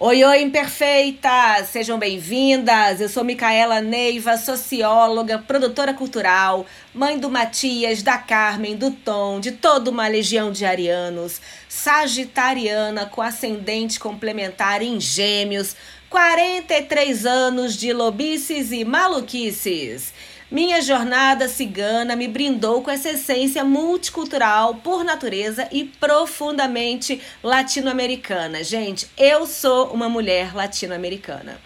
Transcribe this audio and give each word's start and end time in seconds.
Oi, 0.00 0.22
oi, 0.22 0.42
imperfeitas! 0.42 1.70
Sejam 1.70 1.98
bem-vindas! 1.98 3.00
Eu 3.00 3.08
sou 3.08 3.24
Micaela 3.24 3.80
Neiva, 3.80 4.36
socióloga, 4.36 5.40
produtora 5.40 5.92
cultural, 5.92 6.64
mãe 6.94 7.18
do 7.18 7.28
Matias, 7.28 8.00
da 8.00 8.16
Carmen, 8.16 8.76
do 8.76 8.92
Tom, 8.92 9.40
de 9.40 9.50
toda 9.50 9.90
uma 9.90 10.06
legião 10.06 10.52
de 10.52 10.64
arianos, 10.64 11.40
sagitariana 11.68 13.06
com 13.06 13.20
ascendente 13.20 13.98
complementar 13.98 14.82
em 14.82 15.00
gêmeos, 15.00 15.74
43 16.08 17.26
anos 17.26 17.76
de 17.76 17.92
lobices 17.92 18.70
e 18.70 18.84
maluquices. 18.84 20.12
Minha 20.50 20.80
jornada 20.80 21.46
cigana 21.46 22.16
me 22.16 22.26
brindou 22.26 22.80
com 22.80 22.90
essa 22.90 23.10
essência 23.10 23.62
multicultural 23.62 24.76
por 24.76 25.04
natureza 25.04 25.68
e 25.70 25.84
profundamente 25.84 27.20
latino-americana. 27.42 28.64
Gente, 28.64 29.06
eu 29.18 29.46
sou 29.46 29.88
uma 29.88 30.08
mulher 30.08 30.54
latino-americana. 30.54 31.60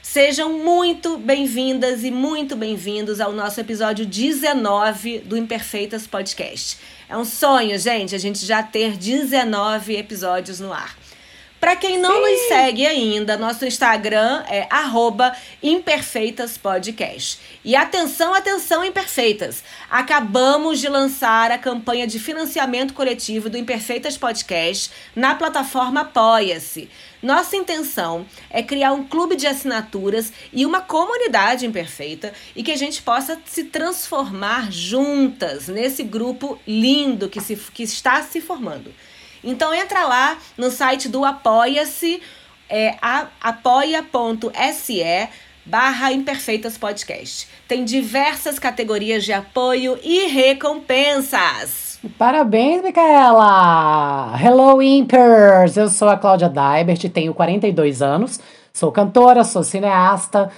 Sejam 0.00 0.52
muito 0.52 1.18
bem-vindas 1.18 2.04
e 2.04 2.12
muito 2.12 2.54
bem-vindos 2.54 3.20
ao 3.20 3.32
nosso 3.32 3.60
episódio 3.60 4.06
19 4.06 5.18
do 5.18 5.36
Imperfeitas 5.36 6.06
Podcast. 6.06 6.78
É 7.08 7.16
um 7.16 7.24
sonho, 7.24 7.76
gente, 7.76 8.14
a 8.14 8.18
gente 8.18 8.46
já 8.46 8.62
ter 8.62 8.96
19 8.96 9.96
episódios 9.96 10.60
no 10.60 10.72
ar. 10.72 10.96
Para 11.60 11.74
quem 11.74 11.98
não 11.98 12.14
Sim. 12.14 12.20
nos 12.20 12.48
segue 12.48 12.86
ainda, 12.86 13.36
nosso 13.36 13.66
Instagram 13.66 14.44
é 14.48 14.68
imperfeitaspodcast. 15.60 17.40
E 17.64 17.74
atenção, 17.74 18.32
atenção, 18.32 18.84
imperfeitas! 18.84 19.64
Acabamos 19.90 20.78
de 20.78 20.88
lançar 20.88 21.50
a 21.50 21.58
campanha 21.58 22.06
de 22.06 22.20
financiamento 22.20 22.94
coletivo 22.94 23.50
do 23.50 23.58
Imperfeitas 23.58 24.16
Podcast 24.16 24.92
na 25.16 25.34
plataforma 25.34 26.02
Apoia-se. 26.02 26.88
Nossa 27.20 27.56
intenção 27.56 28.24
é 28.48 28.62
criar 28.62 28.92
um 28.92 29.02
clube 29.04 29.34
de 29.34 29.48
assinaturas 29.48 30.32
e 30.52 30.64
uma 30.64 30.80
comunidade 30.80 31.66
imperfeita 31.66 32.32
e 32.54 32.62
que 32.62 32.70
a 32.70 32.76
gente 32.76 33.02
possa 33.02 33.36
se 33.44 33.64
transformar 33.64 34.70
juntas 34.70 35.66
nesse 35.66 36.04
grupo 36.04 36.56
lindo 36.64 37.28
que, 37.28 37.40
se, 37.40 37.56
que 37.56 37.82
está 37.82 38.22
se 38.22 38.40
formando. 38.40 38.94
Então 39.42 39.72
entra 39.74 40.04
lá 40.04 40.36
no 40.56 40.70
site 40.70 41.08
do 41.08 41.24
Apoia-se, 41.24 42.22
é 42.68 42.96
apoia.se 43.40 45.02
barra 45.64 46.12
Imperfeitas 46.12 46.78
Podcast. 46.78 47.48
Tem 47.66 47.84
diversas 47.84 48.58
categorias 48.58 49.24
de 49.24 49.32
apoio 49.32 49.98
e 50.02 50.26
recompensas. 50.26 51.98
Parabéns, 52.16 52.82
Micaela! 52.82 54.34
Hello, 54.40 54.80
Impers! 54.80 55.76
Eu 55.76 55.88
sou 55.88 56.08
a 56.08 56.16
Cláudia 56.16 56.48
Daibert, 56.48 57.08
tenho 57.10 57.34
42 57.34 58.00
anos, 58.00 58.40
sou 58.72 58.92
cantora, 58.92 59.44
sou 59.44 59.62
cineasta, 59.62 60.50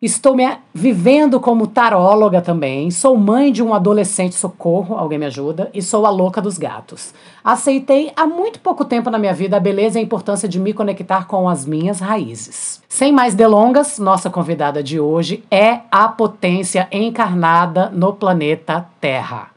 Estou 0.00 0.36
me 0.36 0.46
vivendo 0.74 1.40
como 1.40 1.66
taróloga 1.66 2.42
também. 2.42 2.90
Sou 2.90 3.16
mãe 3.16 3.50
de 3.50 3.62
um 3.62 3.72
adolescente, 3.72 4.34
socorro, 4.34 4.94
alguém 4.94 5.18
me 5.18 5.24
ajuda, 5.24 5.70
e 5.72 5.80
sou 5.80 6.04
a 6.04 6.10
louca 6.10 6.42
dos 6.42 6.58
gatos. 6.58 7.14
Aceitei 7.42 8.12
há 8.14 8.26
muito 8.26 8.60
pouco 8.60 8.84
tempo 8.84 9.08
na 9.08 9.18
minha 9.18 9.32
vida 9.32 9.56
a 9.56 9.60
beleza 9.60 9.98
e 9.98 10.02
a 10.02 10.04
importância 10.04 10.46
de 10.46 10.60
me 10.60 10.74
conectar 10.74 11.26
com 11.26 11.48
as 11.48 11.64
minhas 11.64 11.98
raízes. 11.98 12.82
Sem 12.86 13.10
mais 13.10 13.34
delongas, 13.34 13.98
nossa 13.98 14.28
convidada 14.28 14.82
de 14.82 15.00
hoje 15.00 15.42
é 15.50 15.80
a 15.90 16.06
potência 16.08 16.86
encarnada 16.92 17.88
no 17.88 18.12
planeta 18.12 18.86
Terra. 19.00 19.48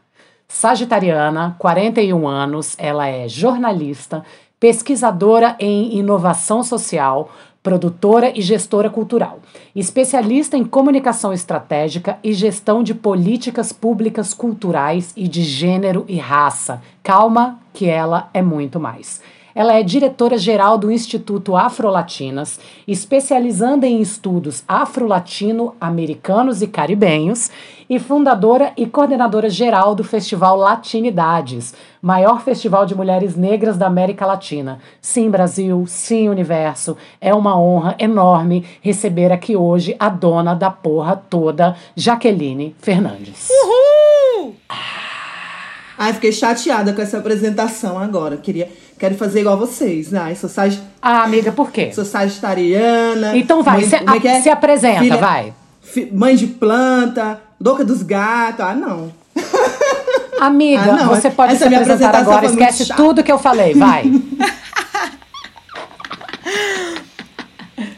Sagitariana, 0.48 1.54
41 1.58 2.26
anos, 2.26 2.74
ela 2.78 3.06
é 3.06 3.28
jornalista, 3.28 4.24
pesquisadora 4.58 5.54
em 5.58 5.96
inovação 5.98 6.62
social, 6.62 7.30
produtora 7.62 8.32
e 8.36 8.40
gestora 8.40 8.88
cultural, 8.88 9.40
especialista 9.76 10.56
em 10.56 10.64
comunicação 10.64 11.32
estratégica 11.32 12.18
e 12.24 12.32
gestão 12.32 12.82
de 12.82 12.94
políticas 12.94 13.72
públicas 13.72 14.32
culturais 14.32 15.12
e 15.14 15.28
de 15.28 15.42
gênero 15.42 16.04
e 16.08 16.16
raça. 16.16 16.80
Calma, 17.02 17.60
que 17.74 17.86
ela 17.86 18.30
é 18.32 18.40
muito 18.40 18.80
mais. 18.80 19.20
Ela 19.54 19.74
é 19.74 19.82
diretora-geral 19.82 20.78
do 20.78 20.90
Instituto 20.90 21.56
Afrolatinas, 21.56 22.58
especializando 22.86 23.84
em 23.84 24.00
estudos 24.00 24.62
afro-latino-americanos 24.66 26.62
e 26.62 26.66
caribenhos, 26.66 27.50
e 27.90 27.98
fundadora 27.98 28.72
e 28.76 28.86
coordenadora 28.86 29.50
geral 29.50 29.96
do 29.96 30.04
Festival 30.04 30.56
Latinidades, 30.56 31.74
maior 32.00 32.40
festival 32.40 32.86
de 32.86 32.94
mulheres 32.94 33.34
negras 33.34 33.76
da 33.76 33.88
América 33.88 34.24
Latina. 34.24 34.78
Sim, 35.00 35.28
Brasil, 35.28 35.84
sim, 35.88 36.28
universo. 36.28 36.96
É 37.20 37.34
uma 37.34 37.60
honra 37.60 37.96
enorme 37.98 38.64
receber 38.80 39.32
aqui 39.32 39.56
hoje 39.56 39.96
a 39.98 40.08
dona 40.08 40.54
da 40.54 40.70
porra 40.70 41.16
toda, 41.16 41.74
Jaqueline 41.96 42.76
Fernandes. 42.78 43.48
Uhul! 43.50 44.54
Ai, 45.98 46.12
fiquei 46.14 46.30
chateada 46.30 46.92
com 46.92 47.02
essa 47.02 47.18
apresentação 47.18 47.98
agora. 47.98 48.36
Queria 48.36 48.68
Quero 49.00 49.14
fazer 49.14 49.40
igual 49.40 49.56
vocês. 49.56 50.12
Ai, 50.12 50.36
sou 50.36 50.48
sag... 50.48 50.78
Ah, 51.00 51.22
amiga, 51.22 51.50
por 51.50 51.72
quê? 51.72 51.90
Sou 51.90 52.04
sagitariana. 52.04 53.34
Então 53.34 53.62
vai, 53.62 53.78
mãe, 53.78 53.88
se, 53.88 53.96
a, 53.96 54.30
é? 54.30 54.42
se 54.42 54.50
apresenta, 54.50 55.00
Filha, 55.00 55.16
vai. 55.16 55.54
Fi, 55.80 56.10
mãe 56.12 56.36
de 56.36 56.46
planta, 56.46 57.40
louca 57.60 57.84
dos 57.84 58.02
gatos. 58.02 58.64
Ah, 58.64 58.74
não. 58.74 59.12
Amiga, 60.40 60.82
ah, 60.82 60.96
não. 60.96 61.08
você 61.08 61.30
pode 61.30 61.54
Essa 61.54 61.68
se 61.68 61.74
apresentar 61.74 62.16
agora. 62.16 62.46
Esquece 62.46 62.94
tudo 62.94 63.22
que 63.22 63.30
eu 63.30 63.38
falei, 63.38 63.74
vai. 63.74 64.04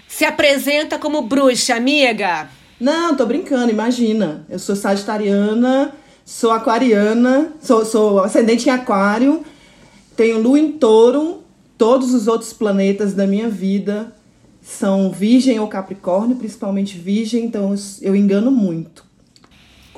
se 0.09 0.25
apresenta 0.25 0.99
como 0.99 1.23
bruxa, 1.23 1.77
amiga. 1.77 2.49
Não, 2.81 3.15
tô 3.15 3.25
brincando, 3.25 3.71
imagina. 3.71 4.45
Eu 4.51 4.59
sou 4.59 4.75
sagitariana, 4.75 5.93
sou 6.25 6.51
aquariana, 6.51 7.53
sou, 7.61 7.85
sou 7.85 8.21
ascendente 8.21 8.69
em 8.69 8.73
aquário 8.73 9.45
tenho 10.17 10.41
lua 10.41 10.59
em 10.59 10.73
touro, 10.73 11.43
todos 11.77 12.15
os 12.15 12.29
outros 12.29 12.53
planetas 12.53 13.15
da 13.15 13.27
minha 13.27 13.49
vida 13.49 14.15
são 14.61 15.11
virgem 15.11 15.59
ou 15.59 15.67
capricórnio, 15.67 16.37
principalmente 16.37 16.99
virgem, 16.99 17.45
então 17.45 17.75
eu 18.01 18.15
engano 18.15 18.51
muito. 18.51 19.05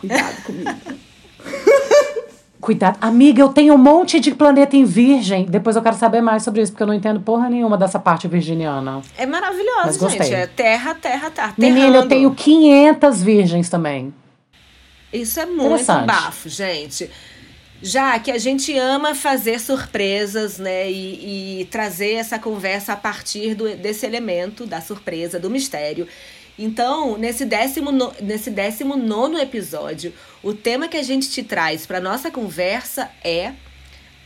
Cuidado 0.09 0.43
comigo. 0.43 0.71
Cuidado. 2.61 2.97
Amiga, 3.01 3.43
eu 3.43 3.51
tenho 3.51 3.75
um 3.75 3.79
monte 3.79 4.19
de 4.19 4.35
planeta 4.35 4.75
em 4.75 4.87
virgem. 4.87 5.45
Depois 5.45 5.77
eu 5.77 5.83
quero 5.83 5.97
saber 5.97 6.23
mais 6.23 6.43
sobre 6.43 6.63
isso, 6.63 6.73
porque 6.73 6.83
eu 6.83 6.87
não 6.87 6.95
entendo 6.95 7.21
porra 7.21 7.51
nenhuma 7.51 7.77
dessa 7.77 7.99
parte 7.99 8.27
virginiana. 8.27 9.03
É 9.19 9.27
maravilhoso, 9.27 10.09
gente. 10.09 10.33
É 10.33 10.47
terra, 10.47 10.95
terra, 10.95 11.31
terra. 11.31 11.55
Menina, 11.59 11.99
eu 11.99 12.09
tenho 12.09 12.35
500 12.35 13.23
virgens 13.23 13.69
também. 13.69 14.15
Isso 15.13 15.39
é 15.39 15.45
muito 15.45 15.85
bafo, 16.07 16.49
gente 16.49 17.11
já 17.85 18.19
que 18.19 18.31
a 18.31 18.39
gente 18.39 18.77
ama 18.79 19.15
fazer 19.15 19.61
surpresas, 19.61 20.57
né, 20.59 20.91
e, 20.91 21.61
e 21.61 21.65
trazer 21.67 22.15
essa 22.15 22.39
conversa 22.39 22.95
a 22.95 22.97
partir 22.97 23.55
do, 23.55 23.77
desse 23.77 24.07
elemento 24.07 24.65
da 24.65 24.81
surpresa, 24.81 25.39
do 25.39 25.51
mistério. 25.51 26.09
Então, 26.59 27.19
nesse 27.19 27.45
décimo, 27.45 27.91
no, 27.91 28.13
nesse 28.21 28.51
décimo 28.51 28.97
nono 28.97 29.39
episódio, 29.39 30.13
o 30.43 30.55
tema 30.55 30.89
que 30.89 30.97
a 30.97 31.03
gente 31.03 31.31
te 31.31 31.43
traz 31.43 31.85
para 31.87 32.01
nossa 32.01 32.31
conversa 32.31 33.11
é 33.23 33.53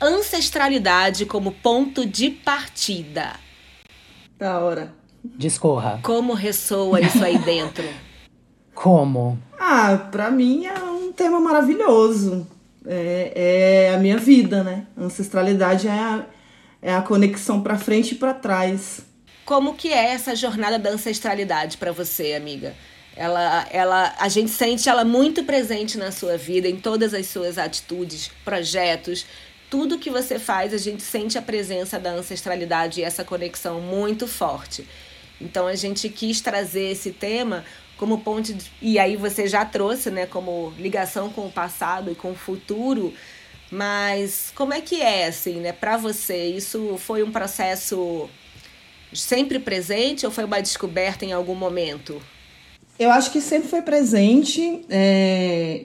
ancestralidade 0.01 1.27
como 1.27 1.53
ponto 1.53 2.07
de 2.07 2.31
partida. 2.31 3.35
Da 4.39 4.61
hora. 4.61 4.95
Discorra. 5.25 6.01
Como 6.03 6.33
ressoa 6.35 7.01
isso 7.01 7.25
aí 7.25 7.39
dentro? 7.39 7.85
Como? 8.75 9.37
Ah, 9.59 10.09
para 10.13 10.31
mim 10.31 10.67
é 10.67 10.79
um 10.79 11.11
tema 11.13 11.41
maravilhoso 11.41 12.47
é, 12.89 13.33
é 13.91 13.95
a 13.95 13.99
minha 13.99 14.17
vida, 14.17 14.65
né? 14.65 14.87
ancestralidade 14.97 15.87
é 15.87 15.93
a, 15.93 16.25
é 16.81 16.95
a 16.95 17.03
conexão 17.03 17.63
para 17.63 17.77
frente 17.77 18.13
e 18.13 18.15
para 18.17 18.33
trás. 18.33 19.03
Como 19.49 19.75
que 19.75 19.91
é 19.91 20.11
essa 20.11 20.37
jornada 20.37 20.79
da 20.79 20.91
ancestralidade 20.91 21.79
para 21.79 21.91
você, 21.91 22.35
amiga? 22.35 22.75
Ela, 23.17 23.67
ela, 23.71 24.15
a 24.19 24.29
gente 24.29 24.51
sente 24.51 24.91
ela 24.91 25.07
muito 25.07 25.43
presente 25.43 25.97
na 25.97 26.13
sua 26.13 26.37
vida, 26.37 26.69
em 26.69 26.77
todas 26.77 27.15
as 27.15 27.29
suas 27.29 27.57
atitudes, 27.57 28.31
projetos, 28.45 29.25
tudo 29.71 29.99
que 29.99 30.11
você 30.11 30.39
faz, 30.39 30.75
a 30.75 30.77
gente 30.77 31.03
sente 31.03 31.39
a 31.39 31.41
presença 31.41 31.99
da 31.99 32.11
ancestralidade 32.11 33.01
e 33.01 33.03
essa 33.03 33.25
conexão 33.25 33.81
muito 33.81 34.27
forte. 34.27 34.87
Então 35.41 35.67
a 35.67 35.75
gente 35.75 36.11
quis 36.11 36.43
trazer 36.43 36.91
esse 36.91 37.11
tema 37.11 37.65
como 37.97 38.21
ponte 38.21 38.53
de, 38.53 38.71
e 38.83 38.99
aí 38.99 39.17
você 39.17 39.47
já 39.47 39.65
trouxe, 39.65 40.11
né, 40.11 40.27
como 40.27 40.75
ligação 40.77 41.31
com 41.31 41.47
o 41.47 41.51
passado 41.51 42.13
e 42.13 42.15
com 42.15 42.33
o 42.33 42.37
futuro. 42.37 43.15
Mas 43.71 44.53
como 44.55 44.75
é 44.75 44.83
que 44.83 45.01
é 45.01 45.27
assim, 45.27 45.55
né, 45.55 45.73
para 45.73 45.97
você? 45.97 46.49
Isso 46.49 46.99
foi 46.99 47.23
um 47.23 47.33
processo 47.33 48.29
sempre 49.13 49.59
presente 49.59 50.27
ou 50.27 50.33
foi 50.33 50.45
uma 50.45 50.61
descoberta 50.61 51.25
em 51.25 51.33
algum 51.33 51.55
momento? 51.55 52.21
Eu 52.99 53.11
acho 53.11 53.31
que 53.31 53.41
sempre 53.41 53.69
foi 53.69 53.81
presente, 53.81 54.81
é, 54.91 55.85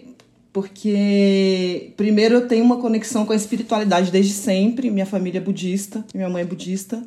porque 0.51 1.91
primeiro 1.95 2.35
eu 2.35 2.47
tenho 2.47 2.65
uma 2.65 2.77
conexão 2.77 3.25
com 3.25 3.33
a 3.33 3.35
espiritualidade 3.35 4.11
desde 4.11 4.33
sempre. 4.33 4.89
Minha 4.89 5.05
família 5.05 5.37
é 5.37 5.41
budista, 5.41 6.03
minha 6.13 6.29
mãe 6.29 6.41
é 6.41 6.45
budista. 6.45 7.03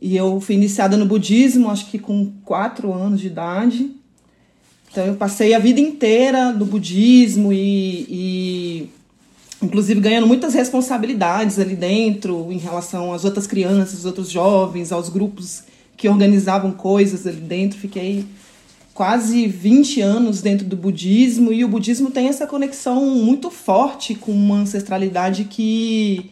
E 0.00 0.14
eu 0.16 0.40
fui 0.40 0.54
iniciada 0.54 0.96
no 0.96 1.06
budismo, 1.06 1.70
acho 1.70 1.90
que 1.90 1.98
com 1.98 2.30
quatro 2.44 2.92
anos 2.92 3.20
de 3.20 3.28
idade. 3.28 3.90
Então 4.90 5.04
eu 5.06 5.14
passei 5.14 5.54
a 5.54 5.58
vida 5.58 5.80
inteira 5.80 6.52
no 6.52 6.64
budismo 6.64 7.52
e, 7.52 8.06
e 8.08 8.90
inclusive 9.62 10.00
ganhando 10.00 10.26
muitas 10.26 10.54
responsabilidades 10.54 11.58
ali 11.58 11.74
dentro 11.74 12.48
em 12.50 12.58
relação 12.58 13.12
às 13.12 13.24
outras 13.24 13.46
crianças, 13.46 14.04
outros 14.04 14.30
jovens, 14.30 14.92
aos 14.92 15.08
grupos 15.08 15.62
que 15.96 16.08
organizavam 16.08 16.72
coisas 16.72 17.26
ali 17.26 17.40
dentro. 17.40 17.78
Fiquei 17.78 18.26
quase 18.92 19.46
20 19.46 20.00
anos 20.00 20.42
dentro 20.42 20.66
do 20.66 20.76
budismo 20.76 21.52
e 21.52 21.64
o 21.64 21.68
budismo 21.68 22.10
tem 22.10 22.28
essa 22.28 22.46
conexão 22.46 23.06
muito 23.06 23.50
forte 23.50 24.14
com 24.14 24.32
uma 24.32 24.56
ancestralidade 24.56 25.44
que 25.44 26.30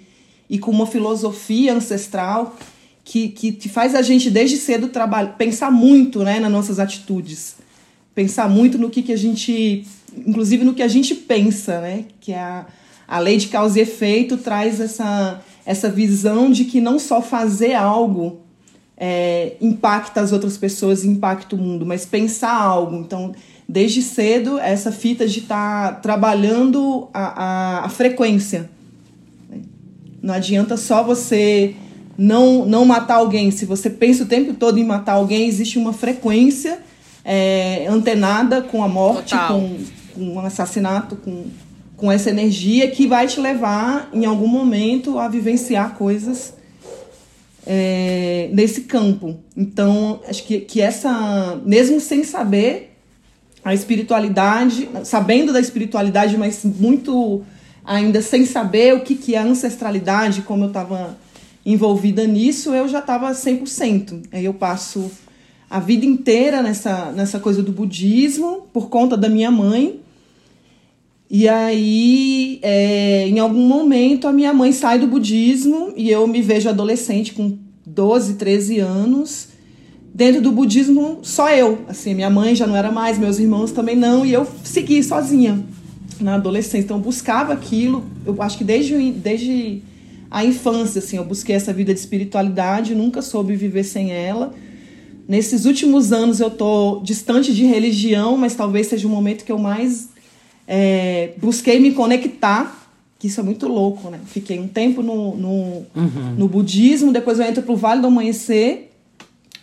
e 0.48 0.58
com 0.58 0.70
uma 0.70 0.86
filosofia 0.86 1.74
ancestral 1.74 2.56
que, 3.04 3.28
que 3.28 3.68
faz 3.68 3.94
a 3.94 4.02
gente 4.02 4.30
desde 4.30 4.56
cedo 4.56 4.88
trabalhar, 4.88 5.36
pensar 5.36 5.70
muito 5.70 6.22
né, 6.22 6.40
nas 6.40 6.50
nossas 6.50 6.78
atitudes, 6.78 7.56
pensar 8.14 8.48
muito 8.48 8.78
no 8.78 8.88
que, 8.88 9.02
que 9.02 9.12
a 9.12 9.16
gente, 9.16 9.86
inclusive 10.26 10.64
no 10.64 10.74
que 10.74 10.82
a 10.82 10.88
gente 10.88 11.14
pensa, 11.14 11.80
né, 11.80 12.04
que 12.20 12.32
é 12.32 12.38
a, 12.38 12.66
a 13.06 13.18
lei 13.18 13.36
de 13.36 13.48
causa 13.48 13.78
e 13.78 13.82
efeito 13.82 14.36
traz 14.36 14.80
essa, 14.80 15.40
essa 15.64 15.88
visão 15.90 16.50
de 16.50 16.64
que 16.64 16.80
não 16.80 16.98
só 16.98 17.20
fazer 17.20 17.74
algo 17.74 18.40
é, 18.96 19.56
impacta 19.60 20.20
as 20.20 20.32
outras 20.32 20.56
pessoas 20.56 21.04
impacta 21.04 21.56
o 21.56 21.58
mundo, 21.58 21.84
mas 21.84 22.06
pensar 22.06 22.54
algo. 22.54 22.96
Então, 22.96 23.34
desde 23.68 24.02
cedo, 24.02 24.58
essa 24.58 24.92
fita 24.92 25.26
de 25.26 25.40
estar 25.40 25.94
tá 25.94 26.00
trabalhando 26.00 27.08
a, 27.12 27.44
a, 27.44 27.84
a 27.86 27.88
frequência. 27.88 28.70
Não 30.22 30.32
adianta 30.32 30.76
só 30.76 31.02
você 31.02 31.74
não, 32.16 32.64
não 32.64 32.84
matar 32.84 33.16
alguém. 33.16 33.50
Se 33.50 33.66
você 33.66 33.90
pensa 33.90 34.22
o 34.22 34.26
tempo 34.26 34.54
todo 34.54 34.78
em 34.78 34.84
matar 34.84 35.14
alguém, 35.14 35.46
existe 35.46 35.78
uma 35.78 35.92
frequência 35.92 36.78
é, 37.24 37.86
antenada 37.88 38.62
com 38.62 38.82
a 38.82 38.88
morte, 38.88 39.34
com, 39.48 39.76
com 40.14 40.34
um 40.34 40.40
assassinato, 40.40 41.16
com, 41.16 41.46
com 42.04 42.12
essa 42.12 42.28
energia 42.28 42.90
que 42.90 43.06
vai 43.06 43.26
te 43.26 43.40
levar, 43.40 44.10
em 44.12 44.26
algum 44.26 44.46
momento, 44.46 45.18
a 45.18 45.26
vivenciar 45.26 45.94
coisas 45.94 46.52
é, 47.66 48.50
nesse 48.52 48.82
campo. 48.82 49.38
Então, 49.56 50.20
acho 50.28 50.44
que, 50.44 50.60
que 50.60 50.82
essa, 50.82 51.58
mesmo 51.64 51.98
sem 52.02 52.22
saber 52.22 52.94
a 53.64 53.72
espiritualidade, 53.72 54.86
sabendo 55.02 55.50
da 55.50 55.58
espiritualidade, 55.58 56.36
mas 56.36 56.62
muito 56.62 57.42
ainda 57.82 58.20
sem 58.20 58.44
saber 58.44 58.92
o 58.92 59.00
que, 59.00 59.14
que 59.14 59.34
é 59.34 59.38
ancestralidade, 59.38 60.42
como 60.42 60.64
eu 60.64 60.68
estava 60.68 61.16
envolvida 61.64 62.26
nisso, 62.26 62.74
eu 62.74 62.86
já 62.86 62.98
estava 62.98 63.30
100%. 63.30 64.24
Aí 64.30 64.44
eu 64.44 64.52
passo 64.52 65.10
a 65.70 65.80
vida 65.80 66.04
inteira 66.04 66.62
nessa, 66.62 67.10
nessa 67.12 67.40
coisa 67.40 67.62
do 67.62 67.72
budismo, 67.72 68.66
por 68.74 68.90
conta 68.90 69.16
da 69.16 69.30
minha 69.30 69.50
mãe. 69.50 70.03
E 71.36 71.48
aí, 71.48 72.60
é, 72.62 73.26
em 73.26 73.40
algum 73.40 73.66
momento, 73.66 74.28
a 74.28 74.32
minha 74.32 74.52
mãe 74.52 74.70
sai 74.70 75.00
do 75.00 75.08
budismo 75.08 75.92
e 75.96 76.08
eu 76.08 76.28
me 76.28 76.40
vejo 76.40 76.68
adolescente 76.68 77.34
com 77.34 77.58
12, 77.84 78.34
13 78.34 78.78
anos. 78.78 79.48
Dentro 80.14 80.40
do 80.40 80.52
budismo, 80.52 81.18
só 81.22 81.50
eu. 81.50 81.80
Assim, 81.88 82.14
minha 82.14 82.30
mãe 82.30 82.54
já 82.54 82.68
não 82.68 82.76
era 82.76 82.92
mais, 82.92 83.18
meus 83.18 83.40
irmãos 83.40 83.72
também 83.72 83.96
não, 83.96 84.24
e 84.24 84.32
eu 84.32 84.46
segui 84.62 85.02
sozinha 85.02 85.60
na 86.20 86.36
adolescência. 86.36 86.84
Então, 86.84 86.98
eu 86.98 87.02
buscava 87.02 87.52
aquilo, 87.52 88.04
eu 88.24 88.40
acho 88.40 88.56
que 88.56 88.62
desde, 88.62 89.10
desde 89.10 89.82
a 90.30 90.44
infância, 90.44 91.00
assim, 91.00 91.16
eu 91.16 91.24
busquei 91.24 91.56
essa 91.56 91.72
vida 91.72 91.92
de 91.92 91.98
espiritualidade, 91.98 92.94
nunca 92.94 93.20
soube 93.20 93.56
viver 93.56 93.82
sem 93.82 94.12
ela. 94.12 94.54
Nesses 95.26 95.64
últimos 95.64 96.12
anos 96.12 96.38
eu 96.38 96.50
tô 96.50 97.00
distante 97.02 97.52
de 97.52 97.64
religião, 97.64 98.36
mas 98.36 98.54
talvez 98.54 98.86
seja 98.86 99.08
o 99.08 99.10
momento 99.10 99.44
que 99.44 99.50
eu 99.50 99.58
mais 99.58 100.13
é, 100.66 101.32
busquei 101.38 101.78
me 101.78 101.92
conectar, 101.92 102.88
que 103.18 103.26
isso 103.26 103.40
é 103.40 103.42
muito 103.42 103.68
louco, 103.68 104.10
né? 104.10 104.20
Fiquei 104.26 104.58
um 104.58 104.68
tempo 104.68 105.02
no, 105.02 105.36
no, 105.36 105.48
uhum. 105.94 106.34
no 106.36 106.48
budismo, 106.48 107.12
depois 107.12 107.38
eu 107.38 107.46
entro 107.46 107.62
pro 107.62 107.76
Vale 107.76 108.00
do 108.00 108.06
Amanhecer, 108.06 108.90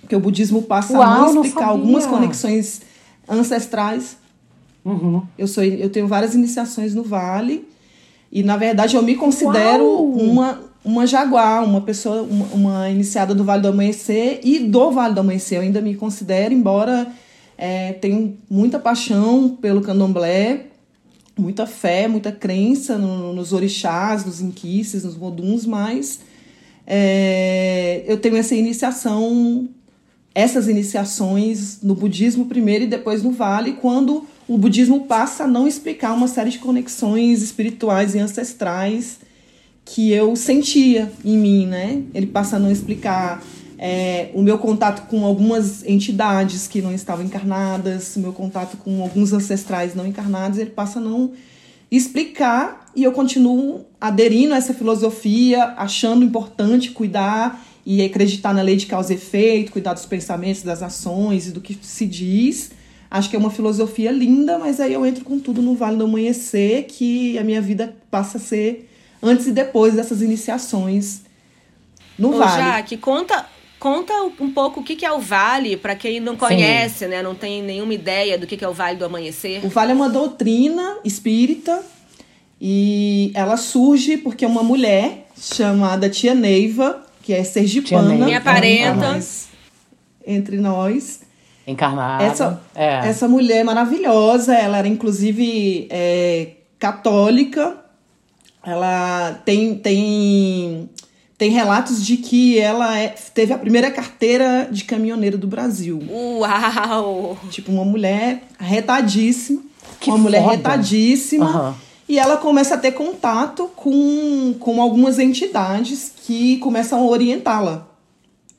porque 0.01 0.15
o 0.15 0.19
budismo 0.19 0.63
passa 0.63 0.97
Uau, 0.97 1.03
a 1.03 1.17
não 1.33 1.43
explicar 1.43 1.67
algumas 1.67 2.05
conexões 2.05 2.81
ancestrais. 3.27 4.17
Uhum. 4.83 5.23
Eu, 5.37 5.47
sou, 5.47 5.63
eu 5.63 5.89
tenho 5.89 6.07
várias 6.07 6.33
iniciações 6.35 6.93
no 6.93 7.03
Vale. 7.03 7.67
E 8.31 8.43
na 8.43 8.55
verdade 8.55 8.95
eu 8.95 9.03
me 9.03 9.15
considero 9.15 9.85
uma, 9.85 10.59
uma 10.85 11.05
jaguar, 11.05 11.63
uma 11.63 11.81
pessoa, 11.81 12.21
uma, 12.21 12.45
uma, 12.53 12.89
iniciada 12.89 13.35
do 13.35 13.43
Vale 13.43 13.61
do 13.61 13.67
Amanhecer 13.67 14.39
e 14.43 14.59
do 14.59 14.91
Vale 14.91 15.13
do 15.13 15.19
Amanhecer. 15.19 15.57
Eu 15.57 15.63
ainda 15.63 15.81
me 15.81 15.95
considero, 15.95 16.53
embora 16.53 17.07
é, 17.57 17.93
tenho 17.93 18.37
muita 18.49 18.79
paixão 18.79 19.49
pelo 19.61 19.81
candomblé, 19.81 20.67
muita 21.37 21.65
fé, 21.65 22.07
muita 22.07 22.31
crença 22.31 22.97
no, 22.97 23.33
nos 23.33 23.53
orixás, 23.53 24.25
nos 24.25 24.41
inquices, 24.41 25.03
nos 25.03 25.17
moduns, 25.17 25.65
mas 25.65 26.19
é, 26.85 28.03
eu 28.07 28.17
tenho 28.17 28.35
essa 28.35 28.55
iniciação, 28.55 29.69
essas 30.33 30.67
iniciações 30.67 31.81
no 31.81 31.95
budismo 31.95 32.45
primeiro 32.45 32.83
e 32.83 32.87
depois 32.87 33.23
no 33.23 33.31
Vale, 33.31 33.73
quando 33.73 34.25
o 34.47 34.57
budismo 34.57 35.05
passa 35.05 35.45
a 35.45 35.47
não 35.47 35.67
explicar 35.67 36.13
uma 36.13 36.27
série 36.27 36.49
de 36.49 36.59
conexões 36.59 37.41
espirituais 37.41 38.15
e 38.15 38.19
ancestrais 38.19 39.19
que 39.85 40.11
eu 40.11 40.35
sentia 40.35 41.11
em 41.23 41.37
mim, 41.37 41.65
né? 41.65 42.03
Ele 42.13 42.27
passa 42.27 42.57
a 42.57 42.59
não 42.59 42.71
explicar 42.71 43.43
é, 43.81 44.29
o 44.35 44.41
meu 44.43 44.59
contato 44.59 45.07
com 45.07 45.25
algumas 45.25 45.83
entidades 45.83 46.67
que 46.67 46.81
não 46.81 46.93
estavam 46.93 47.25
encarnadas, 47.25 48.15
o 48.15 48.19
meu 48.19 48.31
contato 48.31 48.77
com 48.77 49.01
alguns 49.01 49.33
ancestrais 49.33 49.95
não 49.95 50.05
encarnados, 50.05 50.59
ele 50.59 50.69
passa 50.69 50.99
a 50.99 51.01
não 51.01 51.31
explicar 51.89 52.91
e 52.95 53.03
eu 53.03 53.11
continuo 53.11 53.85
aderindo 53.99 54.53
a 54.53 54.57
essa 54.57 54.73
filosofia, 54.73 55.73
achando 55.77 56.23
importante 56.23 56.91
cuidar 56.91 57.65
e 57.83 58.03
acreditar 58.03 58.53
na 58.53 58.61
lei 58.61 58.75
de 58.75 58.85
causa 58.85 59.11
e 59.11 59.15
efeito, 59.15 59.71
cuidar 59.71 59.93
dos 59.93 60.05
pensamentos, 60.05 60.61
das 60.61 60.83
ações 60.83 61.47
e 61.47 61.51
do 61.51 61.59
que 61.59 61.77
se 61.81 62.05
diz 62.05 62.71
Acho 63.11 63.29
que 63.29 63.35
é 63.35 63.39
uma 63.39 63.51
filosofia 63.51 64.09
linda, 64.09 64.57
mas 64.57 64.79
aí 64.79 64.93
eu 64.93 65.05
entro 65.05 65.25
com 65.25 65.37
tudo 65.37 65.61
no 65.61 65.75
Vale 65.75 65.97
do 65.97 66.05
Amanhecer, 66.05 66.85
que 66.87 67.37
a 67.37 67.43
minha 67.43 67.61
vida 67.61 67.93
passa 68.09 68.37
a 68.37 68.39
ser 68.39 68.89
antes 69.21 69.47
e 69.47 69.51
depois 69.51 69.95
dessas 69.95 70.21
iniciações 70.21 71.19
no 72.17 72.29
Ô, 72.29 72.37
Vale. 72.37 72.63
Jaque, 72.63 72.95
conta, 72.95 73.45
conta 73.81 74.13
um 74.39 74.51
pouco 74.51 74.81
o 74.81 74.83
que 74.83 75.03
é 75.03 75.11
o 75.11 75.19
Vale, 75.19 75.75
para 75.75 75.95
quem 75.95 76.19
não 76.19 76.37
conhece, 76.37 77.07
né? 77.07 77.23
Não 77.23 77.33
tem 77.33 77.63
nenhuma 77.63 77.93
ideia 77.95 78.37
do 78.37 78.45
que 78.45 78.63
é 78.63 78.67
o 78.67 78.73
Vale 78.73 78.95
do 78.95 79.05
Amanhecer. 79.05 79.65
O 79.65 79.69
Vale 79.69 79.91
é 79.91 79.95
uma 79.95 80.07
doutrina 80.07 80.99
espírita 81.03 81.83
e 82.61 83.31
ela 83.33 83.57
surge 83.57 84.17
porque 84.17 84.45
uma 84.45 84.61
mulher 84.61 85.25
chamada 85.35 86.07
Tia 86.07 86.35
Neiva, 86.35 87.03
que 87.23 87.33
é 87.33 87.43
sergipana, 87.43 88.13
minha 88.13 88.39
parenta, 88.39 89.19
entre 90.27 90.57
nós, 90.57 91.21
Encarnada. 91.65 92.23
Essa, 92.23 92.61
é. 92.75 93.07
essa 93.07 93.27
mulher 93.27 93.63
maravilhosa, 93.63 94.53
ela 94.53 94.77
era 94.77 94.87
inclusive 94.87 95.87
é, 95.89 96.49
católica. 96.77 97.77
Ela 98.63 99.41
tem, 99.45 99.75
tem, 99.75 100.89
tem 101.41 101.49
relatos 101.49 102.05
de 102.05 102.17
que 102.17 102.59
ela 102.59 102.99
é, 102.99 103.15
teve 103.33 103.51
a 103.51 103.57
primeira 103.57 103.89
carteira 103.89 104.69
de 104.71 104.83
caminhoneiro 104.83 105.39
do 105.39 105.47
Brasil. 105.47 105.99
Uau! 106.07 107.35
Tipo, 107.49 107.71
uma 107.71 107.83
mulher 107.83 108.43
retadíssima. 108.59 109.59
Que 109.99 110.11
uma 110.11 110.17
foda. 110.17 110.29
mulher 110.29 110.47
retadíssima. 110.47 111.69
Uhum. 111.69 111.73
E 112.07 112.19
ela 112.19 112.37
começa 112.37 112.75
a 112.75 112.77
ter 112.77 112.91
contato 112.91 113.71
com, 113.75 114.53
com 114.59 114.79
algumas 114.79 115.17
entidades 115.17 116.11
que 116.15 116.57
começam 116.57 116.99
a 116.99 117.05
orientá-la. 117.07 117.87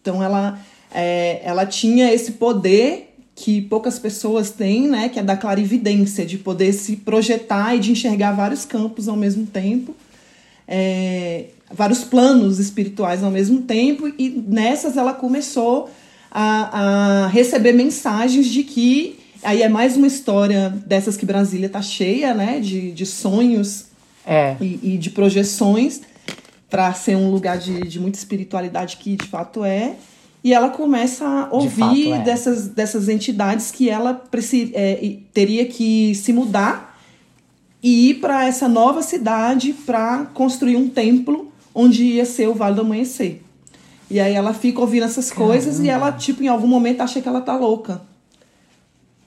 Então 0.01 0.21
ela 0.21 0.59
é, 0.93 1.41
ela 1.45 1.65
tinha 1.65 2.13
esse 2.13 2.33
poder 2.33 3.15
que 3.37 3.63
poucas 3.63 3.97
pessoas 4.01 4.51
têm, 4.51 4.89
né, 4.89 5.09
que 5.09 5.21
é 5.21 5.23
da 5.23 5.37
clarividência, 5.37 6.27
de 6.27 6.37
poder 6.37 6.73
se 6.73 6.97
projetar 6.97 7.77
e 7.77 7.79
de 7.79 7.93
enxergar 7.93 8.33
vários 8.33 8.65
campos 8.65 9.07
ao 9.07 9.17
mesmo 9.17 9.47
tempo, 9.47 9.95
é, 10.67 11.45
vários 11.73 12.05
planos 12.05 12.59
espirituais 12.59 13.23
ao 13.23 13.31
mesmo 13.31 13.63
tempo, 13.63 14.09
e 14.19 14.29
nessas 14.47 14.97
ela 14.97 15.13
começou 15.13 15.91
a, 16.31 17.25
a 17.25 17.27
receber 17.29 17.73
mensagens 17.73 18.47
de 18.47 18.63
que 18.63 19.19
Aí 19.43 19.61
é 19.61 19.69
mais 19.69 19.97
uma 19.97 20.07
história 20.07 20.71
dessas 20.87 21.17
que 21.17 21.27
Brasília 21.27 21.69
tá 21.69 21.83
cheia, 21.83 22.33
né? 22.33 22.61
De, 22.61 22.93
de 22.93 23.05
sonhos 23.05 23.87
É. 24.25 24.57
e, 24.61 24.95
e 24.95 24.99
de 24.99 25.11
projeções 25.11 26.01
para 26.71 26.95
ser 26.95 27.17
um 27.17 27.29
lugar 27.29 27.59
de, 27.59 27.81
de 27.81 27.99
muita 27.99 28.19
espiritualidade 28.19 28.97
que 28.99 29.17
de 29.17 29.27
fato 29.27 29.65
é. 29.65 29.97
E 30.45 30.55
ela 30.55 30.71
começa 30.71 31.27
a 31.27 31.49
ouvir 31.53 31.71
fato 31.81 32.15
é. 32.15 32.19
dessas, 32.21 32.69
dessas 32.69 33.09
entidades 33.09 33.71
que 33.73 33.91
ela 33.91 34.23
é, 34.75 35.17
teria 35.35 35.67
que 35.67 36.15
se 36.15 36.33
mudar 36.33 36.99
e 37.83 38.11
ir 38.11 38.15
para 38.15 38.47
essa 38.47 38.69
nova 38.69 39.03
cidade 39.03 39.73
para 39.73 40.25
construir 40.27 40.77
um 40.77 40.89
templo 40.89 41.52
onde 41.75 42.05
ia 42.05 42.25
ser 42.25 42.49
o 42.49 42.55
Vale 42.55 42.75
do 42.75 42.83
Amanhecer. 42.83 43.43
E 44.11 44.21
aí 44.21 44.35
ela 44.35 44.53
fica 44.53 44.81
ouvindo 44.81 45.05
essas 45.05 45.31
coisas 45.31 45.81
e 45.81 45.89
ela, 45.89 46.13
tipo, 46.13 46.43
em 46.43 46.49
algum 46.49 46.67
momento 46.67 47.01
acha 47.01 47.21
que 47.21 47.29
ela 47.29 47.41
tá 47.41 47.57
louca. 47.57 48.03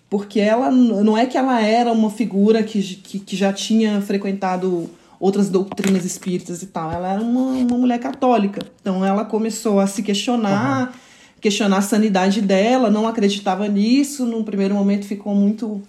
Porque 0.10 0.40
ela 0.40 0.70
não 0.70 1.18
é 1.18 1.26
que 1.26 1.38
ela 1.38 1.60
era 1.60 1.92
uma 1.92 2.12
figura 2.12 2.62
que, 2.62 2.82
que, 2.82 3.20
que 3.20 3.36
já 3.36 3.52
tinha 3.52 4.00
frequentado 4.02 4.90
outras 5.20 5.50
doutrinas 5.50 6.06
espíritas 6.06 6.62
e 6.62 6.68
tal. 6.68 6.92
Ela 6.92 7.14
era 7.14 7.22
uma, 7.22 7.52
uma 7.52 7.78
mulher 7.78 8.00
católica. 8.00 8.62
Então 8.80 9.04
ela 9.04 9.26
começou 9.26 9.80
a 9.80 9.88
se 9.88 10.04
questionar, 10.04 10.94
questionar 11.42 11.78
a 11.78 11.82
sanidade 11.82 12.42
dela, 12.42 12.92
não 12.92 13.08
acreditava 13.08 13.68
nisso. 13.68 14.26
Num 14.26 14.44
primeiro 14.44 14.76
momento 14.76 15.08
ficou 15.08 15.34
muito 15.34 15.82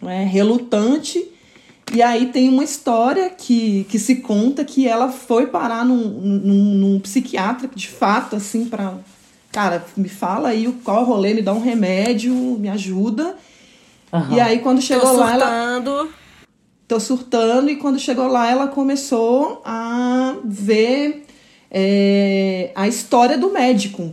né, 0.00 0.24
relutante. 0.24 1.31
E 1.92 2.00
aí 2.02 2.26
tem 2.26 2.48
uma 2.48 2.64
história 2.64 3.28
que, 3.30 3.84
que 3.90 3.98
se 3.98 4.16
conta 4.16 4.64
que 4.64 4.88
ela 4.88 5.10
foi 5.12 5.46
parar 5.46 5.84
num, 5.84 5.96
num, 5.96 6.64
num 6.74 7.00
psiquiatra, 7.00 7.68
de 7.74 7.88
fato, 7.88 8.34
assim, 8.36 8.64
pra. 8.64 8.94
Cara, 9.50 9.84
me 9.96 10.08
fala 10.08 10.48
aí 10.48 10.66
o- 10.66 10.72
qual 10.84 11.02
o 11.02 11.04
rolê, 11.04 11.34
me 11.34 11.42
dá 11.42 11.52
um 11.52 11.60
remédio, 11.60 12.34
me 12.34 12.68
ajuda. 12.70 13.36
Aham. 14.12 14.36
E 14.36 14.40
aí, 14.40 14.58
quando 14.60 14.78
Tô 14.78 14.82
chegou 14.82 15.12
lá, 15.16 15.34
ela 15.34 15.44
surtando. 15.46 16.08
tô 16.88 16.98
surtando 17.00 17.70
e 17.70 17.76
quando 17.76 17.98
chegou 17.98 18.26
lá 18.28 18.50
ela 18.50 18.66
começou 18.68 19.60
a 19.64 20.36
ver 20.44 21.24
é, 21.70 22.70
a 22.74 22.86
história 22.88 23.36
do 23.38 23.50
médico 23.50 24.12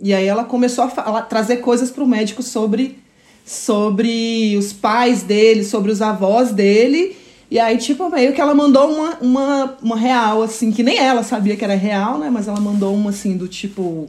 e 0.00 0.12
aí 0.12 0.26
ela 0.26 0.44
começou 0.44 0.84
a 0.84 0.88
falar, 0.90 1.22
trazer 1.22 1.58
coisas 1.58 1.90
para 1.90 2.04
o 2.04 2.06
médico 2.06 2.42
sobre 2.42 2.98
sobre 3.44 4.56
os 4.56 4.72
pais 4.72 5.22
dele 5.22 5.64
sobre 5.64 5.90
os 5.90 6.00
avós 6.00 6.50
dele 6.52 7.16
e 7.50 7.58
aí 7.58 7.76
tipo 7.78 8.08
meio 8.08 8.32
que 8.32 8.40
ela 8.40 8.54
mandou 8.54 8.90
uma, 8.90 9.18
uma, 9.20 9.76
uma 9.82 9.96
real 9.96 10.42
assim 10.42 10.70
que 10.70 10.82
nem 10.82 10.98
ela 10.98 11.22
sabia 11.22 11.56
que 11.56 11.64
era 11.64 11.74
real 11.74 12.18
né 12.18 12.30
mas 12.30 12.48
ela 12.48 12.60
mandou 12.60 12.94
uma 12.94 13.10
assim 13.10 13.36
do 13.36 13.48
tipo 13.48 14.08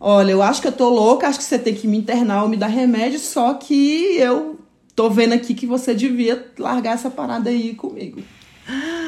Olha, 0.00 0.30
eu 0.30 0.40
acho 0.40 0.62
que 0.62 0.68
eu 0.68 0.72
tô 0.72 0.88
louca, 0.88 1.26
acho 1.26 1.40
que 1.40 1.44
você 1.44 1.58
tem 1.58 1.74
que 1.74 1.88
me 1.88 1.98
internar 1.98 2.44
ou 2.44 2.48
me 2.48 2.56
dar 2.56 2.68
remédio, 2.68 3.18
só 3.18 3.54
que 3.54 4.14
eu 4.16 4.56
tô 4.94 5.10
vendo 5.10 5.32
aqui 5.32 5.54
que 5.54 5.66
você 5.66 5.92
devia 5.92 6.46
largar 6.56 6.94
essa 6.94 7.10
parada 7.10 7.50
aí 7.50 7.74
comigo. 7.74 8.20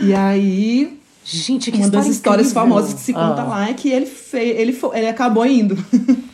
E 0.02 0.12
aí, 0.12 0.98
Gente, 1.24 1.70
que 1.70 1.78
uma 1.78 1.88
das 1.88 2.08
história 2.08 2.42
histórias 2.42 2.46
incrível. 2.50 2.62
famosas 2.68 2.94
que 2.94 3.00
se 3.02 3.12
conta 3.12 3.42
Ah. 3.42 3.44
lá 3.46 3.68
é 3.70 3.74
que 3.74 3.88
ele, 3.88 4.06
fez, 4.06 4.58
ele, 4.58 4.76
ele 4.94 5.06
acabou 5.06 5.46
indo. 5.46 5.76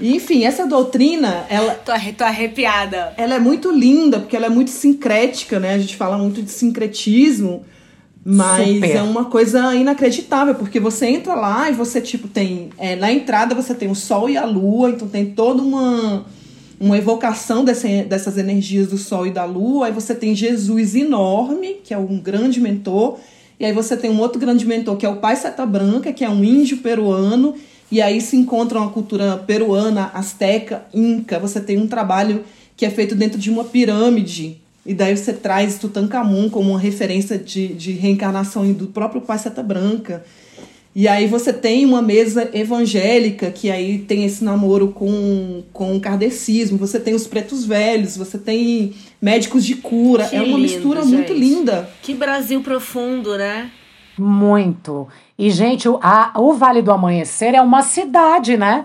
E, 0.00 0.16
Enfim, 0.16 0.44
essa 0.44 0.66
doutrina, 0.66 1.44
ela, 1.48 1.74
Tô, 1.74 1.92
tô 2.16 2.24
arrepiada. 2.24 3.12
ela 3.16 3.34
é 3.34 3.38
muito 3.38 3.70
linda, 3.70 4.20
porque 4.20 4.36
ela 4.36 4.46
é 4.46 4.50
muito 4.50 4.70
sincrética, 4.70 5.58
né? 5.60 5.74
A 5.74 5.78
gente 5.78 5.96
fala 5.96 6.16
muito 6.18 6.42
de 6.42 6.50
sincretismo, 6.50 7.64
mas 8.24 8.74
Super. 8.74 8.96
é 8.96 9.02
uma 9.02 9.24
coisa 9.26 9.74
inacreditável, 9.74 10.54
porque 10.54 10.78
você 10.78 11.06
entra 11.06 11.34
lá 11.34 11.68
e 11.70 11.72
você, 11.72 12.00
tipo, 12.00 12.28
tem. 12.28 12.70
é, 12.78 12.94
na 12.96 13.12
entrada 13.12 13.54
você 13.54 13.74
tem 13.74 13.90
o 13.90 13.94
sol 13.94 14.28
e 14.30 14.36
a 14.36 14.44
lua, 14.44 14.90
então 14.90 15.08
tem 15.08 15.26
toda 15.26 15.62
uma. 15.62 16.24
Uma 16.80 16.98
evocação 16.98 17.64
desse- 17.64 18.02
dessas 18.02 18.36
energias 18.36 18.88
do 18.88 18.98
Sol 18.98 19.24
e 19.24 19.30
da 19.30 19.44
Lua. 19.44 19.86
Aí 19.86 19.92
você 19.92 20.16
tem 20.16 20.34
Jesus 20.34 20.96
enorme, 20.96 21.76
que 21.84 21.94
é 21.94 21.96
um 21.98 22.18
grande 22.18 22.58
mentor. 22.60 23.20
E 23.60 23.64
aí 23.64 23.72
você 23.72 23.96
tem 23.96 24.10
um 24.10 24.18
outro 24.18 24.40
grande 24.40 24.66
mentor, 24.66 24.96
que 24.96 25.06
é 25.06 25.08
o 25.08 25.18
Pai 25.18 25.36
Seta 25.36 25.64
Branca, 25.64 26.12
que 26.12 26.24
é 26.24 26.28
um 26.28 26.42
índio 26.42 26.78
peruano. 26.78 27.54
E 27.92 28.00
aí 28.00 28.22
se 28.22 28.36
encontra 28.36 28.78
uma 28.78 28.88
cultura 28.88 29.36
peruana, 29.36 30.10
asteca, 30.14 30.86
inca. 30.94 31.38
Você 31.38 31.60
tem 31.60 31.78
um 31.78 31.86
trabalho 31.86 32.42
que 32.74 32.86
é 32.86 32.90
feito 32.90 33.14
dentro 33.14 33.38
de 33.38 33.50
uma 33.50 33.64
pirâmide. 33.64 34.56
E 34.86 34.94
daí 34.94 35.14
você 35.14 35.30
traz 35.34 35.78
Tutankhamun 35.78 36.48
como 36.48 36.70
uma 36.70 36.78
referência 36.78 37.36
de, 37.36 37.68
de 37.68 37.92
reencarnação 37.92 38.72
do 38.72 38.86
próprio 38.86 39.20
Pai 39.20 39.38
Seta 39.38 39.62
Branca. 39.62 40.24
E 40.96 41.06
aí 41.06 41.26
você 41.26 41.52
tem 41.52 41.84
uma 41.84 42.00
mesa 42.00 42.48
evangélica, 42.54 43.50
que 43.50 43.70
aí 43.70 43.98
tem 43.98 44.24
esse 44.24 44.42
namoro 44.42 44.88
com, 44.88 45.62
com 45.70 45.94
o 45.94 46.00
kardecismo. 46.00 46.78
Você 46.78 46.98
tem 46.98 47.12
os 47.14 47.26
pretos 47.26 47.66
velhos, 47.66 48.16
você 48.16 48.38
tem 48.38 48.94
médicos 49.20 49.66
de 49.66 49.74
cura. 49.74 50.26
Que 50.28 50.36
é 50.36 50.38
uma 50.40 50.56
lindo, 50.56 50.60
mistura 50.60 51.04
muito 51.04 51.34
gente. 51.34 51.38
linda. 51.38 51.90
Que 52.00 52.14
Brasil 52.14 52.62
profundo, 52.62 53.36
né? 53.36 53.70
Muito. 54.18 55.08
E, 55.44 55.50
gente, 55.50 55.88
o, 55.88 55.98
a- 56.00 56.32
o 56.36 56.52
Vale 56.52 56.82
do 56.82 56.92
Amanhecer 56.92 57.52
é 57.52 57.60
uma 57.60 57.82
cidade, 57.82 58.56
né? 58.56 58.84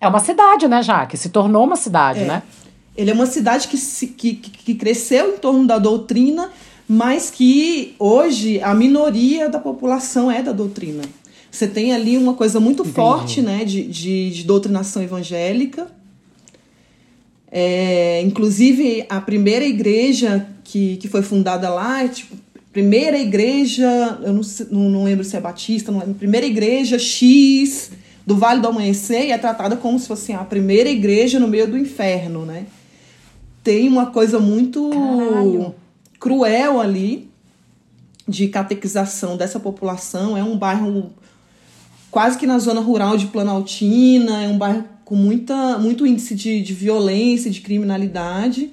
É 0.00 0.06
uma 0.06 0.20
cidade, 0.20 0.68
né, 0.68 0.80
Jaque? 0.80 1.16
Se 1.16 1.28
tornou 1.28 1.64
uma 1.64 1.74
cidade, 1.74 2.20
É. 2.20 2.24
né? 2.24 2.42
Ele 2.96 3.10
é 3.10 3.14
uma 3.14 3.26
cidade 3.26 3.66
que, 3.66 3.76
se- 3.76 4.06
que, 4.06 4.34
que, 4.34 4.74
cresceu 4.76 5.34
em 5.34 5.38
torno 5.38 5.66
da 5.66 5.76
doutrina, 5.76 6.52
mas 6.88 7.32
que 7.32 7.96
hoje 7.98 8.60
a 8.62 8.72
minoria 8.72 9.48
da 9.48 9.58
população 9.58 10.30
é 10.30 10.40
da 10.40 10.52
doutrina. 10.52 11.02
Você 11.50 11.66
tem 11.66 11.92
ali 11.92 12.16
uma 12.16 12.34
coisa 12.34 12.60
muito 12.60 12.82
Entendi. 12.82 12.94
forte 12.94 13.42
né, 13.42 13.64
de, 13.64 13.82
de, 13.88 14.30
de 14.30 14.44
doutrinação 14.44 15.02
evangélica. 15.02 15.88
É, 17.50 18.22
inclusive, 18.22 19.04
a 19.08 19.20
primeira 19.20 19.64
igreja 19.64 20.46
que, 20.62 20.96
que 20.98 21.08
foi 21.08 21.22
fundada 21.22 21.68
lá, 21.70 22.04
é, 22.04 22.08
tipo, 22.08 22.36
primeira 22.72 23.18
igreja, 23.18 24.18
eu 24.22 24.32
não, 24.32 24.90
não, 24.90 25.04
lembro 25.04 25.24
se 25.24 25.36
é 25.36 25.40
batista, 25.40 25.90
não 25.90 26.00
lembro, 26.00 26.14
primeira 26.14 26.46
igreja 26.46 26.98
X 26.98 27.90
do 28.26 28.36
Vale 28.36 28.60
do 28.60 28.68
Amanhecer 28.68 29.26
e 29.26 29.32
é 29.32 29.38
tratada 29.38 29.76
como 29.76 29.98
se 29.98 30.06
fosse 30.06 30.32
a 30.32 30.44
primeira 30.44 30.88
igreja 30.88 31.40
no 31.40 31.48
meio 31.48 31.66
do 31.66 31.76
inferno, 31.76 32.44
né? 32.44 32.66
Tem 33.62 33.88
uma 33.88 34.06
coisa 34.06 34.38
muito 34.38 34.88
Caralho. 34.90 35.74
cruel 36.18 36.80
ali 36.80 37.28
de 38.26 38.48
catequização 38.48 39.36
dessa 39.36 39.58
população. 39.58 40.36
É 40.36 40.42
um 40.42 40.56
bairro 40.56 41.12
quase 42.10 42.38
que 42.38 42.46
na 42.46 42.58
zona 42.58 42.80
rural 42.80 43.16
de 43.16 43.26
Planaltina, 43.26 44.44
é 44.44 44.48
um 44.48 44.56
bairro 44.56 44.84
com 45.04 45.16
muita, 45.16 45.76
muito 45.78 46.06
índice 46.06 46.34
de, 46.34 46.62
de 46.62 46.72
violência, 46.72 47.50
de 47.50 47.60
criminalidade, 47.60 48.70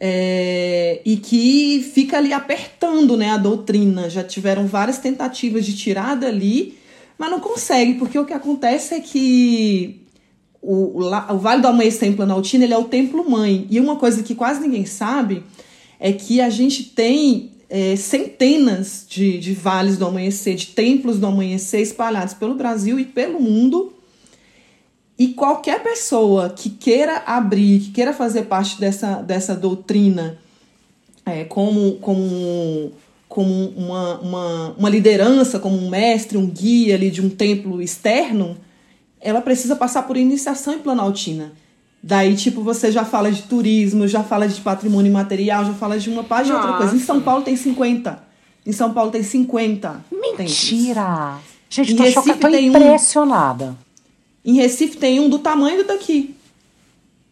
é, 0.00 1.00
e 1.04 1.16
que 1.16 1.82
fica 1.94 2.18
ali 2.18 2.32
apertando 2.32 3.16
né, 3.16 3.30
a 3.30 3.36
doutrina. 3.36 4.10
Já 4.10 4.24
tiveram 4.24 4.66
várias 4.66 4.98
tentativas 4.98 5.64
de 5.64 5.76
tirar 5.76 6.16
dali, 6.16 6.78
mas 7.18 7.30
não 7.30 7.40
consegue, 7.40 7.94
porque 7.94 8.18
o 8.18 8.24
que 8.24 8.32
acontece 8.32 8.94
é 8.94 9.00
que 9.00 10.04
o, 10.60 11.00
o, 11.02 11.38
Vale 11.38 11.62
do 11.62 11.68
Amanhecer 11.68 12.08
em 12.08 12.16
Planaltina 12.16 12.64
ele 12.64 12.74
é 12.74 12.78
o 12.78 12.84
templo 12.84 13.28
mãe. 13.28 13.66
E 13.70 13.78
uma 13.78 13.96
coisa 13.96 14.22
que 14.22 14.34
quase 14.34 14.60
ninguém 14.60 14.86
sabe 14.86 15.42
é 16.00 16.12
que 16.12 16.40
a 16.40 16.50
gente 16.50 16.84
tem 16.84 17.52
é, 17.68 17.96
centenas 17.96 19.06
de, 19.08 19.38
de 19.38 19.52
vales 19.54 19.96
do 19.96 20.06
amanhecer, 20.06 20.54
de 20.54 20.68
templos 20.68 21.18
do 21.18 21.26
amanhecer 21.26 21.80
espalhados 21.80 22.34
pelo 22.34 22.54
Brasil 22.54 22.98
e 22.98 23.04
pelo 23.04 23.40
mundo. 23.40 23.92
E 25.18 25.28
qualquer 25.28 25.82
pessoa 25.82 26.50
que 26.50 26.68
queira 26.70 27.22
abrir, 27.26 27.80
que 27.80 27.90
queira 27.92 28.12
fazer 28.12 28.42
parte 28.42 28.80
dessa, 28.80 29.16
dessa 29.22 29.54
doutrina 29.54 30.38
é, 31.24 31.44
como, 31.44 31.92
como, 32.00 32.92
como 33.28 33.68
uma, 33.76 34.18
uma, 34.20 34.74
uma 34.76 34.90
liderança, 34.90 35.58
como 35.60 35.76
um 35.78 35.88
mestre, 35.88 36.36
um 36.36 36.46
guia 36.46 36.96
ali 36.96 37.10
de 37.10 37.20
um 37.22 37.28
templo 37.30 37.80
externo, 37.80 38.56
ela 39.20 39.40
precisa 39.40 39.76
passar 39.76 40.02
por 40.02 40.16
iniciação 40.16 40.74
em 40.74 40.78
Planaltina. 40.80 41.52
Daí, 42.02 42.34
tipo, 42.36 42.60
você 42.62 42.92
já 42.92 43.04
fala 43.04 43.30
de 43.32 43.42
turismo, 43.42 44.06
já 44.06 44.22
fala 44.22 44.46
de 44.46 44.60
patrimônio 44.60 45.10
material, 45.12 45.64
já 45.64 45.72
fala 45.72 45.98
de 45.98 46.10
uma 46.10 46.22
parte 46.24 46.46
de 46.48 46.52
outra 46.52 46.74
coisa. 46.74 46.94
Em 46.94 46.98
São 47.00 47.20
Paulo 47.22 47.42
tem 47.42 47.56
50. 47.56 48.22
Em 48.66 48.72
São 48.72 48.92
Paulo 48.92 49.10
tem 49.10 49.22
50. 49.22 50.02
templos. 50.10 50.38
Mentira! 50.38 51.38
Gente, 51.70 51.92
Em 51.94 51.96
tô, 51.96 52.04
choca, 52.10 52.34
tô 52.36 52.50
tem 52.50 52.68
um- 52.70 52.76
impressionada. 52.76 53.74
Em 54.44 54.54
Recife 54.54 54.96
tem 54.96 55.18
um 55.20 55.28
do 55.28 55.38
tamanho 55.38 55.78
do 55.78 55.86
daqui. 55.86 56.36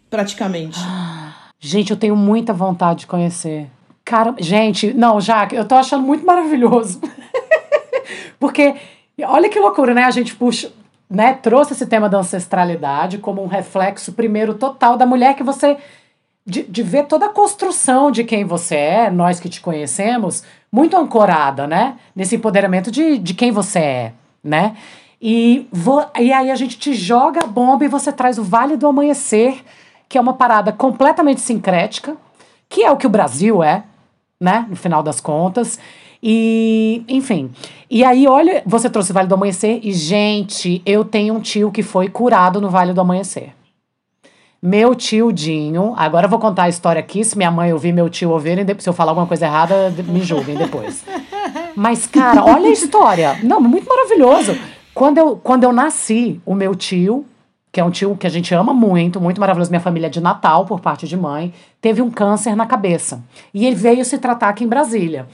Praticamente. 0.08 0.78
Gente, 1.64 1.92
eu 1.92 1.96
tenho 1.96 2.16
muita 2.16 2.52
vontade 2.52 3.00
de 3.00 3.06
conhecer. 3.06 3.68
Cara, 4.04 4.34
gente, 4.40 4.92
não, 4.92 5.20
Jaque, 5.20 5.54
eu 5.54 5.64
tô 5.64 5.76
achando 5.76 6.02
muito 6.02 6.26
maravilhoso. 6.26 7.00
Porque, 8.38 8.74
olha 9.22 9.48
que 9.48 9.60
loucura, 9.60 9.94
né? 9.94 10.02
A 10.02 10.10
gente 10.10 10.34
puxa, 10.34 10.72
né? 11.08 11.34
Trouxe 11.34 11.72
esse 11.72 11.86
tema 11.86 12.08
da 12.08 12.18
ancestralidade 12.18 13.18
como 13.18 13.42
um 13.42 13.46
reflexo, 13.46 14.12
primeiro, 14.12 14.54
total 14.54 14.96
da 14.96 15.06
mulher 15.06 15.34
que 15.36 15.44
você. 15.44 15.76
De, 16.44 16.64
de 16.64 16.82
ver 16.82 17.06
toda 17.06 17.26
a 17.26 17.28
construção 17.28 18.10
de 18.10 18.24
quem 18.24 18.44
você 18.44 18.74
é, 18.74 19.10
nós 19.10 19.38
que 19.38 19.48
te 19.48 19.60
conhecemos, 19.60 20.42
muito 20.72 20.96
ancorada, 20.96 21.68
né? 21.68 21.96
Nesse 22.16 22.34
empoderamento 22.34 22.90
de, 22.90 23.18
de 23.18 23.34
quem 23.34 23.52
você 23.52 23.78
é, 23.78 24.12
né? 24.42 24.76
E, 25.24 25.68
vo, 25.70 26.04
e 26.18 26.32
aí 26.32 26.50
a 26.50 26.56
gente 26.56 26.76
te 26.76 26.92
joga 26.94 27.44
a 27.44 27.46
bomba 27.46 27.84
e 27.84 27.88
você 27.88 28.10
traz 28.10 28.38
o 28.38 28.42
Vale 28.42 28.76
do 28.76 28.88
Amanhecer, 28.88 29.62
que 30.08 30.18
é 30.18 30.20
uma 30.20 30.34
parada 30.34 30.72
completamente 30.72 31.40
sincrética, 31.40 32.16
que 32.68 32.82
é 32.82 32.90
o 32.90 32.96
que 32.96 33.06
o 33.06 33.10
Brasil 33.10 33.62
é, 33.62 33.84
né? 34.40 34.66
No 34.68 34.74
final 34.74 35.00
das 35.00 35.20
contas. 35.20 35.78
E, 36.20 37.04
enfim. 37.08 37.52
E 37.88 38.02
aí, 38.02 38.26
olha, 38.26 38.64
você 38.66 38.90
trouxe 38.90 39.12
Vale 39.12 39.28
do 39.28 39.34
Amanhecer 39.36 39.78
e, 39.84 39.92
gente, 39.92 40.82
eu 40.84 41.04
tenho 41.04 41.34
um 41.34 41.40
tio 41.40 41.70
que 41.70 41.84
foi 41.84 42.08
curado 42.08 42.60
no 42.60 42.68
Vale 42.68 42.92
do 42.92 43.00
Amanhecer. 43.00 43.52
Meu 44.60 44.92
tio 44.94 45.32
Dinho, 45.32 45.94
agora 45.96 46.26
eu 46.26 46.30
vou 46.30 46.38
contar 46.38 46.64
a 46.64 46.68
história 46.68 47.00
aqui, 47.00 47.24
se 47.24 47.36
minha 47.36 47.50
mãe 47.50 47.72
ouvir, 47.72 47.92
meu 47.92 48.08
tio 48.08 48.30
ouvir, 48.30 48.64
se 48.78 48.88
eu 48.88 48.92
falar 48.92 49.12
alguma 49.12 49.26
coisa 49.26 49.46
errada, 49.46 49.90
me 50.06 50.20
julguem 50.22 50.56
depois. 50.56 51.04
Mas, 51.74 52.06
cara, 52.06 52.44
olha 52.44 52.68
a 52.68 52.72
história. 52.72 53.38
Não, 53.42 53.60
muito 53.60 53.88
maravilhoso. 53.88 54.56
Quando 54.94 55.18
eu, 55.18 55.36
quando 55.36 55.64
eu 55.64 55.72
nasci, 55.72 56.40
o 56.44 56.54
meu 56.54 56.74
tio, 56.74 57.24
que 57.70 57.80
é 57.80 57.84
um 57.84 57.90
tio 57.90 58.14
que 58.16 58.26
a 58.26 58.30
gente 58.30 58.54
ama 58.54 58.74
muito, 58.74 59.20
muito 59.20 59.40
maravilhoso, 59.40 59.70
minha 59.70 59.80
família 59.80 60.06
é 60.06 60.10
de 60.10 60.20
Natal, 60.20 60.66
por 60.66 60.80
parte 60.80 61.08
de 61.08 61.16
mãe, 61.16 61.54
teve 61.80 62.02
um 62.02 62.10
câncer 62.10 62.54
na 62.54 62.66
cabeça. 62.66 63.22
E 63.54 63.66
ele 63.66 63.74
veio 63.74 64.04
se 64.04 64.18
tratar 64.18 64.50
aqui 64.50 64.64
em 64.64 64.68
Brasília, 64.68 65.26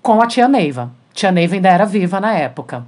com 0.00 0.22
a 0.22 0.26
tia 0.26 0.48
Neiva. 0.48 0.90
Tia 1.12 1.30
Neiva 1.30 1.54
ainda 1.54 1.68
era 1.68 1.84
viva 1.84 2.18
na 2.18 2.32
época. 2.32 2.86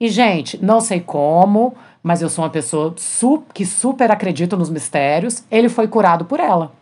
E, 0.00 0.08
gente, 0.08 0.62
não 0.64 0.80
sei 0.80 1.00
como, 1.00 1.74
mas 2.00 2.22
eu 2.22 2.28
sou 2.28 2.44
uma 2.44 2.50
pessoa 2.50 2.94
su 2.96 3.42
que 3.52 3.66
super 3.66 4.12
acredito 4.12 4.56
nos 4.56 4.70
mistérios. 4.70 5.42
Ele 5.50 5.68
foi 5.68 5.88
curado 5.88 6.24
por 6.24 6.38
ela. 6.38 6.72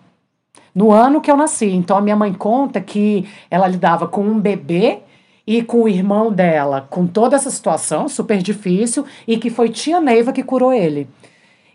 No 0.75 0.93
ano 0.93 1.23
que 1.23 1.31
eu 1.31 1.37
nasci. 1.37 1.71
Então, 1.71 1.97
a 1.97 2.02
minha 2.02 2.14
mãe 2.14 2.35
conta 2.35 2.78
que 2.78 3.26
ela 3.50 3.66
lidava 3.66 4.07
com 4.07 4.21
um 4.21 4.38
bebê 4.38 5.00
e 5.47 5.62
com 5.62 5.83
o 5.83 5.88
irmão 5.88 6.33
dela, 6.33 6.87
com 6.91 7.07
toda 7.07 7.37
essa 7.37 7.50
situação 7.50 8.09
super 8.09 8.43
difícil, 8.43 9.05
e 9.26 9.38
que 9.38 9.49
foi 9.49 9.69
tia 9.69 10.00
Neiva 10.00 10.33
que 10.33 10.43
curou 10.43 10.73
ele. 10.73 11.09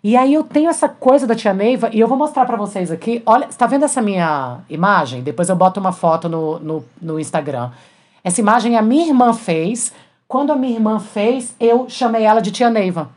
E 0.03 0.17
aí 0.17 0.33
eu 0.33 0.43
tenho 0.43 0.69
essa 0.69 0.89
coisa 0.89 1.27
da 1.27 1.35
tia 1.35 1.53
Neiva, 1.53 1.89
e 1.93 1.99
eu 1.99 2.07
vou 2.07 2.17
mostrar 2.17 2.45
para 2.45 2.57
vocês 2.57 2.91
aqui. 2.91 3.21
Olha, 3.25 3.45
está 3.45 3.67
vendo 3.67 3.85
essa 3.85 4.01
minha 4.01 4.59
imagem? 4.69 5.21
Depois 5.21 5.47
eu 5.47 5.55
boto 5.55 5.79
uma 5.79 5.91
foto 5.91 6.27
no, 6.27 6.59
no, 6.59 6.85
no 7.01 7.19
Instagram. 7.19 7.69
Essa 8.23 8.41
imagem 8.41 8.75
a 8.75 8.81
minha 8.81 9.07
irmã 9.07 9.31
fez. 9.31 9.93
Quando 10.27 10.51
a 10.51 10.55
minha 10.55 10.73
irmã 10.73 10.99
fez, 10.99 11.55
eu 11.59 11.87
chamei 11.87 12.23
ela 12.23 12.41
de 12.41 12.51
tia 12.51 12.69
Neiva. 12.69 13.09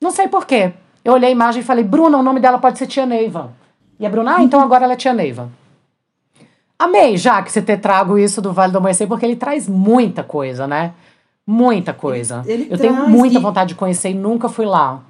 Não 0.00 0.10
sei 0.10 0.26
porquê. 0.26 0.72
Eu 1.04 1.12
olhei 1.12 1.28
a 1.28 1.32
imagem 1.32 1.60
e 1.60 1.64
falei, 1.64 1.84
Bruna, 1.84 2.18
o 2.18 2.22
nome 2.22 2.40
dela 2.40 2.58
pode 2.58 2.78
ser 2.78 2.86
tia 2.86 3.04
Neiva. 3.04 3.52
E 3.98 4.06
a 4.06 4.10
Bruna, 4.10 4.36
ah, 4.36 4.42
então 4.42 4.60
agora 4.60 4.84
ela 4.84 4.94
é 4.94 4.96
tia 4.96 5.12
Neiva. 5.12 5.50
Amei, 6.80 7.16
já 7.18 7.42
que 7.42 7.52
você 7.52 7.60
ter 7.60 7.78
trago 7.78 8.18
isso 8.18 8.40
do 8.40 8.54
Vale 8.54 8.72
do 8.72 8.78
Amanhecer, 8.78 9.06
porque 9.06 9.26
ele 9.26 9.36
traz 9.36 9.68
muita 9.68 10.22
coisa, 10.22 10.66
né? 10.66 10.92
Muita 11.46 11.92
coisa. 11.92 12.42
Ele- 12.46 12.62
ele 12.62 12.72
eu 12.72 12.78
tenho 12.78 12.94
muita 13.08 13.38
e- 13.38 13.42
vontade 13.42 13.68
de 13.70 13.74
conhecer 13.74 14.08
e 14.10 14.14
nunca 14.14 14.48
fui 14.48 14.64
lá. 14.64 15.02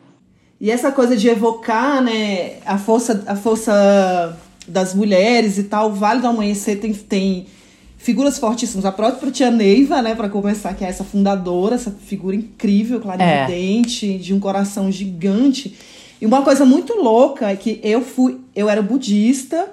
E 0.60 0.68
essa 0.68 0.90
coisa 0.90 1.16
de 1.16 1.28
evocar, 1.28 2.02
né, 2.02 2.54
a 2.66 2.76
força, 2.76 3.22
a 3.26 3.36
força 3.36 4.36
das 4.66 4.94
mulheres 4.94 5.58
e 5.58 5.64
tal, 5.64 5.90
o 5.90 5.94
Vale 5.94 6.20
do 6.20 6.26
Amanhecer 6.26 6.80
tem, 6.80 6.92
tem 6.92 7.46
figuras 7.96 8.36
fortíssimas. 8.38 8.84
A 8.84 8.90
própria 8.90 9.30
Tia 9.30 9.50
Neiva, 9.50 10.02
né, 10.02 10.14
para 10.16 10.28
começar, 10.28 10.74
que 10.74 10.84
é 10.84 10.88
essa 10.88 11.04
fundadora, 11.04 11.76
essa 11.76 11.90
figura 11.92 12.34
incrível, 12.34 13.00
clarividente, 13.00 14.18
de 14.18 14.34
um 14.34 14.40
coração 14.40 14.90
gigante. 14.90 15.76
E 16.20 16.26
uma 16.26 16.42
coisa 16.42 16.64
muito 16.64 16.94
louca 17.00 17.48
é 17.50 17.54
que 17.56 17.80
eu 17.82 18.02
fui, 18.02 18.40
eu 18.56 18.68
era 18.68 18.82
budista 18.82 19.68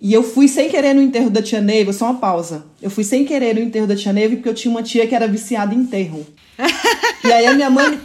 e 0.00 0.12
eu 0.12 0.22
fui 0.22 0.46
sem 0.48 0.68
querer 0.68 0.94
no 0.94 1.02
enterro 1.02 1.30
da 1.30 1.42
Tia 1.42 1.60
Neiva, 1.60 1.92
só 1.92 2.06
uma 2.06 2.14
pausa. 2.14 2.64
Eu 2.80 2.90
fui 2.90 3.04
sem 3.04 3.24
querer 3.24 3.54
no 3.54 3.60
enterro 3.60 3.86
da 3.86 3.96
Tia 3.96 4.12
Neiva 4.12 4.36
porque 4.36 4.48
eu 4.48 4.54
tinha 4.54 4.70
uma 4.70 4.82
tia 4.82 5.06
que 5.06 5.14
era 5.14 5.26
viciada 5.26 5.74
em 5.74 5.78
enterro. 5.78 6.26
e 7.24 7.32
aí 7.32 7.46
a 7.46 7.54
minha 7.54 7.70
mãe 7.70 8.00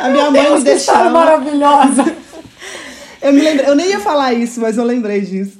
A 0.00 0.08
minha 0.08 0.30
mãe 0.30 0.42
me 0.42 0.48
que 0.62 0.70
história 0.70 0.74
deixava. 0.74 1.10
maravilhosa! 1.10 2.16
Eu 3.20 3.34
me 3.34 3.42
lembrei, 3.42 3.68
eu 3.68 3.74
nem 3.74 3.88
ia 3.88 4.00
falar 4.00 4.32
isso, 4.32 4.60
mas 4.60 4.78
eu 4.78 4.84
lembrei 4.84 5.20
disso. 5.20 5.58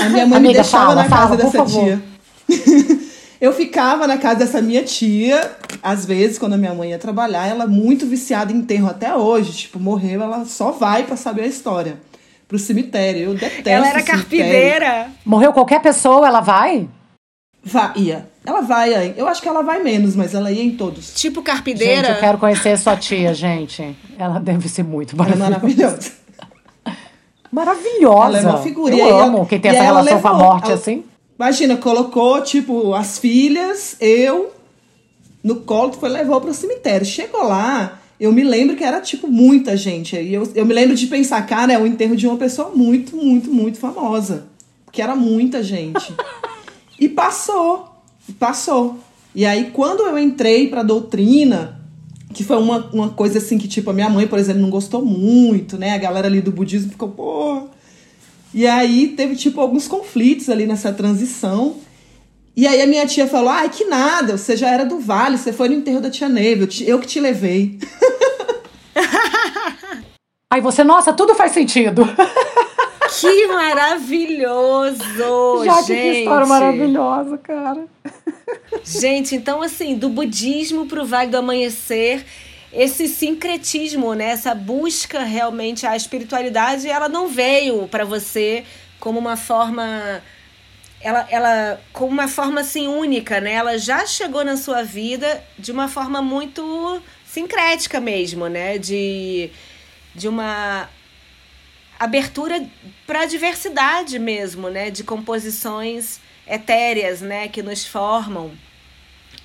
A 0.00 0.08
minha 0.08 0.26
mãe 0.26 0.40
me 0.40 0.48
Amiga, 0.48 0.62
deixava 0.62 0.86
fala, 0.86 1.02
na 1.02 1.08
fala, 1.08 1.36
casa 1.36 1.36
por 1.36 1.66
dessa 1.66 1.80
tia. 1.80 2.02
eu 3.38 3.52
ficava 3.52 4.06
na 4.06 4.16
casa 4.16 4.36
dessa 4.36 4.62
minha 4.62 4.82
tia, 4.82 5.50
às 5.82 6.06
vezes, 6.06 6.38
quando 6.38 6.54
a 6.54 6.56
minha 6.56 6.72
mãe 6.72 6.90
ia 6.90 6.98
trabalhar, 6.98 7.46
ela 7.46 7.66
muito 7.66 8.06
viciada 8.06 8.50
em 8.50 8.56
enterro 8.56 8.88
até 8.88 9.14
hoje. 9.14 9.52
Tipo, 9.52 9.78
morreu, 9.78 10.22
ela 10.22 10.46
só 10.46 10.70
vai 10.70 11.04
pra 11.04 11.16
saber 11.16 11.42
a 11.42 11.46
história. 11.46 12.00
Pro 12.48 12.58
cemitério. 12.58 13.20
Eu 13.28 13.34
detesto 13.34 13.68
Ela 13.68 13.88
era 13.88 14.02
carpideira. 14.02 15.08
Morreu 15.24 15.52
qualquer 15.52 15.80
pessoa, 15.82 16.26
ela 16.26 16.40
vai? 16.40 16.88
Vai, 17.62 17.92
ia. 17.96 18.28
Ela 18.46 18.62
vai, 18.62 19.12
eu 19.16 19.28
acho 19.28 19.42
que 19.42 19.48
ela 19.48 19.62
vai 19.62 19.82
menos, 19.82 20.16
mas 20.16 20.34
ela 20.34 20.50
ia 20.50 20.62
em 20.64 20.70
todos. 20.70 21.12
Tipo 21.12 21.40
Gente, 21.40 21.46
carpideira. 21.46 22.08
eu 22.08 22.20
quero 22.20 22.38
conhecer 22.38 22.78
sua 22.78 22.96
tia, 22.96 23.34
gente. 23.34 23.94
Ela 24.18 24.38
deve 24.40 24.66
ser 24.70 24.82
muito 24.84 25.14
Ela 25.14 25.32
é 25.32 25.36
maravilhosa. 25.36 25.92
maravilhosa. 25.98 26.12
Maravilhosa. 27.50 28.26
Ela 28.26 28.38
é 28.38 28.46
uma 28.52 28.62
figura. 28.62 28.94
Eu 28.94 29.18
amo 29.18 29.36
ela- 29.38 29.46
quem 29.46 29.60
tem 29.60 29.70
e 29.70 29.74
essa 29.74 29.84
relação 29.84 30.20
com 30.20 30.28
a 30.28 30.32
levou- 30.32 30.46
morte 30.46 30.64
ela- 30.66 30.74
assim. 30.74 31.04
Imagina, 31.38 31.76
colocou, 31.76 32.40
tipo, 32.42 32.94
as 32.94 33.18
filhas, 33.18 33.96
eu, 34.00 34.52
no 35.42 35.56
colo, 35.56 35.92
foi 35.92 36.08
levou 36.08 36.40
pro 36.40 36.52
cemitério. 36.52 37.06
Chegou 37.06 37.44
lá, 37.44 37.98
eu 38.20 38.32
me 38.32 38.42
lembro 38.42 38.76
que 38.76 38.82
era, 38.82 39.00
tipo, 39.00 39.28
muita 39.28 39.76
gente. 39.76 40.16
E 40.16 40.34
eu, 40.34 40.50
eu 40.54 40.66
me 40.66 40.74
lembro 40.74 40.96
de 40.96 41.06
pensar, 41.06 41.40
cara, 41.46 41.72
é 41.72 41.78
o 41.78 41.86
enterro 41.86 42.16
de 42.16 42.26
uma 42.26 42.36
pessoa 42.36 42.70
muito, 42.74 43.16
muito, 43.16 43.52
muito 43.52 43.78
famosa. 43.78 44.46
Porque 44.84 45.00
era 45.00 45.14
muita 45.14 45.62
gente. 45.62 46.12
e 46.98 47.08
passou. 47.08 47.88
Passou. 48.38 48.98
E 49.34 49.46
aí, 49.46 49.70
quando 49.72 50.00
eu 50.00 50.18
entrei 50.18 50.68
pra 50.68 50.82
doutrina, 50.82 51.80
que 52.34 52.42
foi 52.42 52.56
uma, 52.56 52.90
uma 52.92 53.08
coisa 53.10 53.38
assim 53.38 53.56
que, 53.56 53.68
tipo, 53.68 53.90
a 53.90 53.92
minha 53.92 54.08
mãe, 54.08 54.26
por 54.26 54.38
exemplo, 54.38 54.62
não 54.62 54.70
gostou 54.70 55.04
muito, 55.04 55.78
né? 55.78 55.94
A 55.94 55.98
galera 55.98 56.26
ali 56.26 56.40
do 56.40 56.50
budismo 56.50 56.90
ficou, 56.90 57.08
pô. 57.08 57.68
E 58.52 58.66
aí 58.66 59.08
teve, 59.08 59.36
tipo, 59.36 59.60
alguns 59.60 59.86
conflitos 59.86 60.48
ali 60.48 60.66
nessa 60.66 60.92
transição. 60.92 61.76
E 62.58 62.66
aí 62.66 62.82
a 62.82 62.88
minha 62.88 63.06
tia 63.06 63.28
falou: 63.28 63.50
ai, 63.50 63.68
que 63.68 63.84
nada, 63.84 64.36
você 64.36 64.56
já 64.56 64.68
era 64.68 64.84
do 64.84 64.98
Vale, 64.98 65.38
você 65.38 65.52
foi 65.52 65.68
no 65.68 65.76
enterro 65.76 66.00
da 66.00 66.10
tia 66.10 66.28
Neiva, 66.28 66.64
eu, 66.64 66.66
te- 66.66 66.88
eu 66.88 66.98
que 66.98 67.06
te 67.06 67.20
levei. 67.20 67.78
Aí 70.52 70.60
você, 70.60 70.82
nossa, 70.82 71.12
tudo 71.12 71.36
faz 71.36 71.52
sentido. 71.52 72.02
Que 73.20 73.46
maravilhoso, 73.46 75.02
Já 75.64 75.76
que, 75.82 75.86
gente. 75.86 76.12
que 76.12 76.18
história 76.18 76.46
maravilhosa, 76.46 77.38
cara. 77.38 77.86
Gente, 78.84 79.34
então 79.34 79.62
assim, 79.62 79.96
do 79.96 80.10
budismo 80.10 80.84
pro 80.86 81.06
Vale 81.06 81.30
do 81.30 81.38
Amanhecer, 81.38 82.22
esse 82.70 83.08
sincretismo, 83.08 84.12
né, 84.12 84.32
essa 84.32 84.54
busca 84.54 85.22
realmente 85.22 85.86
a 85.86 85.96
espiritualidade, 85.96 86.86
ela 86.86 87.08
não 87.08 87.28
veio 87.28 87.88
para 87.88 88.04
você 88.04 88.62
como 89.00 89.18
uma 89.18 89.36
forma 89.36 90.22
ela, 91.00 91.26
ela 91.30 91.80
como 91.92 92.12
uma 92.12 92.28
forma 92.28 92.60
assim 92.60 92.88
única, 92.88 93.40
né? 93.40 93.52
Ela 93.52 93.78
já 93.78 94.04
chegou 94.06 94.44
na 94.44 94.56
sua 94.56 94.82
vida 94.82 95.42
de 95.58 95.70
uma 95.70 95.88
forma 95.88 96.20
muito 96.20 97.02
sincrética 97.26 98.00
mesmo, 98.00 98.48
né? 98.48 98.78
De, 98.78 99.50
de 100.14 100.28
uma 100.28 100.88
abertura 101.98 102.64
para 103.06 103.22
a 103.22 103.26
diversidade 103.26 104.18
mesmo, 104.18 104.68
né? 104.68 104.90
De 104.90 105.04
composições 105.04 106.20
etéreas, 106.46 107.20
né? 107.20 107.48
Que 107.48 107.62
nos 107.62 107.86
formam. 107.86 108.50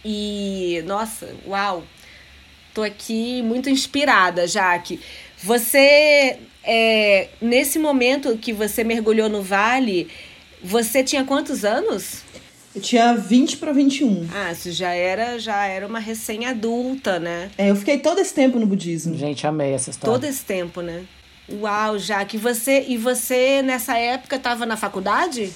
E, 0.03 0.83
nossa, 0.85 1.35
uau! 1.45 1.83
Tô 2.73 2.81
aqui 2.81 3.43
muito 3.43 3.69
inspirada, 3.69 4.47
Jaque. 4.47 4.99
Você, 5.37 6.39
é, 6.63 7.29
nesse 7.39 7.77
momento 7.77 8.35
que 8.37 8.51
você 8.51 8.83
mergulhou 8.83 9.29
no 9.29 9.43
vale, 9.43 10.09
você 10.63 11.03
tinha 11.03 11.23
quantos 11.23 11.65
anos? 11.65 12.23
Eu 12.75 12.81
tinha 12.81 13.13
20 13.13 13.57
para 13.57 13.71
21. 13.71 14.27
Ah, 14.33 14.51
isso 14.51 14.71
já 14.71 14.91
era, 14.91 15.37
já 15.37 15.63
era 15.65 15.85
uma 15.85 15.99
recém-adulta, 15.99 17.19
né? 17.19 17.51
É, 17.57 17.69
eu 17.69 17.75
fiquei 17.75 17.99
todo 17.99 18.19
esse 18.19 18.33
tempo 18.33 18.57
no 18.57 18.65
budismo. 18.65 19.15
Gente, 19.15 19.45
amei 19.45 19.73
essa 19.73 19.91
história. 19.91 20.13
Todo 20.13 20.23
esse 20.23 20.43
tempo, 20.43 20.81
né? 20.81 21.03
Uau, 21.51 21.99
Jaque. 21.99 22.37
Você, 22.37 22.85
e 22.87 22.97
você, 22.97 23.61
nessa 23.61 23.97
época, 23.97 24.37
estava 24.37 24.65
na 24.65 24.75
faculdade? 24.75 25.53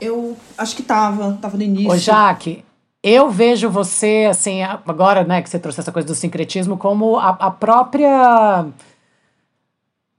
Eu 0.00 0.36
acho 0.56 0.74
que 0.74 0.82
tava, 0.82 1.38
tava 1.40 1.56
no 1.56 1.62
início. 1.62 1.90
Ô, 1.90 1.96
Jaque, 1.96 2.64
eu 3.02 3.30
vejo 3.30 3.70
você, 3.70 4.26
assim, 4.28 4.62
agora, 4.62 5.22
né, 5.22 5.40
que 5.40 5.48
você 5.48 5.58
trouxe 5.58 5.78
essa 5.80 5.92
coisa 5.92 6.08
do 6.08 6.14
sincretismo, 6.14 6.76
como 6.76 7.16
a, 7.16 7.30
a 7.30 7.50
própria 7.50 8.66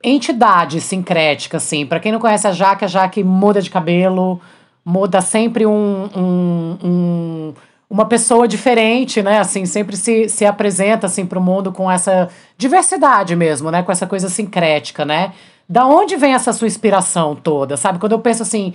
entidade 0.03 0.79
sincrética, 0.81 1.57
assim. 1.57 1.85
Pra 1.85 1.99
quem 1.99 2.11
não 2.11 2.19
conhece 2.19 2.47
a 2.47 2.51
Jaque, 2.51 2.85
a 2.85 2.87
Jaque 2.87 3.23
muda 3.23 3.61
de 3.61 3.69
cabelo, 3.69 4.39
muda 4.85 5.21
sempre 5.21 5.65
um, 5.65 6.09
um, 6.15 6.77
um- 6.83 7.53
uma 7.89 8.05
pessoa 8.05 8.47
diferente, 8.47 9.21
né, 9.23 9.39
assim, 9.39 9.65
sempre 9.65 9.97
se, 9.97 10.29
se 10.29 10.45
apresenta, 10.45 11.07
assim, 11.07 11.25
pro 11.25 11.41
mundo 11.41 11.71
com 11.71 11.89
essa 11.89 12.29
diversidade 12.57 13.35
mesmo, 13.35 13.71
né, 13.71 13.81
com 13.81 13.91
essa 13.91 14.05
coisa 14.05 14.29
sincrética, 14.29 15.03
né. 15.03 15.33
Da 15.67 15.85
onde 15.87 16.15
vem 16.15 16.33
essa 16.33 16.53
sua 16.53 16.67
inspiração 16.67 17.35
toda, 17.35 17.75
sabe? 17.77 17.97
Quando 17.99 18.11
eu 18.13 18.19
penso, 18.19 18.43
assim, 18.43 18.73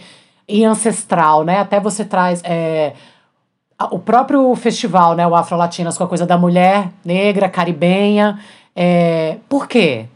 em 0.48 0.64
ancestral, 0.64 1.44
né, 1.44 1.58
até 1.60 1.78
você 1.80 2.04
traz... 2.04 2.42
é, 2.44 2.92
o 3.90 3.98
próprio 3.98 4.54
festival, 4.56 5.14
né, 5.14 5.26
o 5.26 5.34
Afro 5.34 5.56
Latinas, 5.56 5.96
com 5.98 6.04
a 6.04 6.08
coisa 6.08 6.26
da 6.26 6.36
mulher 6.38 6.88
negra, 7.04 7.48
caribenha, 7.48 8.38
É, 8.76 9.36
por 9.48 9.68
quê? 9.68 10.06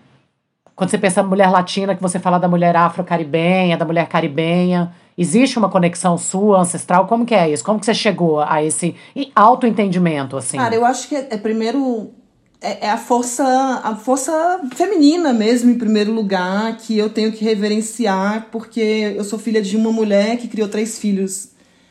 Quando 0.78 0.90
você 0.90 0.98
pensa 0.98 1.24
na 1.24 1.28
mulher 1.28 1.50
latina, 1.50 1.92
que 1.96 2.00
você 2.00 2.20
fala 2.20 2.38
da 2.38 2.46
mulher 2.46 2.76
afro-caribenha, 2.76 3.76
da 3.76 3.84
mulher 3.84 4.06
caribenha, 4.06 4.92
existe 5.18 5.58
uma 5.58 5.68
conexão 5.68 6.16
sua, 6.16 6.60
ancestral? 6.60 7.08
Como 7.08 7.26
que 7.26 7.34
é 7.34 7.50
isso? 7.50 7.64
Como 7.64 7.80
que 7.80 7.84
você 7.84 7.92
chegou 7.92 8.38
a 8.38 8.62
esse 8.62 8.94
autoentendimento, 9.34 10.36
assim? 10.36 10.56
Cara, 10.56 10.76
eu 10.76 10.84
acho 10.84 11.08
que 11.08 11.16
é, 11.16 11.26
é 11.30 11.36
primeiro 11.36 12.12
é, 12.60 12.86
é, 12.86 12.90
a 12.90 12.96
força 12.96 13.44
a 13.82 13.96
força 13.96 14.60
feminina 14.76 15.32
mesmo 15.32 15.68
em 15.68 15.76
primeiro 15.76 16.12
lugar 16.12 16.76
que 16.76 16.96
eu 16.96 17.10
tenho 17.10 17.32
que 17.32 17.44
reverenciar 17.44 18.46
porque 18.52 19.14
eu 19.16 19.24
sou 19.24 19.36
filha 19.36 19.60
de 19.60 19.76
uma 19.76 19.90
mulher 19.90 20.36
que 20.36 20.46
criou 20.46 20.68
três 20.68 20.96
filhos 20.96 21.48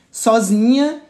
sozinha 0.09 1.01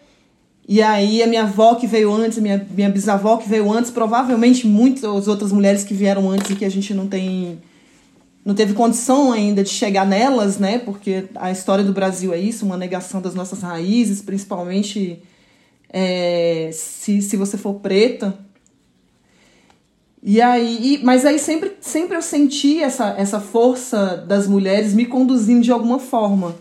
e 0.67 0.81
aí 0.81 1.21
a 1.21 1.27
minha 1.27 1.43
avó 1.43 1.75
que 1.75 1.85
veio 1.85 2.11
antes, 2.11 2.39
a 2.39 2.41
minha, 2.41 2.67
minha 2.71 2.89
bisavó 2.89 3.37
que 3.37 3.47
veio 3.47 3.71
antes, 3.71 3.91
provavelmente 3.91 4.65
muitas 4.65 5.27
outras 5.27 5.51
mulheres 5.51 5.83
que 5.83 5.93
vieram 5.93 6.27
antes 6.27 6.49
e 6.49 6.55
que 6.55 6.65
a 6.65 6.69
gente 6.69 6.91
não 6.91 7.07
tem 7.07 7.61
não 8.47 8.55
teve 8.55 8.73
condição 8.73 9.33
ainda 9.33 9.61
de 9.61 9.69
chegar 9.69 10.05
nelas, 10.05 10.57
né? 10.57 10.79
Porque 10.79 11.25
a 11.35 11.51
história 11.51 11.83
do 11.83 11.91
Brasil 11.91 12.33
é 12.33 12.39
isso, 12.39 12.65
uma 12.65 12.77
negação 12.77 13.21
das 13.21 13.35
nossas 13.35 13.61
raízes, 13.61 14.21
principalmente 14.21 15.21
é, 15.89 16.69
se, 16.71 17.21
se 17.21 17.35
você 17.35 17.57
for 17.57 17.73
preta. 17.73 18.39
E 20.23 20.41
aí, 20.41 20.97
mas 21.03 21.25
aí 21.25 21.37
sempre, 21.37 21.73
sempre 21.81 22.15
eu 22.15 22.21
senti 22.21 22.81
essa, 22.81 23.15
essa 23.17 23.41
força 23.41 24.15
das 24.15 24.47
mulheres 24.47 24.93
me 24.93 25.05
conduzindo 25.05 25.61
de 25.61 25.71
alguma 25.73 25.99
forma. 25.99 26.55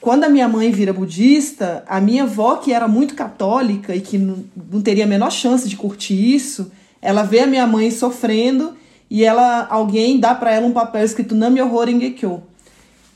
Quando 0.00 0.22
a 0.22 0.28
minha 0.28 0.46
mãe 0.46 0.70
vira 0.70 0.92
budista, 0.92 1.82
a 1.84 2.00
minha 2.00 2.22
avó, 2.22 2.58
que 2.58 2.72
era 2.72 2.86
muito 2.86 3.16
católica 3.16 3.92
e 3.96 4.00
que 4.00 4.16
não, 4.16 4.44
não 4.70 4.80
teria 4.80 5.02
a 5.02 5.08
menor 5.08 5.32
chance 5.32 5.68
de 5.68 5.76
curtir 5.76 6.32
isso, 6.32 6.70
ela 7.02 7.24
vê 7.24 7.40
a 7.40 7.46
minha 7.48 7.66
mãe 7.66 7.90
sofrendo 7.90 8.78
e 9.10 9.24
ela 9.24 9.66
alguém 9.68 10.20
dá 10.20 10.34
para 10.34 10.52
ela 10.52 10.66
um 10.66 10.72
papel 10.72 11.04
escrito 11.04 11.34
Nam-myoho 11.34 11.84
Renge-kyo. 11.84 12.42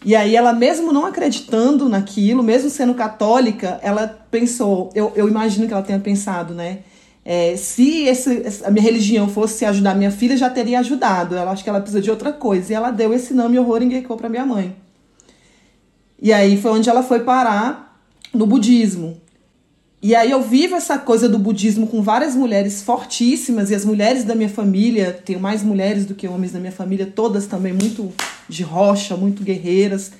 E 0.04 0.14
aí 0.14 0.36
ela, 0.36 0.52
mesmo 0.52 0.92
não 0.92 1.06
acreditando 1.06 1.88
naquilo, 1.88 2.42
mesmo 2.42 2.68
sendo 2.68 2.92
católica, 2.94 3.78
ela 3.82 4.06
pensou, 4.30 4.90
eu, 4.94 5.12
eu 5.16 5.28
imagino 5.28 5.66
que 5.66 5.72
ela 5.72 5.82
tenha 5.82 5.98
pensado, 5.98 6.52
né? 6.52 6.80
É, 7.24 7.56
se 7.56 8.02
esse, 8.02 8.62
a 8.64 8.70
minha 8.70 8.82
religião 8.82 9.26
fosse 9.28 9.64
ajudar 9.64 9.94
minha 9.94 10.10
filha, 10.10 10.36
já 10.36 10.50
teria 10.50 10.80
ajudado. 10.80 11.34
Ela 11.34 11.52
acho 11.52 11.64
que 11.64 11.70
ela 11.70 11.80
precisa 11.80 12.02
de 12.02 12.10
outra 12.10 12.32
coisa. 12.32 12.70
E 12.70 12.76
ela 12.76 12.90
deu 12.90 13.14
esse 13.14 13.32
nome 13.32 13.58
Horror 13.58 13.80
Gekko 13.80 14.16
para 14.16 14.28
minha 14.28 14.44
mãe. 14.44 14.76
E 16.20 16.32
aí 16.32 16.60
foi 16.60 16.72
onde 16.72 16.90
ela 16.90 17.02
foi 17.02 17.20
parar 17.20 17.98
no 18.32 18.46
budismo. 18.46 19.16
E 20.04 20.14
aí 20.14 20.32
eu 20.32 20.42
vivo 20.42 20.76
essa 20.76 20.98
coisa 20.98 21.30
do 21.30 21.38
budismo 21.38 21.86
com 21.86 22.02
várias 22.02 22.36
mulheres 22.36 22.82
fortíssimas 22.82 23.70
e 23.70 23.74
as 23.74 23.86
mulheres 23.86 24.22
da 24.22 24.34
minha 24.34 24.50
família, 24.50 25.18
tenho 25.24 25.40
mais 25.40 25.62
mulheres 25.62 26.04
do 26.04 26.14
que 26.14 26.28
homens 26.28 26.52
da 26.52 26.60
minha 26.60 26.70
família, 26.70 27.06
todas 27.06 27.46
também 27.46 27.72
muito 27.72 28.12
de 28.46 28.62
rocha, 28.62 29.16
muito 29.16 29.42
guerreiras. 29.42 30.12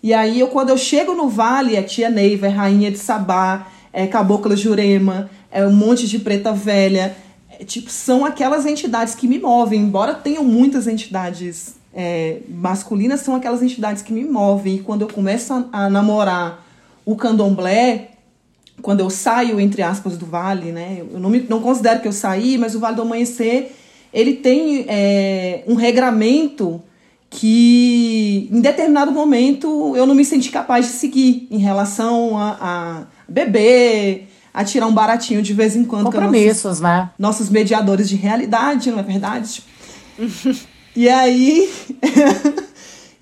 E 0.00 0.14
aí 0.14 0.38
eu 0.38 0.46
quando 0.46 0.68
eu 0.68 0.78
chego 0.78 1.14
no 1.14 1.28
vale, 1.28 1.76
a 1.76 1.82
tia 1.82 2.08
Neiva 2.08 2.46
é 2.46 2.50
rainha 2.50 2.92
de 2.92 2.98
Sabá, 2.98 3.66
é 3.92 4.06
cabocla 4.06 4.54
Jurema, 4.54 5.28
é 5.50 5.66
um 5.66 5.72
monte 5.74 6.06
de 6.06 6.20
preta 6.20 6.52
velha, 6.52 7.16
é, 7.50 7.64
tipo 7.64 7.90
são 7.90 8.24
aquelas 8.24 8.66
entidades 8.66 9.16
que 9.16 9.26
me 9.26 9.40
movem, 9.40 9.80
embora 9.80 10.14
tenham 10.14 10.44
muitas 10.44 10.86
entidades 10.86 11.74
é, 11.92 12.38
masculinas 12.48 13.22
são 13.22 13.34
aquelas 13.34 13.64
entidades 13.64 14.00
que 14.00 14.12
me 14.12 14.22
movem. 14.22 14.76
E 14.76 14.78
quando 14.78 15.02
eu 15.02 15.08
começo 15.08 15.52
a, 15.52 15.64
a, 15.72 15.90
namorar 15.90 16.64
o 17.04 17.16
candomblé, 17.16 18.10
quando 18.82 19.00
eu 19.00 19.10
saio, 19.10 19.60
entre 19.60 19.82
aspas, 19.82 20.16
do 20.16 20.26
vale, 20.26 20.72
né? 20.72 21.02
Eu 21.12 21.18
não, 21.18 21.30
me, 21.30 21.44
não 21.48 21.60
considero 21.60 22.00
que 22.00 22.08
eu 22.08 22.12
saí, 22.12 22.56
mas 22.56 22.74
o 22.74 22.80
Vale 22.80 22.96
do 22.96 23.02
Amanhecer, 23.02 23.72
ele 24.12 24.34
tem 24.34 24.84
é, 24.88 25.64
um 25.66 25.74
regramento 25.74 26.80
que 27.30 28.48
em 28.50 28.60
determinado 28.60 29.12
momento 29.12 29.94
eu 29.96 30.06
não 30.06 30.14
me 30.14 30.24
senti 30.24 30.50
capaz 30.50 30.86
de 30.86 30.92
seguir 30.92 31.46
em 31.50 31.58
relação 31.58 32.38
a, 32.38 32.56
a 32.60 33.02
beber, 33.28 34.28
a 34.54 34.64
tirar 34.64 34.86
um 34.86 34.94
baratinho 34.94 35.42
de 35.42 35.52
vez 35.52 35.76
em 35.76 35.84
quando. 35.84 36.04
Compromissos, 36.04 36.64
nossos, 36.64 36.80
né? 36.80 37.10
Nossos 37.18 37.50
mediadores 37.50 38.08
de 38.08 38.16
realidade, 38.16 38.90
não 38.90 38.98
é 38.98 39.02
verdade? 39.02 39.62
E 40.96 41.08
aí. 41.08 41.70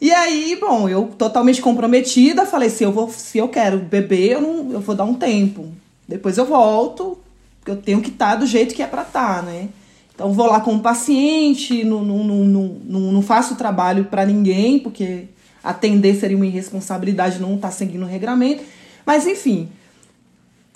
e 0.00 0.12
aí, 0.12 0.56
bom, 0.60 0.88
eu 0.88 1.08
totalmente 1.18 1.62
comprometida, 1.62 2.44
falei: 2.44 2.68
se 2.68 2.84
eu, 2.84 2.92
vou, 2.92 3.08
se 3.10 3.38
eu 3.38 3.48
quero 3.48 3.78
beber, 3.78 4.32
eu, 4.32 4.40
não, 4.40 4.72
eu 4.72 4.80
vou 4.80 4.94
dar 4.94 5.04
um 5.04 5.14
tempo. 5.14 5.68
Depois 6.06 6.38
eu 6.38 6.44
volto, 6.44 7.18
eu 7.66 7.76
tenho 7.76 8.00
que 8.00 8.10
estar 8.10 8.32
tá 8.32 8.36
do 8.36 8.46
jeito 8.46 8.74
que 8.74 8.82
é 8.82 8.86
pra 8.86 9.02
estar, 9.02 9.36
tá, 9.36 9.42
né? 9.42 9.68
Então 10.14 10.32
vou 10.32 10.46
lá 10.46 10.60
como 10.60 10.80
paciente, 10.80 11.84
não, 11.84 12.02
não, 12.02 12.24
não, 12.24 12.62
não, 12.84 13.00
não 13.12 13.22
faço 13.22 13.54
trabalho 13.54 14.04
para 14.06 14.24
ninguém, 14.24 14.78
porque 14.78 15.24
atender 15.62 16.14
seria 16.14 16.36
uma 16.36 16.46
irresponsabilidade 16.46 17.40
não 17.40 17.56
estar 17.56 17.68
tá 17.68 17.74
seguindo 17.74 18.04
o 18.04 18.08
regramento. 18.08 18.62
Mas 19.04 19.26
enfim, 19.26 19.68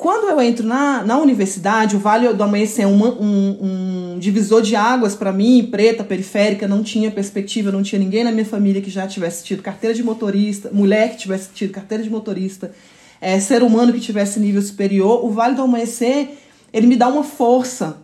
quando 0.01 0.31
eu 0.31 0.41
entro 0.41 0.67
na, 0.67 1.05
na 1.05 1.19
universidade, 1.19 1.95
o 1.95 1.99
Vale 1.99 2.33
do 2.33 2.43
Amanhecer 2.43 2.87
é 2.87 2.89
uma, 2.89 3.11
um, 3.11 4.15
um 4.15 4.19
divisor 4.19 4.63
de 4.63 4.75
águas 4.75 5.15
para 5.15 5.31
mim, 5.31 5.69
preta, 5.71 6.03
periférica, 6.03 6.67
não 6.67 6.83
tinha 6.83 7.11
perspectiva, 7.11 7.71
não 7.71 7.83
tinha 7.83 7.99
ninguém 7.99 8.25
na 8.25 8.33
minha 8.33 8.47
família 8.47 8.81
que 8.81 8.89
já 8.89 9.07
tivesse 9.07 9.45
tido 9.45 9.63
carteira 9.63 9.95
de 9.95 10.03
motorista, 10.03 10.71
mulher 10.73 11.11
que 11.11 11.19
tivesse 11.19 11.51
tido 11.53 11.71
carteira 11.71 12.03
de 12.03 12.09
motorista, 12.09 12.73
é, 13.21 13.39
ser 13.39 13.63
humano 13.63 13.93
que 13.93 14.01
tivesse 14.01 14.41
nível 14.41 14.63
superior. 14.63 15.23
O 15.23 15.31
Vale 15.33 15.55
do 15.55 15.61
Amanhecer, 15.61 16.31
ele 16.73 16.87
me 16.87 16.97
dá 16.97 17.07
uma 17.07 17.23
força 17.23 17.99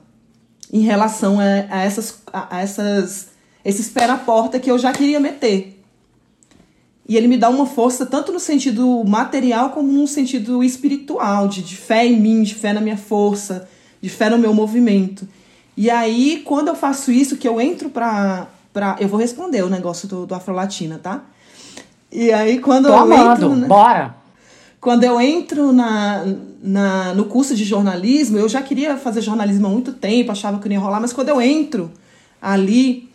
em 0.71 0.81
relação 0.81 1.41
a, 1.41 1.45
a 1.71 1.83
essas, 1.83 2.19
a, 2.31 2.57
a 2.57 2.61
essas, 2.61 3.29
esses 3.65 3.89
pé 3.89 4.07
na 4.07 4.19
porta 4.19 4.61
que 4.61 4.71
eu 4.71 4.79
já 4.79 4.93
queria 4.93 5.19
meter. 5.19 5.76
E 7.09 7.17
ele 7.17 7.29
me 7.29 7.37
dá 7.37 7.49
uma 7.49 7.67
força 7.67 8.05
tanto 8.05 8.33
no 8.33 8.41
sentido 8.41 9.05
material 9.05 9.71
como 9.71 9.93
no 9.93 10.09
sentido 10.09 10.63
espiritual, 10.65 11.47
de, 11.47 11.63
de 11.63 11.77
fé 11.77 12.05
em 12.05 12.19
mim, 12.19 12.43
de 12.43 12.55
fé 12.55 12.73
na 12.73 12.81
minha 12.81 12.97
força, 12.97 13.69
de 14.01 14.09
fé 14.09 14.29
no 14.29 14.39
meu 14.39 14.53
movimento. 14.53 15.27
E 15.77 15.89
aí, 15.89 16.43
quando 16.45 16.69
eu 16.69 16.75
faço 16.75 17.13
isso, 17.13 17.37
que 17.37 17.47
eu 17.47 17.61
entro 17.61 17.91
pra. 17.91 18.49
pra 18.73 18.97
eu 18.99 19.09
vou 19.09 19.21
responder 19.21 19.63
o 19.63 19.69
negócio 19.71 20.09
do, 20.09 20.27
do 20.27 20.35
Afrolatina, 20.35 20.99
tá? 21.01 21.23
E 22.11 22.33
aí, 22.33 22.59
quando 22.59 22.87
Tô 22.87 22.93
eu 22.93 22.99
amando. 22.99 23.53
entro. 23.53 23.69
Bora! 23.69 24.17
Quando 24.81 25.05
eu 25.05 25.21
entro 25.21 25.73
na, 25.73 26.25
na, 26.63 27.15
no 27.15 27.25
curso 27.27 27.55
de 27.55 27.65
jornalismo, 27.65 28.39
eu 28.39 28.49
já 28.49 28.63
queria 28.63 28.97
fazer 28.97 29.21
jornalismo 29.21 29.67
há 29.67 29.71
muito 29.71 29.93
tempo, 29.93 30.33
achava 30.33 30.59
que 30.59 30.69
não 30.69 30.75
ia 30.75 30.81
rolar, 30.81 31.01
mas 31.01 31.13
quando 31.13 31.29
eu 31.29 31.41
entro 31.41 31.91
ali, 32.41 33.06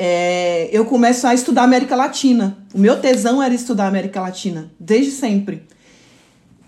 é, 0.00 0.68
eu 0.70 0.84
começo 0.84 1.26
a 1.26 1.34
estudar 1.34 1.64
América 1.64 1.96
Latina. 1.96 2.56
O 2.72 2.78
meu 2.78 3.00
tesão 3.00 3.42
era 3.42 3.52
estudar 3.52 3.88
América 3.88 4.20
Latina, 4.20 4.70
desde 4.78 5.10
sempre. 5.10 5.64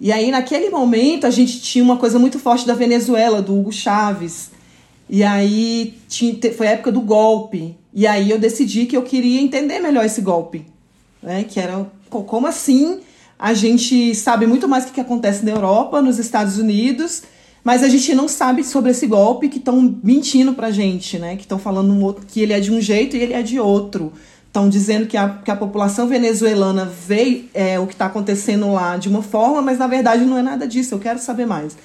E 0.01 0.11
aí, 0.11 0.33
naquele 0.33 0.69
momento, 0.69 1.29
a 1.29 1.31
gente 1.31 1.61
tinha 1.61 1.85
uma 1.85 1.97
coisa 1.97 2.19
muito 2.19 2.41
forte 2.41 2.67
da 2.67 2.75
Venezuela, 2.75 3.41
do 3.41 3.57
Hugo 3.57 3.73
Chávez. 3.73 4.51
E 5.09 5.23
aí, 5.23 5.95
tinha, 6.09 6.37
foi 6.53 6.67
a 6.67 6.71
época 6.73 6.91
do 6.91 7.01
golpe. 7.01 7.77
E 7.95 8.05
aí, 8.05 8.29
eu 8.29 8.39
decidi 8.39 8.87
que 8.87 8.97
eu 8.97 9.03
queria 9.03 9.41
entender 9.41 9.79
melhor 9.79 10.05
esse 10.05 10.21
golpe. 10.21 10.67
Né? 11.23 11.45
Que 11.45 11.61
era, 11.61 11.87
como 12.09 12.49
assim 12.49 13.01
a 13.39 13.55
gente 13.55 14.15
sabe 14.15 14.47
muito 14.47 14.69
mais 14.69 14.85
o 14.85 14.93
que 14.93 15.01
acontece 15.01 15.45
na 15.45 15.53
Europa, 15.53 16.03
nos 16.03 16.19
Estados 16.19 16.59
Unidos 16.59 17.23
mas 17.63 17.83
a 17.83 17.89
gente 17.89 18.15
não 18.15 18.27
sabe 18.27 18.65
sobre 18.65 18.91
esse 18.91 19.07
golpe 19.07 19.49
que 19.49 19.59
estão 19.59 19.97
mentindo 20.03 20.55
pra 20.55 20.71
gente, 20.71 21.19
né? 21.19 21.37
Que 21.37 21.43
estão 21.43 21.59
falando 21.59 21.93
um 21.93 22.03
outro, 22.03 22.25
que 22.27 22.41
ele 22.41 22.53
é 22.53 22.61
de 22.61 22.73
um 22.73 22.81
jeito 22.81 23.17
e 23.17 23.21
ele 23.21 23.35
é 23.35 23.43
de 23.43 23.61
outro. 23.61 24.13
Estão 24.47 24.69
dizendo 24.69 25.07
que 25.07 25.17
a, 25.17 25.29
que 25.29 25.51
a 25.51 25.57
população 25.57 26.09
venezuelana 26.09 26.85
vê 26.85 27.45
é, 27.55 27.79
o 27.79 27.87
que 27.87 27.93
está 27.93 28.07
acontecendo 28.07 28.73
lá 28.73 28.97
de 28.97 29.09
uma 29.09 29.23
forma, 29.23 29.63
mas 29.63 29.79
na 29.79 29.87
verdade 29.87 30.25
não 30.25 30.39
é 30.39 30.43
nada 30.43 30.67
disso. 30.67 30.95
Eu 30.95 30.99
quero 30.99 31.19
saber 31.19 31.47
mais. 31.47 31.77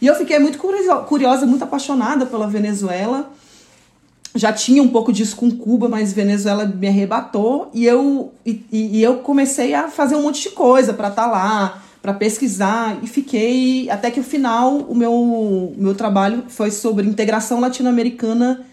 E 0.00 0.06
eu 0.06 0.14
fiquei 0.14 0.38
muito 0.38 0.58
curiosa, 0.58 1.46
muito 1.46 1.62
apaixonada 1.62 2.24
pela 2.24 2.48
Venezuela. 2.48 3.30
Já 4.34 4.52
tinha 4.52 4.82
um 4.82 4.88
pouco 4.88 5.12
disso 5.12 5.36
com 5.36 5.50
Cuba, 5.50 5.88
mas 5.88 6.12
Venezuela 6.12 6.64
me 6.64 6.88
arrebatou 6.88 7.70
e 7.74 7.84
eu, 7.84 8.32
e, 8.46 8.64
e 8.72 9.02
eu 9.02 9.18
comecei 9.18 9.74
a 9.74 9.88
fazer 9.88 10.16
um 10.16 10.22
monte 10.22 10.48
de 10.48 10.50
coisa 10.50 10.94
para 10.94 11.08
estar 11.08 11.24
tá 11.24 11.30
lá 11.30 11.82
para 12.02 12.14
pesquisar 12.14 12.98
e 13.02 13.06
fiquei 13.06 13.90
até 13.90 14.10
que 14.10 14.20
o 14.20 14.24
final 14.24 14.78
o 14.78 14.94
meu, 14.94 15.74
meu 15.76 15.94
trabalho 15.94 16.44
foi 16.48 16.70
sobre 16.70 17.06
integração 17.06 17.60
latino-americana 17.60 18.64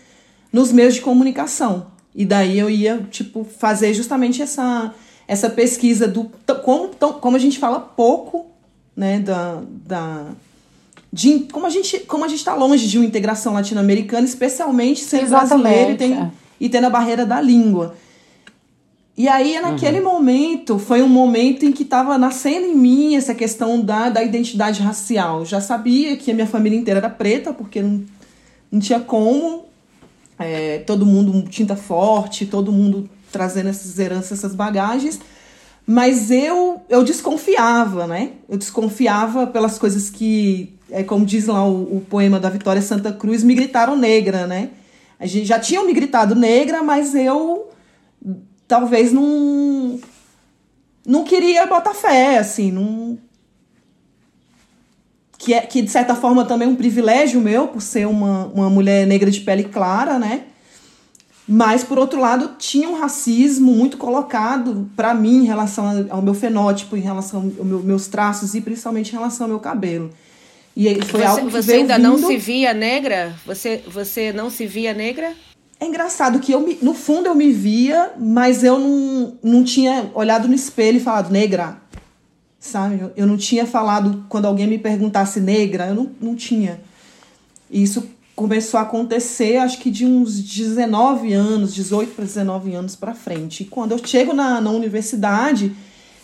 nos 0.51 0.71
meios 0.71 0.95
de 0.95 1.01
comunicação. 1.01 1.87
E 2.15 2.25
daí 2.25 2.57
eu 2.57 2.69
ia 2.69 3.05
tipo 3.11 3.43
fazer 3.43 3.93
justamente 3.93 4.41
essa 4.41 4.93
essa 5.27 5.49
pesquisa 5.49 6.07
do 6.07 6.31
como 6.63 6.89
como 7.19 7.35
a 7.35 7.39
gente 7.39 7.59
fala 7.59 7.79
pouco, 7.79 8.45
né, 8.95 9.19
da, 9.19 9.61
da 9.85 10.25
de 11.11 11.47
como 11.51 11.65
a 11.65 11.69
gente 11.69 11.99
como 11.99 12.23
a 12.23 12.27
gente 12.29 12.39
está 12.39 12.55
longe 12.55 12.87
de 12.87 12.97
uma 12.97 13.05
integração 13.05 13.53
latino-americana, 13.53 14.25
especialmente 14.25 15.01
sendo 15.01 15.23
Exatamente, 15.23 15.63
brasileiro 15.63 15.91
e, 15.91 15.97
tem, 15.97 16.13
é. 16.13 16.31
e 16.61 16.69
tendo 16.69 16.87
a 16.87 16.89
barreira 16.89 17.25
da 17.25 17.41
língua. 17.41 17.95
E 19.17 19.27
aí, 19.27 19.59
naquele 19.59 19.97
uhum. 19.99 20.05
momento, 20.05 20.77
foi 20.77 21.01
um 21.01 21.09
momento 21.09 21.65
em 21.65 21.71
que 21.71 21.81
estava 21.81 22.19
nascendo 22.19 22.67
em 22.67 22.75
mim 22.75 23.15
essa 23.15 23.33
questão 23.33 23.81
da, 23.81 24.09
da 24.09 24.23
identidade 24.23 24.79
racial. 24.83 25.39
Eu 25.39 25.45
já 25.45 25.59
sabia 25.59 26.15
que 26.15 26.29
a 26.29 26.35
minha 26.35 26.45
família 26.45 26.77
inteira 26.77 26.99
era 26.99 27.09
preta, 27.09 27.51
porque 27.51 27.81
não, 27.81 28.05
não 28.71 28.79
tinha 28.79 28.99
como. 28.99 29.65
é, 30.37 30.79
todo 30.79 31.03
mundo 31.03 31.49
tinta 31.49 31.75
forte, 31.75 32.45
todo 32.45 32.71
mundo 32.71 33.09
trazendo 33.31 33.69
essas 33.69 33.97
heranças, 33.97 34.37
essas 34.37 34.53
bagagens. 34.53 35.19
Mas 35.83 36.29
eu, 36.29 36.81
eu 36.87 37.03
desconfiava, 37.03 38.05
né? 38.05 38.33
Eu 38.47 38.55
desconfiava 38.57 39.47
pelas 39.47 39.79
coisas 39.79 40.11
que, 40.11 40.75
é 40.91 41.01
como 41.01 41.25
diz 41.25 41.47
lá 41.47 41.65
o, 41.67 41.97
o 41.97 42.01
poema 42.07 42.39
da 42.39 42.51
Vitória 42.51 42.83
Santa 42.83 43.11
Cruz, 43.11 43.43
me 43.43 43.55
gritaram 43.55 43.95
negra, 43.95 44.45
né? 44.45 44.69
A 45.19 45.25
gente 45.25 45.47
já 45.47 45.57
tinham 45.57 45.87
me 45.87 45.93
gritado 45.93 46.35
negra, 46.35 46.83
mas 46.83 47.15
eu 47.15 47.66
talvez 48.67 49.11
não 49.11 49.99
não 51.05 51.23
queria 51.23 51.65
botar 51.65 51.93
fé, 51.93 52.37
assim, 52.37 52.71
não 52.71 53.17
que 55.37 55.53
é 55.53 55.61
que 55.61 55.81
de 55.81 55.89
certa 55.89 56.15
forma 56.15 56.43
também 56.45 56.67
é 56.67 56.71
um 56.71 56.75
privilégio 56.75 57.39
meu 57.39 57.67
por 57.67 57.81
ser 57.81 58.07
uma, 58.07 58.45
uma 58.47 58.69
mulher 58.69 59.05
negra 59.05 59.29
de 59.29 59.39
pele 59.41 59.63
clara, 59.63 60.19
né? 60.19 60.43
Mas, 61.47 61.81
por 61.81 61.97
outro 61.97 62.19
lado, 62.19 62.55
tinha 62.57 62.89
um 62.89 62.99
racismo 62.99 63.71
muito 63.71 63.95
colocado 63.95 64.89
para 64.97 65.13
mim 65.13 65.43
em 65.43 65.45
relação 65.45 66.05
ao 66.09 66.21
meu 66.21 66.33
fenótipo, 66.33 66.97
em 66.97 66.99
relação 66.99 67.53
aos 67.57 67.83
meus 67.85 68.07
traços 68.07 68.53
e 68.53 68.59
principalmente 68.59 69.09
em 69.09 69.13
relação 69.13 69.45
ao 69.45 69.49
meu 69.51 69.59
cabelo. 69.59 70.11
E 70.75 70.93
foi 71.05 71.21
você, 71.21 71.25
algo 71.25 71.45
que 71.45 71.53
Você 71.53 71.73
ainda 71.73 71.95
vindo... 71.95 72.03
não 72.03 72.27
se 72.27 72.35
via 72.35 72.73
negra? 72.73 73.33
Você, 73.45 73.81
você 73.87 74.33
não 74.33 74.49
se 74.49 74.67
via 74.67 74.93
negra? 74.93 75.33
É 75.79 75.85
engraçado 75.85 76.39
que 76.39 76.51
eu, 76.51 76.61
me, 76.61 76.77
no 76.81 76.93
fundo, 76.93 77.27
eu 77.27 77.35
me 77.35 77.51
via, 77.51 78.13
mas 78.17 78.63
eu 78.63 78.79
não, 78.79 79.37
não 79.43 79.63
tinha 79.63 80.09
olhado 80.15 80.47
no 80.47 80.55
espelho 80.55 80.97
e 80.97 81.01
falado 81.01 81.31
negra, 81.31 81.77
sabe? 82.59 83.11
Eu, 83.15 83.27
não 83.27 83.37
tinha 83.37 83.65
falado, 83.65 84.25
quando 84.27 84.45
alguém 84.45 84.65
me 84.65 84.79
perguntasse 84.79 85.39
negra, 85.39 85.87
eu 85.87 85.95
não, 85.95 86.11
não 86.19 86.35
tinha. 86.35 86.81
Isso 87.69 88.09
começou 88.35 88.79
a 88.79 88.83
acontecer, 88.83 89.57
acho 89.57 89.77
que 89.79 89.91
de 89.91 90.05
uns 90.05 90.39
19 90.41 91.33
anos, 91.33 91.75
18 91.75 92.13
para 92.15 92.25
19 92.25 92.73
anos 92.73 92.95
para 92.95 93.13
frente. 93.13 93.61
E 93.61 93.65
quando 93.65 93.91
eu 93.91 93.99
chego 94.03 94.33
na, 94.33 94.59
na 94.59 94.71
universidade, 94.71 95.75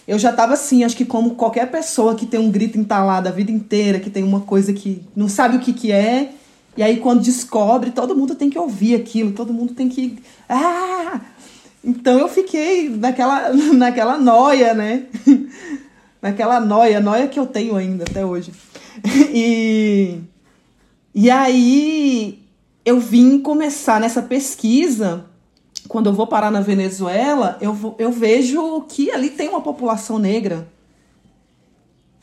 eu 0.08 0.18
já 0.18 0.32
estava 0.32 0.54
assim, 0.54 0.84
acho 0.84 0.98
que 0.98 1.06
como 1.06 1.36
qualquer 1.36 1.70
pessoa 1.70 2.16
que 2.16 2.26
tem 2.26 2.40
um 2.40 2.52
grito 2.52 2.78
entalado 2.78 3.30
a 3.30 3.32
vida 3.32 3.52
inteira, 3.52 4.00
que 4.00 4.10
tem 4.10 4.24
uma 4.24 4.42
coisa 4.42 4.74
que 4.74 5.04
não 5.16 5.30
sabe 5.30 5.58
o 5.58 5.60
que, 5.60 5.74
que 5.74 5.92
é, 5.92 6.34
e 6.76 6.84
aí 6.84 6.98
quando 6.98 7.22
descobre, 7.22 7.92
todo 7.92 8.16
mundo 8.16 8.36
tem 8.36 8.50
que 8.50 8.58
ouvir 8.58 8.96
aquilo, 8.96 9.32
todo 9.32 9.54
mundo 9.54 9.74
tem 9.74 9.90
que. 9.90 10.18
Ah! 10.50 11.22
Então 11.84 12.18
eu 12.18 12.28
fiquei 12.28 12.90
naquela, 12.90 13.52
naquela 13.74 14.18
noia, 14.18 14.74
né? 14.74 15.04
naquela 16.22 16.60
noia, 16.60 17.00
noia 17.00 17.28
que 17.28 17.40
eu 17.40 17.46
tenho 17.46 17.76
ainda 17.76 18.04
até 18.04 18.26
hoje. 18.26 18.52
E 19.36 20.20
e 21.16 21.30
aí 21.30 22.40
eu 22.84 23.00
vim 23.00 23.40
começar 23.40 24.00
nessa 24.00 24.22
pesquisa. 24.22 25.26
Quando 25.88 26.08
eu 26.08 26.14
vou 26.14 26.26
parar 26.26 26.50
na 26.50 26.62
Venezuela, 26.62 27.58
eu, 27.62 27.96
eu 28.00 28.12
vejo 28.12 28.82
que 28.90 29.12
ali 29.12 29.30
tem 29.30 29.50
uma 29.50 29.62
população 29.62 30.18
negra. 30.18 30.68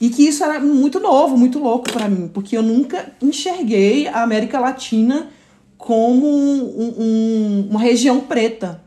E 0.01 0.09
que 0.09 0.27
isso 0.27 0.43
era 0.43 0.59
muito 0.59 0.99
novo, 0.99 1.37
muito 1.37 1.59
louco 1.59 1.93
para 1.93 2.09
mim, 2.09 2.29
porque 2.33 2.57
eu 2.57 2.63
nunca 2.63 3.13
enxerguei 3.21 4.09
a 4.09 4.23
América 4.23 4.59
Latina 4.59 5.29
como 5.77 6.27
um, 6.27 6.95
um, 6.99 7.69
uma 7.71 7.81
região 7.81 8.21
preta. 8.21 8.83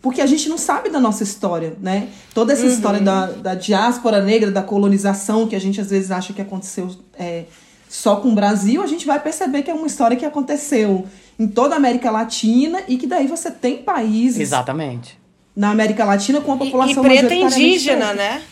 Porque 0.00 0.20
a 0.20 0.26
gente 0.26 0.48
não 0.48 0.58
sabe 0.58 0.90
da 0.90 1.00
nossa 1.00 1.22
história, 1.22 1.76
né? 1.80 2.08
Toda 2.34 2.52
essa 2.52 2.64
uhum. 2.64 2.68
história 2.68 3.00
da, 3.00 3.26
da 3.26 3.54
diáspora 3.54 4.22
negra, 4.22 4.50
da 4.50 4.62
colonização, 4.62 5.46
que 5.46 5.56
a 5.56 5.58
gente 5.58 5.80
às 5.80 5.90
vezes 5.90 6.10
acha 6.10 6.32
que 6.32 6.42
aconteceu 6.42 6.94
é, 7.18 7.44
só 7.88 8.16
com 8.16 8.28
o 8.30 8.34
Brasil, 8.34 8.82
a 8.82 8.86
gente 8.86 9.06
vai 9.06 9.20
perceber 9.20 9.62
que 9.62 9.70
é 9.70 9.74
uma 9.74 9.86
história 9.86 10.16
que 10.16 10.26
aconteceu 10.26 11.06
em 11.38 11.46
toda 11.46 11.74
a 11.74 11.78
América 11.78 12.10
Latina 12.10 12.82
e 12.88 12.96
que 12.96 13.06
daí 13.06 13.26
você 13.26 13.50
tem 13.50 13.78
países. 13.78 14.40
Exatamente. 14.40 15.18
Na 15.54 15.70
América 15.70 16.04
Latina 16.04 16.40
com 16.40 16.52
a 16.52 16.56
população 16.56 17.02
e, 17.02 17.06
e 17.06 17.08
preta 17.08 17.34
indígena, 17.34 18.08
preta. 18.08 18.14
né? 18.14 18.42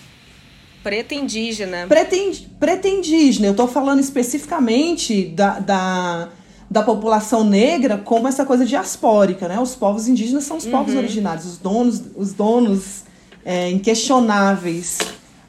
Preta 0.83 1.14
indígena. 1.14 1.87
Preta, 1.87 2.16
preta 2.59 2.88
indígena. 2.88 3.47
Eu 3.47 3.55
tô 3.55 3.68
falando 3.68 4.01
especificamente 4.01 5.27
da, 5.27 5.61
da, 5.61 6.29
da 6.68 6.83
população 6.83 7.45
negra 7.45 7.99
como 7.99 8.27
essa 8.27 8.45
coisa 8.45 8.66
diaspórica, 8.66 9.47
né? 9.47 9.61
Os 9.61 9.75
povos 9.75 10.09
indígenas 10.09 10.45
são 10.45 10.57
os 10.57 10.64
uhum. 10.64 10.73
povos 10.73 10.95
originários, 10.95 11.47
os 11.47 11.59
donos, 11.59 12.03
os 12.16 12.33
donos 12.33 13.05
é, 13.45 13.71
inquestionáveis. 13.71 14.99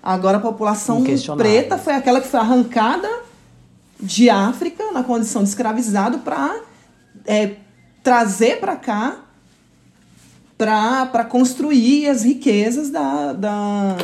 Agora 0.02 0.38
a 0.38 0.42
população 0.42 1.04
preta 1.38 1.78
foi 1.78 1.94
aquela 1.94 2.22
que 2.22 2.28
foi 2.28 2.40
arrancada 2.40 3.10
de 4.00 4.30
África, 4.30 4.92
na 4.92 5.04
condição 5.04 5.42
de 5.42 5.50
escravizado, 5.50 6.20
para 6.20 6.60
é, 7.26 7.54
trazer 8.04 8.60
para 8.60 8.76
cá 8.76 9.20
para 10.58 11.26
construir 11.26 12.08
as 12.08 12.24
riquezas 12.24 12.90
da, 12.90 13.34
da, 13.34 13.98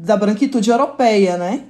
da 0.00 0.16
branquitude 0.16 0.70
europeia, 0.70 1.36
né? 1.36 1.64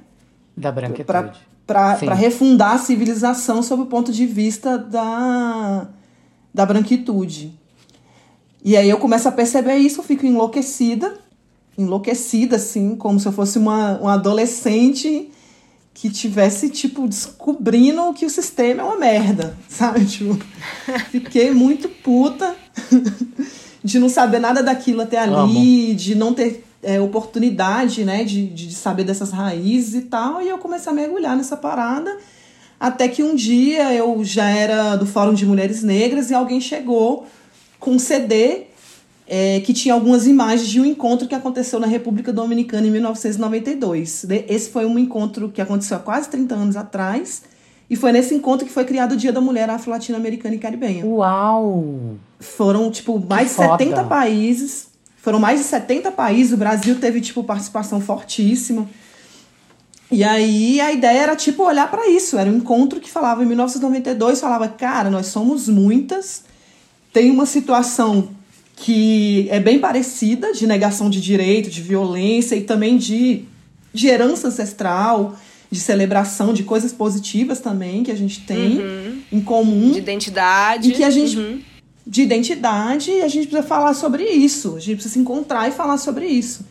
Da 0.55 0.71
branquitude. 0.71 1.39
Para 1.67 2.13
refundar 2.13 2.73
a 2.73 2.77
civilização 2.77 3.61
sob 3.61 3.83
o 3.83 3.85
ponto 3.85 4.11
de 4.11 4.25
vista 4.25 4.77
da, 4.77 5.87
da 6.53 6.65
branquitude. 6.65 7.57
E 8.63 8.75
aí 8.77 8.89
eu 8.89 8.97
começo 8.97 9.27
a 9.27 9.31
perceber 9.31 9.77
isso, 9.77 9.99
eu 9.99 10.03
fico 10.03 10.25
enlouquecida, 10.25 11.17
enlouquecida, 11.77 12.57
assim, 12.57 12.95
como 12.95 13.19
se 13.19 13.27
eu 13.27 13.31
fosse 13.31 13.57
uma, 13.57 13.97
uma 13.99 14.13
adolescente 14.13 15.31
que 15.93 16.09
tivesse, 16.09 16.69
tipo, 16.69 17.07
descobrindo 17.07 18.13
que 18.13 18.25
o 18.25 18.29
sistema 18.29 18.81
é 18.81 18.85
uma 18.85 18.97
merda, 18.97 19.57
sabe? 19.67 20.05
Tipo, 20.05 20.37
fiquei 21.09 21.51
muito 21.51 21.89
puta 21.89 22.55
de 23.83 23.99
não 23.99 24.09
saber 24.09 24.39
nada 24.39 24.61
daquilo 24.61 25.01
até 25.01 25.19
ali, 25.19 25.35
Amo. 25.35 25.95
de 25.95 26.15
não 26.15 26.33
ter 26.33 26.65
é, 26.83 26.99
oportunidade, 26.99 28.03
né, 28.03 28.23
de, 28.23 28.47
de 28.47 28.73
saber 28.73 29.03
dessas 29.03 29.31
raízes 29.31 29.95
e 29.95 30.01
tal. 30.01 30.41
E 30.41 30.49
eu 30.49 30.57
comecei 30.57 30.91
a 30.91 30.95
mergulhar 30.95 31.35
nessa 31.35 31.57
parada. 31.57 32.17
Até 32.79 33.07
que 33.07 33.21
um 33.21 33.35
dia 33.35 33.93
eu 33.93 34.23
já 34.23 34.49
era 34.49 34.95
do 34.95 35.05
Fórum 35.05 35.33
de 35.33 35.45
Mulheres 35.45 35.83
Negras 35.83 36.31
e 36.31 36.33
alguém 36.33 36.59
chegou 36.59 37.27
com 37.79 37.91
um 37.91 37.99
CD 37.99 38.63
é, 39.27 39.59
que 39.61 39.71
tinha 39.71 39.93
algumas 39.93 40.27
imagens 40.27 40.67
de 40.67 40.81
um 40.81 40.85
encontro 40.85 41.27
que 41.27 41.35
aconteceu 41.35 41.79
na 41.79 41.87
República 41.87 42.33
Dominicana 42.33 42.85
em 42.87 42.91
1992. 42.91 44.25
Esse 44.47 44.69
foi 44.69 44.85
um 44.85 44.99
encontro 44.99 45.49
que 45.49 45.61
aconteceu 45.61 45.97
há 45.97 45.99
quase 45.99 46.29
30 46.29 46.55
anos 46.55 46.75
atrás. 46.75 47.43
E 47.89 47.95
foi 47.95 48.11
nesse 48.11 48.33
encontro 48.33 48.65
que 48.65 48.71
foi 48.71 48.85
criado 48.85 49.13
o 49.13 49.17
Dia 49.17 49.33
da 49.33 49.41
Mulher 49.41 49.69
Afro-Latino-Americana 49.69 50.55
e 50.55 50.59
Caribenha. 50.59 51.05
Uau! 51.05 52.15
Foram, 52.39 52.89
tipo, 52.89 53.19
mais 53.19 53.49
de 53.49 53.55
70 53.55 54.03
países. 54.05 54.90
Foram 55.21 55.39
mais 55.39 55.59
de 55.59 55.65
70 55.65 56.11
países. 56.11 56.53
O 56.53 56.57
Brasil 56.57 56.95
teve, 56.99 57.21
tipo, 57.21 57.43
participação 57.43 58.01
fortíssima. 58.01 58.89
E 60.11 60.23
aí 60.23 60.81
a 60.81 60.91
ideia 60.91 61.19
era, 61.19 61.35
tipo, 61.35 61.63
olhar 61.63 61.89
para 61.89 62.09
isso. 62.09 62.37
Era 62.37 62.49
um 62.49 62.57
encontro 62.57 62.99
que 62.99 63.09
falava 63.09 63.43
em 63.43 63.45
1992, 63.45 64.41
falava, 64.41 64.67
cara, 64.67 65.09
nós 65.09 65.27
somos 65.27 65.69
muitas, 65.69 66.43
tem 67.13 67.31
uma 67.31 67.45
situação 67.45 68.29
que 68.75 69.47
é 69.49 69.59
bem 69.59 69.79
parecida, 69.79 70.53
de 70.53 70.65
negação 70.65 71.09
de 71.09 71.21
direito, 71.21 71.69
de 71.69 71.81
violência 71.81 72.55
e 72.55 72.61
também 72.61 72.97
de, 72.97 73.43
de 73.93 74.07
herança 74.07 74.47
ancestral, 74.47 75.37
de 75.69 75.79
celebração 75.79 76.51
de 76.51 76.63
coisas 76.63 76.91
positivas 76.91 77.59
também 77.59 78.03
que 78.03 78.11
a 78.11 78.15
gente 78.15 78.41
tem 78.41 78.79
uhum. 78.79 79.21
em 79.31 79.39
comum. 79.39 79.91
De 79.91 79.99
identidade. 79.99 80.89
E 80.89 80.93
que 80.93 81.03
a 81.03 81.09
gente. 81.09 81.37
Uhum. 81.37 81.61
De 82.11 82.23
identidade, 82.23 83.09
e 83.09 83.21
a 83.21 83.27
gente 83.29 83.47
precisa 83.47 83.65
falar 83.65 83.93
sobre 83.93 84.25
isso. 84.25 84.75
A 84.75 84.79
gente 84.81 84.95
precisa 84.95 85.13
se 85.13 85.19
encontrar 85.19 85.69
e 85.69 85.71
falar 85.71 85.97
sobre 85.97 86.25
isso. 86.25 86.65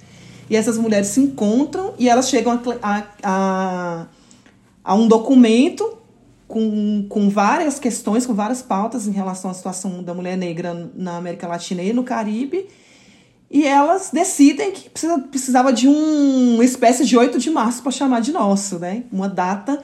E 0.51 0.55
essas 0.55 0.77
mulheres 0.77 1.09
se 1.09 1.19
encontram 1.19 1.95
e 1.99 2.11
elas 2.11 2.29
chegam 2.29 2.61
a, 2.83 3.07
a, 3.23 4.07
a 4.85 4.95
um 4.95 5.09
documento 5.09 5.97
com, 6.47 7.07
com 7.09 7.31
várias 7.31 7.79
questões, 7.79 8.27
com 8.27 8.35
várias 8.35 8.61
pautas 8.61 9.09
em 9.09 9.13
relação 9.13 9.51
à 9.51 9.55
situação 9.55 10.03
da 10.03 10.13
mulher 10.13 10.37
negra 10.37 10.91
na 10.95 11.17
América 11.17 11.49
Latina 11.49 11.83
e 11.83 11.95
no 11.95 12.05
Caribe. 12.05 12.67
E 13.51 13.67
elas 13.67 14.11
decidem 14.13 14.73
que 14.73 14.91
precisa, 14.91 15.19
precisava 15.21 15.73
de 15.73 15.89
um, 15.89 16.57
uma 16.57 16.65
espécie 16.67 17.07
de 17.07 17.17
8 17.17 17.39
de 17.39 17.49
março 17.49 17.83
para 17.83 17.93
chamar 17.93 18.21
de 18.21 18.31
nosso, 18.31 18.79
né? 18.79 19.05
Uma 19.11 19.27
data 19.27 19.83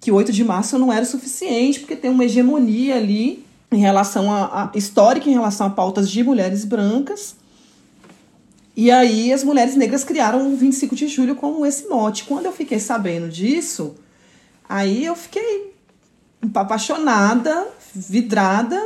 que 0.00 0.10
8 0.10 0.32
de 0.32 0.42
março 0.42 0.76
não 0.76 0.92
era 0.92 1.04
suficiente, 1.04 1.78
porque 1.78 1.94
tem 1.94 2.10
uma 2.10 2.24
hegemonia 2.24 2.96
ali 2.96 3.46
em 3.70 3.78
relação 3.78 4.32
a, 4.32 4.70
a 4.74 4.78
histórica 4.78 5.28
em 5.28 5.34
relação 5.34 5.66
a 5.66 5.70
pautas 5.70 6.10
de 6.10 6.22
mulheres 6.22 6.64
brancas. 6.64 7.36
E 8.76 8.90
aí 8.90 9.32
as 9.32 9.42
mulheres 9.42 9.74
negras 9.74 10.04
criaram 10.04 10.52
o 10.52 10.56
25 10.56 10.94
de 10.94 11.08
julho 11.08 11.34
como 11.34 11.66
esse 11.66 11.88
mote. 11.88 12.24
Quando 12.24 12.46
eu 12.46 12.52
fiquei 12.52 12.78
sabendo 12.78 13.28
disso, 13.28 13.94
aí 14.68 15.04
eu 15.04 15.16
fiquei 15.16 15.74
apaixonada, 16.54 17.66
vidrada, 17.92 18.80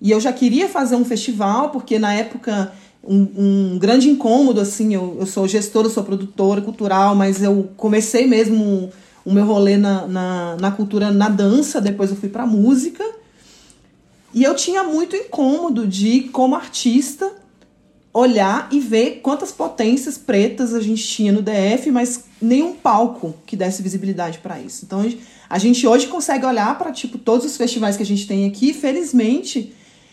e 0.00 0.10
eu 0.10 0.20
já 0.20 0.32
queria 0.32 0.68
fazer 0.68 0.96
um 0.96 1.04
festival, 1.04 1.70
porque 1.70 1.98
na 1.98 2.12
época 2.14 2.72
um, 3.04 3.74
um 3.74 3.78
grande 3.78 4.08
incômodo, 4.08 4.60
assim, 4.60 4.94
eu, 4.94 5.16
eu 5.18 5.26
sou 5.26 5.48
gestora, 5.48 5.88
sou 5.88 6.04
produtora 6.04 6.60
cultural, 6.60 7.14
mas 7.14 7.42
eu 7.42 7.70
comecei 7.76 8.26
mesmo 8.26 8.90
o 9.24 9.32
meu 9.32 9.44
rolê 9.44 9.76
na, 9.76 10.06
na, 10.06 10.56
na 10.56 10.70
cultura, 10.70 11.10
na 11.10 11.28
dança, 11.28 11.80
depois 11.80 12.10
eu 12.10 12.16
fui 12.16 12.28
pra 12.28 12.46
música. 12.46 13.04
E 14.34 14.42
eu 14.42 14.54
tinha 14.54 14.82
muito 14.82 15.14
incômodo 15.14 15.86
de, 15.86 16.22
como 16.32 16.54
artista, 16.54 17.32
olhar 18.12 18.68
e 18.70 18.78
ver 18.78 19.20
quantas 19.22 19.50
potências 19.50 20.18
pretas 20.18 20.74
a 20.74 20.80
gente 20.80 21.06
tinha 21.06 21.32
no 21.32 21.42
DF, 21.42 21.90
mas 21.90 22.24
nenhum 22.40 22.74
palco 22.74 23.34
que 23.46 23.56
desse 23.56 23.82
visibilidade 23.82 24.38
para 24.38 24.60
isso. 24.60 24.84
Então 24.84 25.04
a 25.48 25.58
gente 25.58 25.86
hoje 25.86 26.06
consegue 26.08 26.44
olhar 26.44 26.76
para 26.76 26.92
tipo 26.92 27.16
todos 27.16 27.46
os 27.46 27.56
festivais 27.56 27.96
que 27.96 28.02
a 28.02 28.06
gente 28.06 28.26
tem 28.26 28.46
aqui, 28.46 28.74
felizmente 28.74 29.72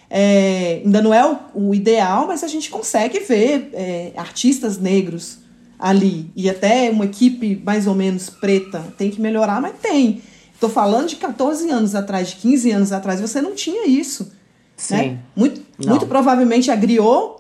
é, 0.10 0.82
ainda 0.84 1.02
não 1.02 1.14
é 1.14 1.26
o, 1.26 1.38
o, 1.54 1.76
ideal, 1.76 2.26
mas 2.26 2.44
a 2.44 2.48
gente 2.48 2.70
consegue 2.70 3.20
ver 3.20 3.70
é, 3.74 4.12
artistas 4.16 4.80
negros 4.80 5.38
ali 5.78 6.32
e 6.36 6.50
até 6.50 6.90
uma 6.90 7.06
equipe 7.06 7.62
mais 7.64 7.86
ou 7.86 7.94
menos 7.94 8.30
preta 8.30 8.84
tem 8.98 9.12
que 9.12 9.22
melhorar, 9.22 9.62
mas 9.62 9.76
tem. 9.80 10.22
Estou 10.60 10.70
falando 10.70 11.08
de 11.08 11.16
14 11.16 11.70
anos 11.70 11.96
atrás, 11.96 12.32
de 12.32 12.36
15 12.36 12.72
anos 12.72 12.92
atrás, 12.92 13.22
você 13.22 13.42
não 13.42 13.56
tinha 13.56 13.88
isso. 13.88 14.26
Né? 14.26 14.30
Sim. 14.76 14.96
Né? 14.96 15.20
Muito, 15.34 15.62
muito 15.88 16.06
provavelmente 16.06 16.70
a 16.70 16.76
Griot 16.76 17.40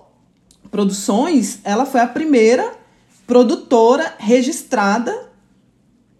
Produções, 0.71 1.59
ela 1.65 1.85
foi 1.85 1.99
a 1.99 2.07
primeira 2.07 2.71
produtora 3.27 4.13
registrada 4.19 5.29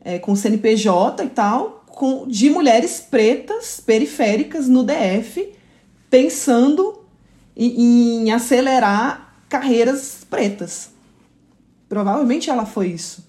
é, 0.02 0.20
com 0.20 0.36
CNPJ 0.36 1.24
e 1.24 1.30
tal, 1.30 1.86
com, 1.88 2.28
de 2.28 2.50
mulheres 2.50 3.00
pretas 3.00 3.80
periféricas 3.80 4.68
no 4.68 4.84
DF, 4.84 5.54
pensando 6.10 7.00
em, 7.56 8.26
em 8.28 8.32
acelerar 8.34 9.36
carreiras 9.48 10.26
pretas. 10.30 10.90
Provavelmente 11.88 12.50
ela 12.50 12.66
foi 12.66 12.88
isso. 12.88 13.29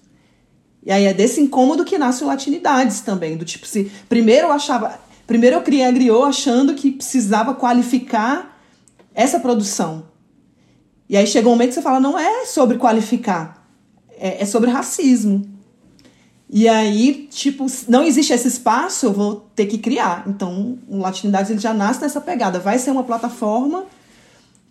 E 0.83 0.91
aí 0.91 1.05
é 1.05 1.13
desse 1.13 1.39
incômodo 1.39 1.85
que 1.85 1.97
nasce 1.97 2.23
o 2.23 2.27
Latinidades 2.27 3.01
também, 3.01 3.37
do 3.37 3.45
tipo, 3.45 3.67
se 3.67 3.91
primeiro 4.09 4.47
eu 4.47 4.51
achava, 4.51 4.99
primeiro 5.27 5.57
eu 5.57 5.61
criei 5.61 5.85
a 5.85 5.91
Griot 5.91 6.23
achando 6.23 6.73
que 6.73 6.91
precisava 6.91 7.53
qualificar 7.53 8.59
essa 9.13 9.39
produção. 9.39 10.05
E 11.07 11.15
aí 11.15 11.27
chega 11.27 11.47
um 11.47 11.51
momento 11.51 11.69
que 11.69 11.75
você 11.75 11.81
fala, 11.81 11.99
não 11.99 12.17
é 12.17 12.45
sobre 12.45 12.77
qualificar, 12.77 13.67
é, 14.17 14.41
é 14.41 14.45
sobre 14.45 14.69
racismo. 14.69 15.45
E 16.53 16.67
aí, 16.67 17.29
tipo, 17.31 17.65
não 17.87 18.03
existe 18.03 18.33
esse 18.33 18.47
espaço, 18.47 19.05
eu 19.05 19.13
vou 19.13 19.47
ter 19.55 19.67
que 19.67 19.77
criar. 19.77 20.25
Então, 20.27 20.77
o 20.89 20.97
Latinidades 20.97 21.49
ele 21.49 21.61
já 21.61 21.73
nasce 21.73 22.01
nessa 22.01 22.19
pegada. 22.19 22.59
Vai 22.59 22.77
ser 22.77 22.91
uma 22.91 23.05
plataforma 23.05 23.85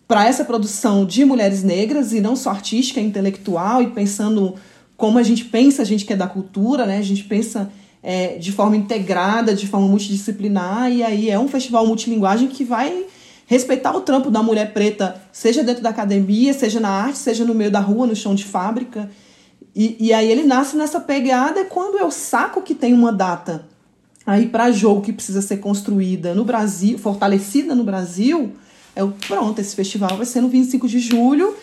para 0.07 0.27
essa 0.27 0.45
produção 0.45 1.05
de 1.05 1.25
mulheres 1.25 1.63
negras, 1.63 2.13
e 2.13 2.21
não 2.21 2.35
só 2.35 2.51
artística, 2.51 2.99
intelectual, 2.99 3.81
e 3.81 3.87
pensando 3.87 4.55
como 5.01 5.17
a 5.17 5.23
gente 5.23 5.45
pensa, 5.45 5.81
a 5.81 5.85
gente 5.85 6.05
que 6.05 6.13
é 6.13 6.15
da 6.15 6.27
cultura, 6.27 6.85
né? 6.85 6.99
A 6.99 7.01
gente 7.01 7.23
pensa 7.23 7.71
é, 8.03 8.37
de 8.37 8.51
forma 8.51 8.77
integrada, 8.77 9.55
de 9.55 9.65
forma 9.65 9.87
multidisciplinar, 9.87 10.91
e 10.91 11.01
aí 11.01 11.27
é 11.27 11.39
um 11.39 11.47
festival 11.47 11.87
multilinguagem 11.87 12.47
que 12.47 12.63
vai 12.63 13.07
respeitar 13.47 13.97
o 13.97 14.01
trampo 14.01 14.29
da 14.29 14.43
mulher 14.43 14.73
preta, 14.73 15.19
seja 15.31 15.63
dentro 15.63 15.81
da 15.81 15.89
academia, 15.89 16.53
seja 16.53 16.79
na 16.79 16.89
arte, 16.89 17.17
seja 17.17 17.43
no 17.43 17.55
meio 17.55 17.71
da 17.71 17.79
rua, 17.79 18.05
no 18.05 18.15
chão 18.15 18.35
de 18.35 18.45
fábrica. 18.45 19.09
E, 19.75 19.97
e 19.99 20.13
aí 20.13 20.29
ele 20.29 20.43
nasce 20.43 20.77
nessa 20.77 20.99
pegada 20.99 21.61
é 21.61 21.63
quando 21.63 21.97
eu 21.97 22.11
saco 22.11 22.61
que 22.61 22.75
tem 22.75 22.93
uma 22.93 23.11
data 23.11 23.65
aí 24.23 24.45
para 24.49 24.71
jogo 24.71 25.01
que 25.01 25.11
precisa 25.11 25.41
ser 25.41 25.57
construída 25.57 26.35
no 26.35 26.45
Brasil, 26.45 26.99
fortalecida 26.99 27.73
no 27.73 27.83
Brasil, 27.83 28.53
eu, 28.95 29.11
pronto, 29.27 29.59
esse 29.59 29.75
festival 29.75 30.15
vai 30.15 30.27
ser 30.27 30.41
no 30.41 30.47
25 30.47 30.87
de 30.87 30.99
julho. 30.99 31.55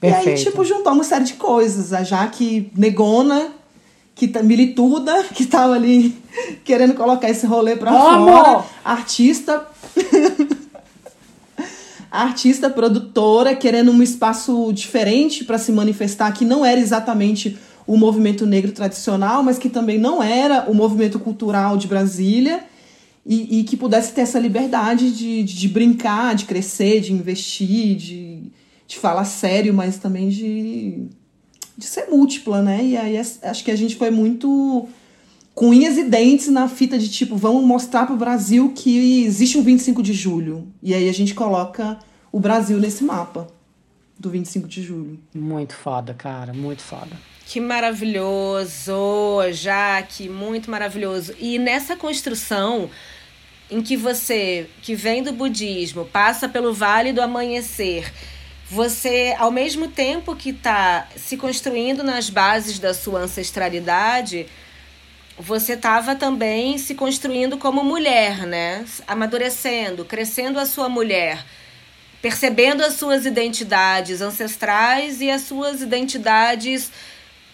Perfeito. 0.00 0.28
E 0.28 0.32
aí, 0.32 0.44
tipo, 0.44 0.64
juntou 0.64 0.92
uma 0.92 1.04
série 1.04 1.24
de 1.24 1.34
coisas. 1.34 1.92
A 1.92 2.02
Jaque 2.02 2.70
Negona, 2.76 3.48
que 4.14 4.28
tá, 4.28 4.42
milituda, 4.42 5.24
que 5.34 5.46
tava 5.46 5.74
ali 5.74 6.16
querendo 6.64 6.94
colocar 6.94 7.28
esse 7.28 7.46
rolê 7.46 7.76
pra 7.76 7.90
Vamos! 7.90 8.30
fora. 8.30 8.64
Artista. 8.84 9.66
artista 12.10 12.70
produtora 12.70 13.56
querendo 13.56 13.90
um 13.90 14.00
espaço 14.00 14.72
diferente 14.72 15.42
para 15.42 15.58
se 15.58 15.72
manifestar, 15.72 16.30
que 16.32 16.44
não 16.44 16.64
era 16.64 16.78
exatamente 16.78 17.58
o 17.86 17.96
movimento 17.96 18.46
negro 18.46 18.70
tradicional, 18.70 19.42
mas 19.42 19.58
que 19.58 19.68
também 19.68 19.98
não 19.98 20.22
era 20.22 20.70
o 20.70 20.74
movimento 20.74 21.18
cultural 21.18 21.76
de 21.76 21.88
Brasília, 21.88 22.62
e, 23.26 23.60
e 23.60 23.64
que 23.64 23.76
pudesse 23.76 24.12
ter 24.12 24.20
essa 24.20 24.38
liberdade 24.38 25.10
de, 25.10 25.42
de, 25.42 25.54
de, 25.54 25.68
brincar, 25.68 26.34
de 26.34 26.44
crescer, 26.44 27.00
de 27.00 27.12
investir, 27.12 27.96
de, 27.96 28.42
de 28.86 28.98
falar 28.98 29.24
sério, 29.24 29.72
mas 29.72 29.98
também 29.98 30.28
de, 30.28 31.06
de 31.76 31.86
ser 31.86 32.08
múltipla, 32.10 32.62
né? 32.62 32.84
E 32.84 32.96
aí 32.96 33.16
acho 33.18 33.64
que 33.64 33.70
a 33.70 33.76
gente 33.76 33.96
foi 33.96 34.10
muito 34.10 34.88
com 35.54 35.68
unhas 35.68 35.96
e 35.96 36.04
dentes 36.04 36.48
na 36.48 36.68
fita 36.68 36.98
de 36.98 37.08
tipo, 37.08 37.36
vamos 37.36 37.64
mostrar 37.64 38.06
para 38.06 38.14
o 38.14 38.18
Brasil 38.18 38.72
que 38.74 39.24
existe 39.24 39.56
um 39.56 39.62
25 39.62 40.02
de 40.02 40.12
julho. 40.12 40.66
E 40.82 40.92
aí 40.92 41.08
a 41.08 41.12
gente 41.12 41.34
coloca 41.34 41.98
o 42.32 42.40
Brasil 42.40 42.78
nesse 42.78 43.04
mapa 43.04 43.46
do 44.18 44.30
25 44.30 44.66
de 44.66 44.82
julho. 44.82 45.20
Muito 45.32 45.74
foda, 45.74 46.12
cara, 46.12 46.52
muito 46.52 46.82
foda. 46.82 47.16
Que 47.46 47.60
maravilhoso, 47.60 48.92
Jaque, 49.52 50.28
muito 50.28 50.70
maravilhoso. 50.70 51.34
E 51.38 51.58
nessa 51.58 51.94
construção 51.94 52.90
em 53.70 53.82
que 53.82 53.96
você, 53.96 54.68
que 54.82 54.94
vem 54.94 55.22
do 55.22 55.32
budismo, 55.32 56.04
passa 56.06 56.48
pelo 56.48 56.72
Vale 56.72 57.12
do 57.12 57.20
Amanhecer, 57.20 58.12
você, 58.70 59.34
ao 59.38 59.50
mesmo 59.50 59.88
tempo 59.88 60.34
que 60.34 60.50
está 60.50 61.06
se 61.16 61.36
construindo 61.36 62.02
nas 62.02 62.30
bases 62.30 62.78
da 62.78 62.94
sua 62.94 63.20
ancestralidade, 63.20 64.46
você 65.38 65.74
estava 65.74 66.14
também 66.14 66.78
se 66.78 66.94
construindo 66.94 67.58
como 67.58 67.84
mulher, 67.84 68.46
né? 68.46 68.84
Amadurecendo, 69.06 70.04
crescendo 70.04 70.58
a 70.58 70.66
sua 70.66 70.88
mulher, 70.88 71.44
percebendo 72.22 72.82
as 72.82 72.94
suas 72.94 73.26
identidades 73.26 74.20
ancestrais 74.20 75.20
e 75.20 75.30
as 75.30 75.42
suas 75.42 75.82
identidades 75.82 76.90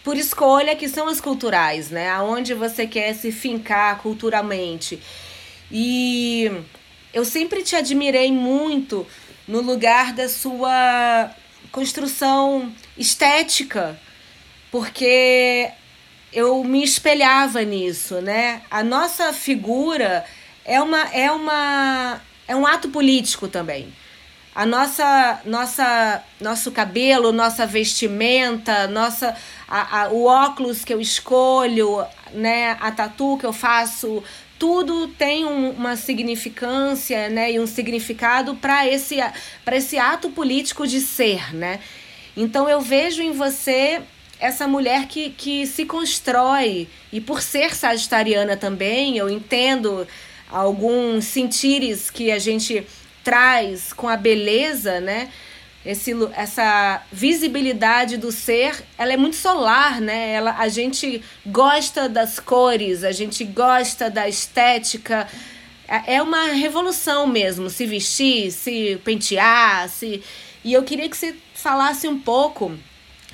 por 0.04 0.16
escolha, 0.16 0.76
que 0.76 0.88
são 0.88 1.08
as 1.08 1.20
culturais, 1.20 1.90
né? 1.90 2.08
Aonde 2.10 2.54
você 2.54 2.86
quer 2.86 3.14
se 3.14 3.32
fincar 3.32 3.98
culturalmente. 3.98 5.00
E 5.72 6.50
eu 7.12 7.24
sempre 7.24 7.62
te 7.62 7.74
admirei 7.76 8.30
muito 8.30 9.06
no 9.50 9.60
lugar 9.60 10.12
da 10.12 10.28
sua 10.28 11.28
construção 11.72 12.72
estética, 12.96 14.00
porque 14.70 15.68
eu 16.32 16.62
me 16.62 16.84
espelhava 16.84 17.60
nisso, 17.64 18.20
né? 18.20 18.62
A 18.70 18.84
nossa 18.84 19.32
figura 19.32 20.24
é 20.64 20.80
uma 20.80 21.00
é 21.12 21.32
uma 21.32 22.20
é 22.46 22.54
um 22.54 22.64
ato 22.64 22.90
político 22.90 23.48
também. 23.48 23.92
A 24.54 24.64
nossa 24.64 25.40
nossa 25.44 26.22
nosso 26.40 26.70
cabelo, 26.70 27.32
nossa 27.32 27.66
vestimenta, 27.66 28.86
nossa 28.86 29.36
a, 29.66 30.02
a, 30.02 30.08
o 30.10 30.26
óculos 30.26 30.84
que 30.84 30.94
eu 30.94 31.00
escolho, 31.00 32.06
né, 32.32 32.76
a 32.80 32.92
tatu 32.92 33.36
que 33.36 33.46
eu 33.46 33.52
faço, 33.52 34.22
tudo 34.60 35.08
tem 35.08 35.46
um, 35.46 35.70
uma 35.70 35.96
significância, 35.96 37.30
né, 37.30 37.50
e 37.50 37.58
um 37.58 37.66
significado 37.66 38.54
para 38.54 38.86
esse 38.86 39.16
esse 39.72 39.98
ato 39.98 40.28
político 40.28 40.86
de 40.86 41.00
ser, 41.00 41.54
né? 41.54 41.80
Então 42.36 42.68
eu 42.68 42.80
vejo 42.80 43.22
em 43.22 43.32
você 43.32 44.02
essa 44.38 44.68
mulher 44.68 45.06
que, 45.06 45.30
que 45.30 45.66
se 45.66 45.86
constrói. 45.86 46.88
E 47.10 47.20
por 47.20 47.40
ser 47.40 47.74
sagitariana 47.74 48.54
também, 48.54 49.16
eu 49.16 49.30
entendo 49.30 50.06
alguns 50.50 51.24
sentires 51.24 52.10
que 52.10 52.30
a 52.30 52.38
gente 52.38 52.86
traz 53.24 53.94
com 53.94 54.08
a 54.08 54.16
beleza, 54.16 55.00
né? 55.00 55.30
Esse, 55.84 56.12
essa 56.34 57.02
visibilidade 57.10 58.18
do 58.18 58.30
ser, 58.30 58.84
ela 58.98 59.14
é 59.14 59.16
muito 59.16 59.36
solar, 59.36 59.98
né? 60.00 60.32
Ela, 60.32 60.56
a 60.58 60.68
gente 60.68 61.22
gosta 61.46 62.06
das 62.06 62.38
cores, 62.38 63.02
a 63.02 63.12
gente 63.12 63.44
gosta 63.44 64.10
da 64.10 64.28
estética. 64.28 65.26
É, 65.88 66.16
é 66.16 66.22
uma 66.22 66.52
revolução 66.52 67.26
mesmo, 67.26 67.70
se 67.70 67.86
vestir, 67.86 68.50
se 68.50 69.00
pentear, 69.04 69.88
se... 69.88 70.22
E 70.62 70.74
eu 70.74 70.82
queria 70.82 71.08
que 71.08 71.16
você 71.16 71.34
falasse 71.54 72.06
um 72.06 72.18
pouco 72.18 72.76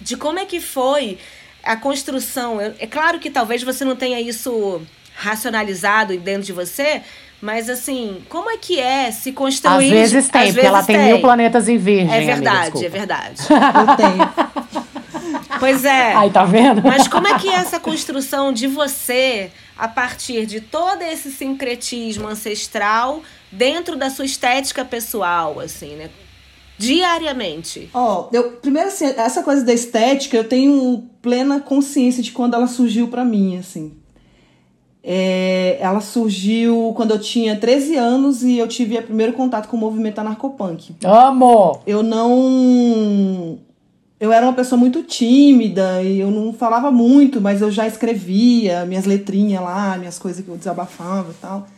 de 0.01 0.17
como 0.17 0.39
é 0.39 0.45
que 0.45 0.61
foi 0.61 1.19
a 1.65 1.77
construção. 1.77 2.61
É 2.61 2.87
claro 2.87 3.19
que 3.19 3.29
talvez 3.29 3.65
você 3.65 3.85
não 3.85 3.97
tenha 3.97 4.21
isso 4.21 4.81
racionalizado 5.17 6.17
dentro 6.19 6.45
de 6.45 6.53
você, 6.53 7.03
mas 7.41 7.69
assim, 7.69 8.23
como 8.29 8.51
é 8.51 8.57
que 8.57 8.81
é 8.81 9.11
se 9.11 9.33
construir? 9.33 9.85
Às 9.85 10.11
vezes 10.13 10.29
tem, 10.29 10.41
Às 10.41 10.47
porque 10.49 10.61
vezes 10.61 10.69
ela 10.69 10.83
tem, 10.83 10.97
tem 10.97 11.07
mil 11.07 11.21
planetas 11.21 11.69
em 11.69 11.77
virgem. 11.77 12.15
É 12.15 12.21
verdade, 12.21 12.71
amiga, 12.71 12.87
é 12.87 12.89
verdade. 12.89 13.43
Eu 13.51 13.97
tenho. 13.97 15.37
Pois 15.59 15.85
é. 15.85 16.15
Aí, 16.15 16.31
tá 16.31 16.45
vendo? 16.45 16.83
Mas 16.83 17.09
como 17.09 17.27
é 17.27 17.39
que 17.39 17.49
é 17.49 17.55
essa 17.55 17.81
construção 17.81 18.53
de 18.53 18.67
você 18.67 19.51
a 19.77 19.89
partir 19.89 20.47
de 20.47 20.61
todo 20.61 21.03
esse 21.03 21.31
sincretismo 21.31 22.29
ancestral 22.29 23.23
dentro 23.51 23.97
da 23.97 24.11
sua 24.11 24.25
estética 24.25 24.85
pessoal, 24.85 25.61
assim, 25.61 25.95
né? 25.97 26.11
diariamente? 26.79 27.89
Ó, 27.93 28.29
oh, 28.31 28.37
eu 28.37 28.53
primeiro 28.53 28.89
assim, 28.89 29.07
essa 29.07 29.43
coisa 29.43 29.65
da 29.65 29.73
estética, 29.73 30.37
eu 30.37 30.45
tenho 30.45 31.09
plena 31.23 31.61
consciência 31.61 32.23
de 32.23 32.33
quando 32.33 32.55
ela 32.55 32.67
surgiu 32.67 33.09
para 33.09 33.25
mim, 33.25 33.59
assim. 33.59 33.97
É, 35.09 35.79
ela 35.81 36.01
surgiu 36.01 36.93
quando 36.97 37.13
eu 37.13 37.21
tinha 37.21 37.55
13 37.55 37.95
anos 37.95 38.43
e 38.43 38.59
eu 38.59 38.67
tive 38.67 38.99
o 38.99 39.03
primeiro 39.05 39.35
contato 39.35 39.69
com 39.69 39.77
o 39.77 39.81
movimento 39.81 40.19
anarcopunk. 40.19 40.97
Amo! 41.05 41.81
Eu 41.87 42.03
não. 42.03 43.57
Eu 44.19 44.33
era 44.33 44.45
uma 44.45 44.53
pessoa 44.53 44.77
muito 44.77 45.05
tímida 45.05 46.03
e 46.03 46.19
eu 46.19 46.29
não 46.33 46.53
falava 46.53 46.91
muito, 46.91 47.41
mas 47.41 47.63
eu 47.63 47.71
já 47.71 47.87
escrevia 47.87 48.85
minhas 48.85 49.05
letrinhas 49.05 49.63
lá, 49.63 49.97
minhas 49.97 50.19
coisas 50.19 50.45
que 50.45 50.51
eu 50.51 50.57
desabafava 50.57 51.31
e 51.31 51.35
tal. 51.35 51.69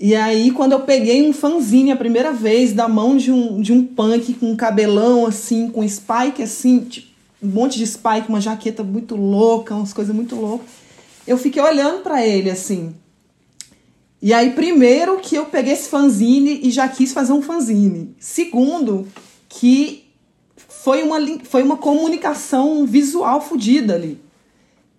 E 0.00 0.16
aí, 0.16 0.50
quando 0.50 0.72
eu 0.72 0.80
peguei 0.80 1.28
um 1.28 1.32
fanzine 1.32 1.92
a 1.92 1.96
primeira 1.96 2.32
vez 2.32 2.72
da 2.72 2.88
mão 2.88 3.16
de 3.16 3.30
um, 3.30 3.60
de 3.60 3.72
um 3.72 3.84
punk 3.84 4.34
com 4.34 4.50
um 4.50 4.56
cabelão 4.56 5.24
assim, 5.24 5.70
com 5.70 5.86
spike 5.86 6.42
assim, 6.42 6.80
tipo, 6.80 7.06
um 7.40 7.48
monte 7.48 7.78
de 7.78 7.86
spike, 7.86 8.28
uma 8.28 8.40
jaqueta 8.40 8.82
muito 8.82 9.14
louca, 9.14 9.72
umas 9.72 9.92
coisas 9.92 10.12
muito 10.12 10.34
loucas 10.34 10.77
eu 11.28 11.38
fiquei 11.38 11.62
olhando 11.62 12.02
para 12.02 12.26
ele 12.26 12.50
assim. 12.50 12.94
E 14.20 14.32
aí, 14.32 14.50
primeiro, 14.50 15.18
que 15.18 15.36
eu 15.36 15.46
peguei 15.46 15.72
esse 15.72 15.88
fanzine 15.88 16.60
e 16.62 16.70
já 16.70 16.88
quis 16.88 17.12
fazer 17.12 17.32
um 17.32 17.42
fanzine. 17.42 18.16
Segundo, 18.18 19.06
que 19.48 20.08
foi 20.56 21.02
uma, 21.02 21.18
foi 21.44 21.62
uma 21.62 21.76
comunicação 21.76 22.84
visual 22.84 23.40
fodida 23.40 23.94
ali. 23.94 24.20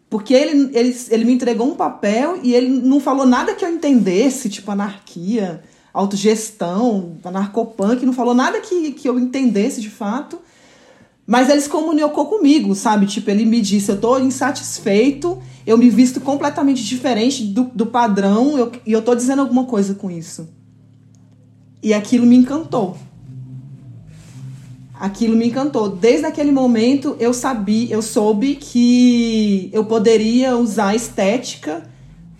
Porque 0.09 0.33
ele, 0.33 0.69
ele, 0.73 0.97
ele 1.09 1.25
me 1.25 1.33
entregou 1.33 1.67
um 1.67 1.75
papel 1.75 2.39
e 2.41 2.53
ele 2.53 2.69
não 2.69 2.99
falou 2.99 3.25
nada 3.25 3.53
que 3.53 3.63
eu 3.63 3.69
entendesse, 3.69 4.49
tipo 4.49 4.71
anarquia, 4.71 5.61
autogestão, 5.93 7.17
anarcopunk, 7.23 8.05
não 8.05 8.13
falou 8.13 8.33
nada 8.33 8.61
que, 8.61 8.91
que 8.93 9.07
eu 9.07 9.19
entendesse 9.19 9.81
de 9.81 9.89
fato. 9.89 10.39
Mas 11.29 11.47
ele 11.47 11.61
se 11.61 11.69
comunicou 11.69 12.25
comigo, 12.25 12.73
sabe? 12.73 13.05
Tipo, 13.05 13.29
ele 13.29 13.45
me 13.45 13.61
disse: 13.61 13.91
eu 13.91 14.01
tô 14.01 14.17
insatisfeito, 14.17 15.37
eu 15.63 15.77
me 15.77 15.87
visto 15.87 16.19
completamente 16.19 16.83
diferente 16.83 17.43
do, 17.43 17.65
do 17.65 17.85
padrão 17.85 18.57
eu, 18.57 18.71
e 18.83 18.91
eu 18.91 19.03
tô 19.03 19.13
dizendo 19.13 19.43
alguma 19.43 19.65
coisa 19.65 19.93
com 19.93 20.09
isso. 20.09 20.49
E 21.83 21.93
aquilo 21.93 22.25
me 22.25 22.35
encantou. 22.35 22.97
Aquilo 24.95 25.37
me 25.37 25.49
encantou. 25.49 25.87
Desde 25.87 26.25
aquele 26.25 26.51
momento 26.51 27.15
eu 27.19 27.31
sabia, 27.31 27.93
eu 27.93 28.01
soube 28.01 28.55
que 28.55 29.69
eu 29.71 29.85
poderia 29.85 30.57
usar 30.57 30.95
estética 30.95 31.83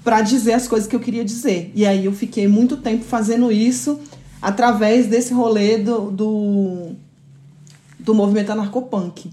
para 0.04 0.22
dizer 0.22 0.54
as 0.54 0.68
coisas 0.68 0.90
que 0.90 0.96
eu 0.96 1.00
queria 1.00 1.24
dizer. 1.24 1.72
E 1.76 1.86
aí 1.86 2.06
eu 2.06 2.12
fiquei 2.12 2.48
muito 2.48 2.76
tempo 2.76 3.04
fazendo 3.04 3.52
isso 3.52 4.00
através 4.42 5.06
desse 5.06 5.32
rolê 5.32 5.78
do, 5.78 6.10
do 6.10 6.96
do 8.10 8.16
movimento 8.16 8.52
anarcopunk. 8.52 9.30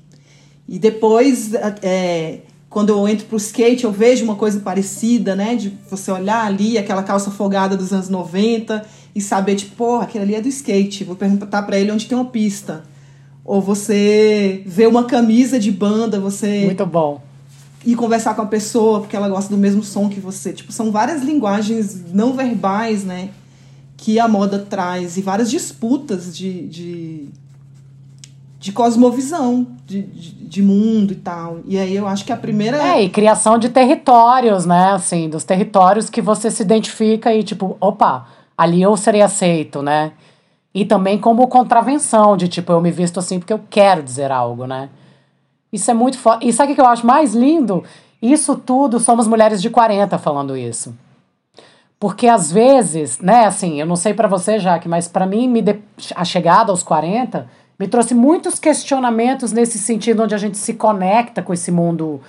E 0.68 0.78
depois, 0.78 1.54
é, 1.82 2.40
quando 2.68 2.90
eu 2.90 3.08
entro 3.08 3.24
pro 3.26 3.38
skate, 3.38 3.84
eu 3.84 3.90
vejo 3.90 4.22
uma 4.22 4.34
coisa 4.34 4.60
parecida, 4.60 5.34
né? 5.34 5.54
De 5.54 5.72
você 5.90 6.10
olhar 6.10 6.44
ali 6.44 6.76
aquela 6.76 7.02
calça 7.02 7.30
folgada 7.30 7.74
dos 7.74 7.90
anos 7.90 8.10
90 8.10 8.84
e 9.14 9.20
saber, 9.20 9.54
tipo, 9.54 9.76
porra, 9.76 10.04
aquele 10.04 10.24
ali 10.24 10.34
é 10.34 10.40
do 10.42 10.48
skate. 10.48 11.04
Vou 11.04 11.16
perguntar 11.16 11.62
para 11.62 11.78
ele 11.78 11.90
onde 11.90 12.06
tem 12.06 12.18
uma 12.18 12.26
pista. 12.26 12.84
Ou 13.42 13.62
você 13.62 14.62
vê 14.66 14.86
uma 14.86 15.04
camisa 15.04 15.58
de 15.58 15.72
banda, 15.72 16.20
você. 16.20 16.66
Muito 16.66 16.84
bom. 16.84 17.22
E 17.84 17.94
conversar 17.94 18.34
com 18.34 18.42
a 18.42 18.46
pessoa 18.46 19.00
porque 19.00 19.16
ela 19.16 19.28
gosta 19.28 19.48
do 19.48 19.56
mesmo 19.56 19.82
som 19.82 20.10
que 20.10 20.20
você. 20.20 20.52
Tipo, 20.52 20.70
são 20.70 20.90
várias 20.90 21.22
linguagens 21.22 22.12
não 22.12 22.34
verbais, 22.34 23.04
né? 23.04 23.30
Que 23.96 24.18
a 24.18 24.28
moda 24.28 24.58
traz. 24.58 25.16
E 25.16 25.22
várias 25.22 25.50
disputas 25.50 26.36
de, 26.36 26.66
de 26.68 27.28
de 28.66 28.72
cosmovisão, 28.72 29.64
de, 29.86 30.02
de, 30.02 30.32
de, 30.32 30.60
mundo 30.60 31.12
e 31.12 31.14
tal. 31.14 31.60
E 31.66 31.78
aí 31.78 31.94
eu 31.94 32.04
acho 32.04 32.24
que 32.24 32.32
a 32.32 32.36
primeira. 32.36 32.76
É, 32.82 33.00
e 33.00 33.08
criação 33.08 33.58
de 33.58 33.68
territórios, 33.68 34.66
né? 34.66 34.90
Assim, 34.90 35.28
dos 35.28 35.44
territórios 35.44 36.10
que 36.10 36.20
você 36.20 36.50
se 36.50 36.64
identifica 36.64 37.32
e, 37.32 37.44
tipo, 37.44 37.76
opa, 37.80 38.26
ali 38.58 38.82
eu 38.82 38.96
serei 38.96 39.22
aceito, 39.22 39.82
né? 39.82 40.14
E 40.74 40.84
também 40.84 41.16
como 41.16 41.46
contravenção, 41.46 42.36
de 42.36 42.48
tipo, 42.48 42.72
eu 42.72 42.80
me 42.80 42.90
visto 42.90 43.20
assim 43.20 43.38
porque 43.38 43.52
eu 43.52 43.60
quero 43.70 44.02
dizer 44.02 44.32
algo, 44.32 44.66
né? 44.66 44.88
Isso 45.72 45.88
é 45.88 45.94
muito 45.94 46.18
foda. 46.18 46.44
E 46.44 46.52
sabe 46.52 46.72
o 46.72 46.74
que 46.74 46.80
eu 46.80 46.88
acho 46.88 47.06
mais 47.06 47.36
lindo? 47.36 47.84
Isso 48.20 48.56
tudo 48.56 48.98
somos 48.98 49.28
mulheres 49.28 49.62
de 49.62 49.70
40 49.70 50.18
falando 50.18 50.56
isso. 50.56 50.92
Porque 52.00 52.26
às 52.26 52.50
vezes, 52.50 53.20
né, 53.20 53.44
assim, 53.46 53.80
eu 53.80 53.86
não 53.86 53.94
sei 53.94 54.12
para 54.12 54.26
você, 54.26 54.58
Jaque, 54.58 54.88
mas 54.88 55.06
para 55.06 55.24
mim, 55.24 55.46
me 55.46 55.62
de... 55.62 55.78
a 56.16 56.24
chegada 56.24 56.72
aos 56.72 56.82
40 56.82 57.48
me 57.78 57.86
trouxe 57.86 58.14
muitos 58.14 58.58
questionamentos 58.58 59.52
nesse 59.52 59.78
sentido 59.78 60.22
onde 60.22 60.34
a 60.34 60.38
gente 60.38 60.56
se 60.56 60.74
conecta 60.74 61.42
com 61.42 61.52
esse 61.52 61.70
mundo 61.70 62.20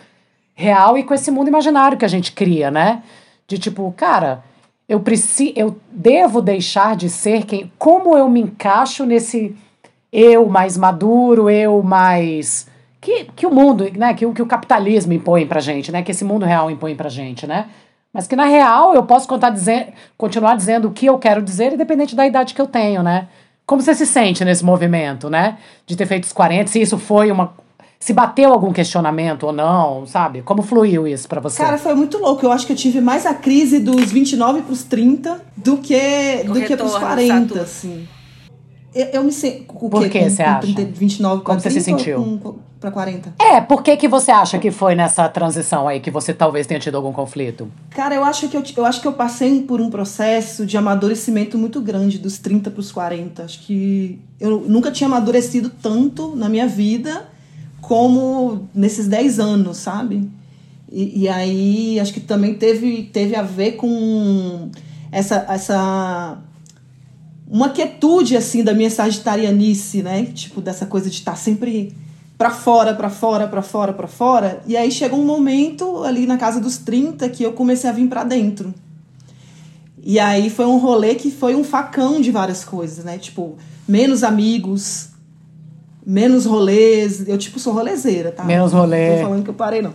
real 0.54 0.98
e 0.98 1.04
com 1.04 1.14
esse 1.14 1.32
mundo 1.32 1.48
imaginário 1.48 1.98
que 1.98 2.06
a 2.06 2.10
gente 2.10 2.32
cria, 2.32 2.70
né? 2.70 3.04
De 3.48 3.58
tipo, 3.58 3.94
cara, 3.96 4.44
eu 4.90 5.00
preciso, 5.00 5.54
eu 5.56 5.78
devo 5.92 6.42
deixar 6.42 6.96
de 6.96 7.10
ser 7.10 7.46
quem, 7.46 7.72
como 7.78 8.18
eu 8.18 8.30
me 8.30 8.42
encaixo 8.42 9.06
nesse 9.06 9.56
eu 10.12 10.48
mais 10.48 10.78
maduro, 10.78 11.50
eu 11.50 11.84
mais 11.84 12.68
que, 13.00 13.26
que 13.36 13.46
o 13.46 13.52
mundo, 13.52 13.90
né, 13.96 14.14
que, 14.14 14.30
que 14.34 14.42
o 14.42 14.46
capitalismo 14.46 15.14
impõe 15.14 15.46
pra 15.46 15.60
gente, 15.60 15.92
né, 15.92 16.02
que 16.02 16.12
esse 16.12 16.26
mundo 16.26 16.46
real 16.46 16.70
impõe 16.70 16.96
pra 16.96 17.10
gente, 17.10 17.46
né? 17.46 17.68
Mas 18.12 18.28
que 18.28 18.36
na 18.36 18.46
real 18.46 18.96
eu 18.96 19.04
posso 19.04 19.28
contar 19.28 19.50
dizer, 19.50 19.94
continuar 20.18 20.56
dizendo 20.56 20.88
o 20.88 20.92
que 20.92 21.06
eu 21.06 21.18
quero 21.20 21.42
dizer, 21.42 21.74
independente 21.74 22.16
da 22.16 22.26
idade 22.26 22.54
que 22.54 22.62
eu 22.62 22.68
tenho, 22.68 23.04
né? 23.04 23.28
Como 23.68 23.82
você 23.82 23.94
se 23.94 24.06
sente 24.06 24.46
nesse 24.46 24.64
movimento, 24.64 25.30
né? 25.30 25.58
De 25.86 25.98
ter 25.98 26.06
feito 26.06 26.24
os 26.24 26.32
40, 26.32 26.72
se 26.72 26.82
isso 26.82 26.98
foi 26.98 27.30
uma. 27.30 27.54
Se 28.00 28.14
bateu 28.14 28.54
algum 28.54 28.72
questionamento 28.72 29.44
ou 29.44 29.52
não, 29.52 30.06
sabe? 30.06 30.42
Como 30.42 30.62
fluiu 30.62 31.06
isso 31.06 31.28
para 31.28 31.42
você? 31.42 31.62
Cara, 31.62 31.78
foi 31.78 31.94
muito 31.94 32.18
louco. 32.18 32.46
Eu 32.46 32.52
acho 32.52 32.66
que 32.66 32.72
eu 32.72 32.78
tive 32.78 33.02
mais 33.02 33.26
a 33.26 33.34
crise 33.34 33.80
dos 33.80 34.12
29 34.12 34.62
pros 34.62 34.84
30 34.84 35.42
do 35.58 35.78
que, 35.78 36.44
do 36.46 36.62
que 36.62 36.78
pros 36.78 36.96
40, 36.96 37.60
assim. 37.60 38.08
Eu, 38.98 39.06
eu 39.14 39.24
me 39.24 39.32
sei. 39.32 39.66
O 39.70 39.90
Por 39.90 40.10
que 40.10 40.30
você 40.30 40.42
acha? 40.42 40.62
30, 40.62 40.86
29, 40.86 41.44
Como 41.44 41.60
você 41.60 41.70
se 41.70 41.82
sentiu? 41.82 42.40
Pra 42.80 42.92
40. 42.92 43.34
É, 43.40 43.60
por 43.60 43.82
que, 43.82 43.98
que 43.98 44.08
você 44.08 44.30
acha 44.32 44.60
que 44.60 44.70
foi 44.70 44.94
nessa 44.94 45.28
transição 45.30 45.88
aí 45.88 46.00
que 46.00 46.12
você 46.12 46.32
talvez 46.32 46.68
tenha 46.68 46.80
tido 46.80 46.96
algum 46.96 47.12
conflito? 47.12 47.68
Cara, 47.90 48.14
eu 48.14 48.24
acho 48.24 48.48
que 48.50 48.58
eu, 48.58 48.64
eu 48.76 48.86
acho 48.86 49.02
que 49.02 49.08
eu 49.08 49.14
passei 49.14 49.64
por 49.64 49.82
um 49.82 49.90
processo 49.90 50.64
de 50.66 50.78
amadurecimento 50.78 51.58
muito 51.58 51.82
grande 51.82 52.20
dos 52.20 52.38
30 52.38 52.70
pros 52.70 52.92
40. 52.92 53.44
Acho 53.44 53.60
que 53.62 54.20
eu 54.40 54.62
nunca 54.68 54.92
tinha 54.92 55.08
amadurecido 55.08 55.72
tanto 55.82 56.36
na 56.36 56.50
minha 56.50 56.68
vida 56.68 57.28
como 57.82 58.68
nesses 58.74 59.08
10 59.08 59.40
anos, 59.40 59.78
sabe? 59.78 60.30
E, 60.92 61.24
e 61.24 61.30
aí 61.30 62.00
acho 62.00 62.14
que 62.14 62.20
também 62.20 62.54
teve, 62.54 63.10
teve 63.12 63.36
a 63.36 63.42
ver 63.42 63.74
com 63.74 64.70
essa, 65.12 65.46
essa 65.50 66.38
uma 67.50 67.70
quietude 67.70 68.36
assim 68.36 68.64
da 68.64 68.74
minha 68.74 68.90
sagitarianice, 68.90 70.04
né? 70.04 70.26
Tipo 70.26 70.62
dessa 70.62 70.86
coisa 70.86 71.10
de 71.10 71.16
estar 71.16 71.32
tá 71.32 71.38
sempre 71.38 71.96
para 72.38 72.52
fora, 72.52 72.94
para 72.94 73.10
fora, 73.10 73.48
para 73.48 73.62
fora, 73.62 73.94
para 73.94 74.08
fora. 74.08 74.62
E 74.68 74.78
aí 74.78 74.92
chegou 74.92 75.20
um 75.20 75.26
momento 75.26 76.04
ali 76.04 76.28
na 76.28 76.38
casa 76.38 76.60
dos 76.60 76.78
30 76.78 77.28
que 77.30 77.44
eu 77.44 77.54
comecei 77.54 77.90
a 77.90 77.94
vir 77.94 78.08
para 78.08 78.24
dentro. 78.24 78.74
E 80.04 80.20
aí 80.20 80.50
foi 80.50 80.66
um 80.66 80.78
rolê 80.78 81.16
que 81.16 81.32
foi 81.32 81.56
um 81.56 81.64
facão 81.64 82.22
de 82.22 82.32
várias 82.32 82.64
coisas, 82.64 83.04
né? 83.04 83.18
Tipo, 83.18 83.58
menos 83.88 84.24
amigos, 84.24 85.10
menos 86.06 86.46
rolês. 86.46 87.28
Eu, 87.28 87.38
tipo, 87.38 87.60
sou 87.60 87.74
rolezeira, 87.74 88.32
tá? 88.32 88.44
Menos 88.44 88.72
rolê. 88.72 89.10
Não 89.10 89.16
tô 89.18 89.24
falando 89.24 89.44
que 89.44 89.50
eu 89.50 89.54
parei, 89.54 89.82
não. 89.82 89.94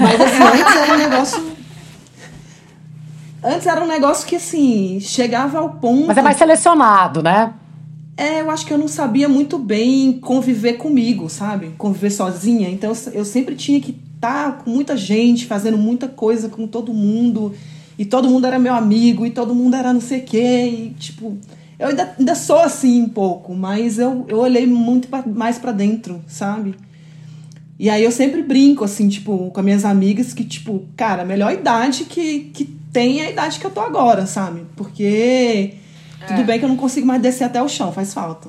Mas 0.00 0.20
assim, 0.20 0.42
antes 0.42 0.76
era 0.76 0.94
um 0.94 0.98
negócio 0.98 1.53
Antes 3.44 3.66
era 3.66 3.84
um 3.84 3.86
negócio 3.86 4.26
que, 4.26 4.36
assim, 4.36 4.98
chegava 5.00 5.58
ao 5.58 5.74
ponto. 5.74 6.06
Mas 6.06 6.16
é 6.16 6.22
mais 6.22 6.38
selecionado, 6.38 7.22
né? 7.22 7.52
É, 8.16 8.40
eu 8.40 8.50
acho 8.50 8.64
que 8.64 8.72
eu 8.72 8.78
não 8.78 8.88
sabia 8.88 9.28
muito 9.28 9.58
bem 9.58 10.14
conviver 10.14 10.74
comigo, 10.74 11.28
sabe? 11.28 11.74
Conviver 11.76 12.10
sozinha. 12.10 12.70
Então 12.70 12.92
eu 13.12 13.24
sempre 13.24 13.54
tinha 13.54 13.78
que 13.80 14.00
estar 14.14 14.52
tá 14.52 14.52
com 14.52 14.70
muita 14.70 14.96
gente, 14.96 15.44
fazendo 15.44 15.76
muita 15.76 16.08
coisa 16.08 16.48
com 16.48 16.66
todo 16.66 16.94
mundo. 16.94 17.54
E 17.98 18.04
todo 18.06 18.30
mundo 18.30 18.46
era 18.46 18.58
meu 18.58 18.74
amigo, 18.74 19.26
e 19.26 19.30
todo 19.30 19.54
mundo 19.54 19.76
era 19.76 19.92
não 19.92 20.00
sei 20.00 20.20
o 20.20 20.24
quê. 20.24 20.64
E, 20.66 20.94
tipo, 20.98 21.36
eu 21.78 21.88
ainda, 21.88 22.14
ainda 22.18 22.34
sou 22.34 22.60
assim 22.60 23.02
um 23.02 23.08
pouco, 23.08 23.54
mas 23.54 23.98
eu, 23.98 24.24
eu 24.26 24.38
olhei 24.38 24.66
muito 24.66 25.08
pra, 25.08 25.22
mais 25.26 25.58
para 25.58 25.72
dentro, 25.72 26.22
sabe? 26.26 26.74
E 27.78 27.90
aí 27.90 28.02
eu 28.02 28.10
sempre 28.10 28.42
brinco, 28.42 28.84
assim, 28.84 29.08
tipo, 29.08 29.50
com 29.50 29.60
as 29.60 29.64
minhas 29.64 29.84
amigas, 29.84 30.32
que, 30.32 30.44
tipo, 30.44 30.84
cara, 30.96 31.22
a 31.22 31.26
melhor 31.26 31.52
idade 31.52 32.04
que, 32.04 32.50
que 32.54 32.83
tem 32.94 33.20
a 33.20 33.30
idade 33.30 33.58
que 33.58 33.66
eu 33.66 33.70
tô 33.72 33.80
agora, 33.80 34.24
sabe? 34.24 34.64
Porque 34.76 35.74
é. 36.22 36.26
tudo 36.26 36.44
bem 36.44 36.60
que 36.60 36.64
eu 36.64 36.68
não 36.68 36.76
consigo 36.76 37.04
mais 37.06 37.20
descer 37.20 37.44
até 37.44 37.60
o 37.60 37.68
chão, 37.68 37.92
faz 37.92 38.14
falta. 38.14 38.48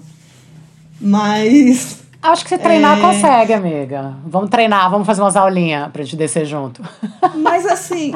Mas. 1.02 2.06
Acho 2.22 2.44
que 2.44 2.50
se 2.50 2.58
treinar 2.58 2.98
é... 2.98 3.02
consegue, 3.02 3.54
amiga. 3.54 4.16
Vamos 4.26 4.50
treinar, 4.50 4.90
vamos 4.90 5.06
fazer 5.06 5.22
umas 5.22 5.36
aulinhas 5.36 5.92
pra 5.92 6.04
gente 6.04 6.16
descer 6.16 6.46
junto. 6.46 6.82
Mas 7.36 7.66
assim. 7.66 8.14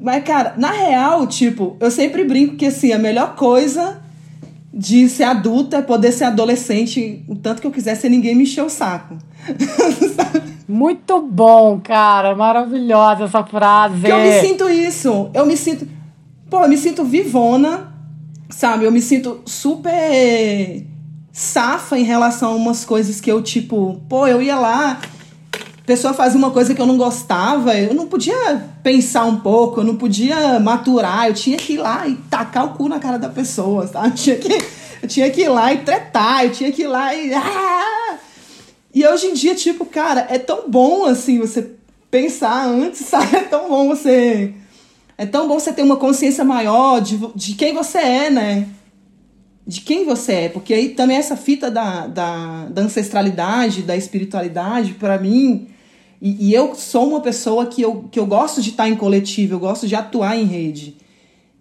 Mas, 0.00 0.22
cara, 0.22 0.54
na 0.56 0.70
real, 0.70 1.26
tipo, 1.26 1.76
eu 1.80 1.90
sempre 1.90 2.24
brinco 2.24 2.56
que 2.56 2.66
assim, 2.66 2.92
a 2.92 2.98
melhor 2.98 3.34
coisa 3.34 4.00
de 4.72 5.08
ser 5.08 5.24
adulta 5.24 5.78
é 5.78 5.82
poder 5.82 6.12
ser 6.12 6.24
adolescente 6.24 7.24
o 7.26 7.34
tanto 7.34 7.60
que 7.60 7.66
eu 7.66 7.70
quiser 7.72 7.96
sem 7.96 8.10
ninguém 8.10 8.34
me 8.34 8.44
encher 8.44 8.62
o 8.62 8.70
saco. 8.70 9.16
Muito 10.68 11.22
bom, 11.22 11.80
cara. 11.82 12.36
Maravilhosa 12.36 13.24
essa 13.24 13.42
frase. 13.42 14.02
Que 14.02 14.12
eu 14.12 14.20
me 14.20 14.40
sinto 14.40 14.68
isso. 14.68 15.30
Eu 15.32 15.46
me 15.46 15.56
sinto. 15.56 15.88
Pô, 16.50 16.60
eu 16.60 16.68
me 16.68 16.76
sinto 16.76 17.04
vivona, 17.04 17.92
sabe? 18.50 18.84
Eu 18.84 18.92
me 18.92 19.00
sinto 19.00 19.40
super 19.46 20.86
safa 21.32 21.98
em 21.98 22.02
relação 22.02 22.52
a 22.52 22.54
umas 22.54 22.84
coisas 22.84 23.20
que 23.20 23.30
eu, 23.30 23.40
tipo, 23.42 24.00
pô, 24.08 24.26
eu 24.26 24.42
ia 24.42 24.58
lá, 24.58 24.98
pessoa 25.88 26.12
fazia 26.12 26.36
uma 26.36 26.50
coisa 26.50 26.74
que 26.74 26.82
eu 26.82 26.86
não 26.86 26.98
gostava, 26.98 27.74
eu 27.74 27.94
não 27.94 28.06
podia 28.06 28.62
pensar 28.82 29.24
um 29.24 29.36
pouco, 29.40 29.80
eu 29.80 29.84
não 29.84 29.96
podia 29.96 30.60
maturar, 30.60 31.28
eu 31.28 31.34
tinha 31.34 31.56
que 31.56 31.74
ir 31.74 31.78
lá 31.78 32.06
e 32.06 32.14
tacar 32.28 32.66
o 32.66 32.70
cu 32.74 32.90
na 32.90 32.98
cara 32.98 33.18
da 33.18 33.30
pessoa, 33.30 33.86
sabe? 33.86 34.08
Eu 34.12 34.14
tinha 34.14 34.36
que, 34.36 34.64
eu 35.02 35.08
tinha 35.08 35.30
que 35.30 35.40
ir 35.42 35.48
lá 35.48 35.72
e 35.72 35.78
tretar, 35.78 36.44
eu 36.44 36.50
tinha 36.50 36.72
que 36.72 36.82
ir 36.82 36.88
lá 36.88 37.14
e. 37.14 37.32
Ah! 37.32 38.18
E 38.94 39.06
hoje 39.06 39.26
em 39.26 39.34
dia, 39.34 39.54
tipo, 39.54 39.84
cara, 39.84 40.26
é 40.30 40.38
tão 40.38 40.68
bom 40.68 41.04
assim 41.04 41.38
você 41.38 41.70
pensar 42.10 42.66
antes, 42.66 43.00
sabe? 43.06 43.36
É 43.36 43.42
tão 43.42 43.68
bom 43.68 43.88
você. 43.88 44.54
É 45.16 45.26
tão 45.26 45.48
bom 45.48 45.58
você 45.58 45.72
ter 45.72 45.82
uma 45.82 45.96
consciência 45.96 46.44
maior 46.44 47.00
de, 47.00 47.18
de 47.34 47.54
quem 47.54 47.74
você 47.74 47.98
é, 47.98 48.30
né? 48.30 48.68
De 49.66 49.80
quem 49.80 50.04
você 50.04 50.32
é. 50.32 50.48
Porque 50.48 50.72
aí 50.72 50.90
também 50.90 51.16
essa 51.16 51.36
fita 51.36 51.70
da, 51.70 52.06
da, 52.06 52.66
da 52.66 52.82
ancestralidade, 52.82 53.82
da 53.82 53.96
espiritualidade, 53.96 54.94
para 54.94 55.18
mim. 55.18 55.68
E, 56.22 56.48
e, 56.48 56.54
eu 56.54 56.74
sou 56.74 57.08
uma 57.08 57.20
pessoa 57.20 57.66
que 57.66 57.82
eu, 57.82 58.08
que 58.10 58.18
eu 58.18 58.26
gosto 58.26 58.62
de 58.62 58.70
estar 58.70 58.88
em 58.88 58.96
coletivo, 58.96 59.54
eu 59.54 59.58
gosto 59.60 59.86
de 59.86 59.94
atuar 59.94 60.36
em 60.36 60.44
rede. 60.44 60.96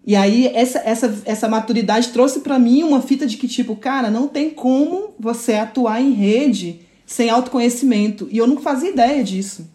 E 0.06 0.16
aí 0.16 0.48
essa, 0.48 0.80
essa, 0.80 1.22
essa 1.26 1.50
maturidade 1.50 2.10
trouxe 2.10 2.40
para 2.40 2.58
mim 2.58 2.82
uma 2.82 3.02
fita 3.02 3.28
de 3.28 3.38
que, 3.38 3.48
tipo, 3.48 3.76
cara, 3.76 4.10
não 4.10 4.28
tem 4.28 4.50
como 4.50 5.14
você 5.20 5.56
atuar 5.56 6.02
em 6.02 6.12
rede 6.14 6.87
sem 7.08 7.30
autoconhecimento. 7.30 8.28
E 8.30 8.38
eu 8.38 8.46
não 8.46 8.58
fazia 8.58 8.92
ideia 8.92 9.24
disso. 9.24 9.68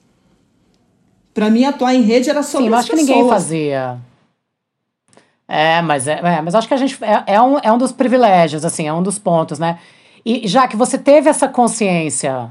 Para 1.35 1.51
mim, 1.51 1.65
atuar 1.65 1.95
em 1.95 2.03
rede 2.03 2.29
era 2.29 2.43
sobre 2.43 2.67
Sim, 2.67 2.73
eu 2.73 2.79
acho 2.79 2.91
que 2.91 2.97
ninguém 2.97 3.29
fazia. 3.29 3.99
É, 5.49 5.81
mas, 5.83 6.07
é, 6.07 6.21
é, 6.23 6.43
mas 6.43 6.55
acho 6.55 6.69
que 6.69 6.75
a 6.75 6.77
gente. 6.77 7.03
É, 7.03 7.35
é, 7.35 7.43
um, 7.43 7.59
é 7.59 7.73
um 7.73 7.79
dos 7.79 7.91
privilégios, 7.91 8.65
assim, 8.65 8.87
é 8.87 8.93
um 8.93 9.03
dos 9.03 9.19
pontos, 9.19 9.59
né? 9.59 9.79
E 10.25 10.47
já 10.47 10.69
que 10.69 10.77
você 10.77 10.99
teve 10.99 11.29
essa 11.29 11.49
consciência, 11.49 12.51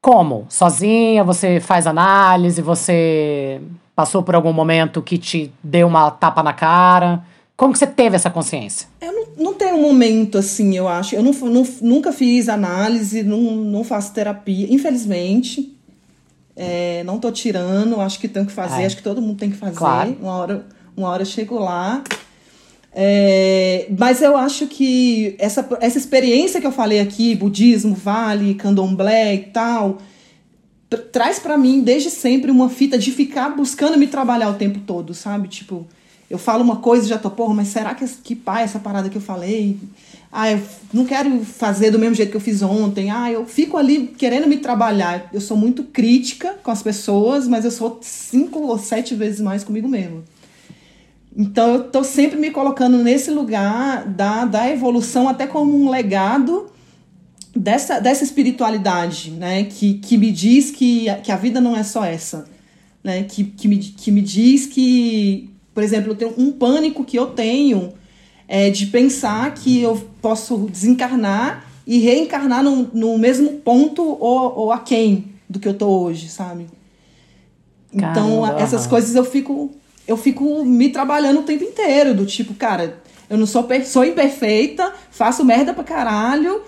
como? 0.00 0.46
Sozinha, 0.48 1.22
você 1.24 1.60
faz 1.60 1.86
análise, 1.86 2.62
você 2.62 3.60
passou 3.94 4.22
por 4.22 4.34
algum 4.34 4.52
momento 4.52 5.02
que 5.02 5.18
te 5.18 5.52
deu 5.62 5.88
uma 5.88 6.10
tapa 6.10 6.42
na 6.42 6.52
cara? 6.52 7.24
Como 7.56 7.72
que 7.72 7.78
você 7.78 7.86
teve 7.86 8.14
essa 8.14 8.30
consciência? 8.30 8.88
Eu 9.00 9.17
não, 9.38 9.54
tenho 9.54 9.76
um 9.76 9.82
momento 9.82 10.38
assim, 10.38 10.76
eu 10.76 10.88
acho. 10.88 11.14
Eu 11.14 11.22
não, 11.22 11.32
não, 11.32 11.66
nunca 11.80 12.12
fiz 12.12 12.48
análise, 12.48 13.22
não, 13.22 13.38
não 13.38 13.84
faço 13.84 14.12
terapia, 14.12 14.66
infelizmente. 14.70 15.74
É, 16.56 17.04
não 17.04 17.18
tô 17.18 17.30
tirando, 17.30 18.00
acho 18.00 18.18
que 18.18 18.26
tenho 18.26 18.44
que 18.44 18.52
fazer, 18.52 18.82
é. 18.82 18.86
acho 18.86 18.96
que 18.96 19.02
todo 19.02 19.22
mundo 19.22 19.38
tem 19.38 19.50
que 19.50 19.56
fazer. 19.56 19.76
Claro. 19.76 20.16
Uma, 20.20 20.36
hora, 20.36 20.66
uma 20.96 21.08
hora 21.08 21.22
eu 21.22 21.26
chego 21.26 21.58
lá. 21.58 22.02
É, 22.92 23.86
mas 23.96 24.20
eu 24.22 24.36
acho 24.36 24.66
que 24.66 25.36
essa, 25.38 25.66
essa 25.80 25.98
experiência 25.98 26.60
que 26.60 26.66
eu 26.66 26.72
falei 26.72 26.98
aqui, 26.98 27.34
budismo, 27.36 27.94
vale, 27.94 28.54
candomblé 28.54 29.34
e 29.34 29.38
tal, 29.38 29.98
traz 31.12 31.38
para 31.38 31.56
mim 31.56 31.80
desde 31.80 32.10
sempre 32.10 32.50
uma 32.50 32.68
fita 32.68 32.98
de 32.98 33.12
ficar 33.12 33.50
buscando 33.50 33.96
me 33.96 34.06
trabalhar 34.06 34.50
o 34.50 34.54
tempo 34.54 34.80
todo, 34.80 35.14
sabe? 35.14 35.46
Tipo, 35.46 35.86
eu 36.30 36.36
falo 36.36 36.62
uma 36.62 36.76
coisa 36.76 37.06
e 37.06 37.08
já 37.08 37.16
tô, 37.16 37.30
porra, 37.30 37.54
mas 37.54 37.68
será 37.68 37.94
que, 37.94 38.06
que 38.06 38.36
pai 38.36 38.62
essa 38.62 38.78
parada 38.78 39.08
que 39.08 39.16
eu 39.16 39.22
falei? 39.22 39.78
Ah, 40.30 40.50
eu 40.50 40.60
não 40.92 41.06
quero 41.06 41.42
fazer 41.42 41.90
do 41.90 41.98
mesmo 41.98 42.14
jeito 42.14 42.30
que 42.30 42.36
eu 42.36 42.40
fiz 42.40 42.60
ontem. 42.60 43.10
Ah, 43.10 43.32
eu 43.32 43.46
fico 43.46 43.78
ali 43.78 44.08
querendo 44.08 44.46
me 44.46 44.58
trabalhar. 44.58 45.30
Eu 45.32 45.40
sou 45.40 45.56
muito 45.56 45.84
crítica 45.84 46.54
com 46.62 46.70
as 46.70 46.82
pessoas, 46.82 47.48
mas 47.48 47.64
eu 47.64 47.70
sou 47.70 47.98
cinco 48.02 48.60
ou 48.60 48.78
sete 48.78 49.14
vezes 49.14 49.40
mais 49.40 49.64
comigo 49.64 49.88
mesmo. 49.88 50.22
Então 51.34 51.74
eu 51.74 51.84
tô 51.84 52.04
sempre 52.04 52.38
me 52.38 52.50
colocando 52.50 52.98
nesse 52.98 53.30
lugar 53.30 54.06
da, 54.06 54.44
da 54.44 54.70
evolução, 54.70 55.28
até 55.28 55.46
como 55.46 55.74
um 55.74 55.88
legado 55.88 56.70
dessa, 57.56 58.00
dessa 58.00 58.24
espiritualidade, 58.24 59.30
né? 59.30 59.64
Que, 59.64 59.94
que 59.94 60.18
me 60.18 60.30
diz 60.30 60.70
que, 60.70 61.06
que 61.22 61.32
a 61.32 61.36
vida 61.36 61.58
não 61.58 61.74
é 61.74 61.82
só 61.82 62.04
essa. 62.04 62.46
Né? 63.02 63.22
Que, 63.22 63.44
que, 63.44 63.66
me, 63.66 63.78
que 63.78 64.10
me 64.10 64.20
diz 64.20 64.66
que 64.66 65.48
por 65.78 65.84
exemplo, 65.84 66.10
eu 66.10 66.16
tenho 66.16 66.34
um 66.36 66.50
pânico 66.50 67.04
que 67.04 67.16
eu 67.16 67.26
tenho 67.26 67.92
é, 68.48 68.68
de 68.68 68.86
pensar 68.86 69.54
que 69.54 69.80
eu 69.80 69.94
posso 70.20 70.66
desencarnar 70.68 71.64
e 71.86 72.00
reencarnar 72.00 72.64
no, 72.64 72.90
no 72.92 73.16
mesmo 73.16 73.60
ponto 73.60 74.02
ou, 74.02 74.58
ou 74.58 74.72
aquém 74.72 75.26
do 75.48 75.60
que 75.60 75.68
eu 75.68 75.74
tô 75.74 75.86
hoje, 75.86 76.28
sabe? 76.30 76.66
Então, 77.94 78.42
Caramba. 78.42 78.60
essas 78.60 78.88
coisas 78.88 79.14
eu 79.14 79.24
fico 79.24 79.70
eu 80.04 80.16
fico 80.16 80.64
me 80.64 80.88
trabalhando 80.88 81.38
o 81.38 81.44
tempo 81.44 81.62
inteiro, 81.62 82.12
do 82.12 82.26
tipo, 82.26 82.54
cara, 82.54 83.00
eu 83.30 83.38
não 83.38 83.46
sou, 83.46 83.64
sou 83.86 84.04
imperfeita, 84.04 84.92
faço 85.12 85.44
merda 85.44 85.72
pra 85.72 85.84
caralho, 85.84 86.60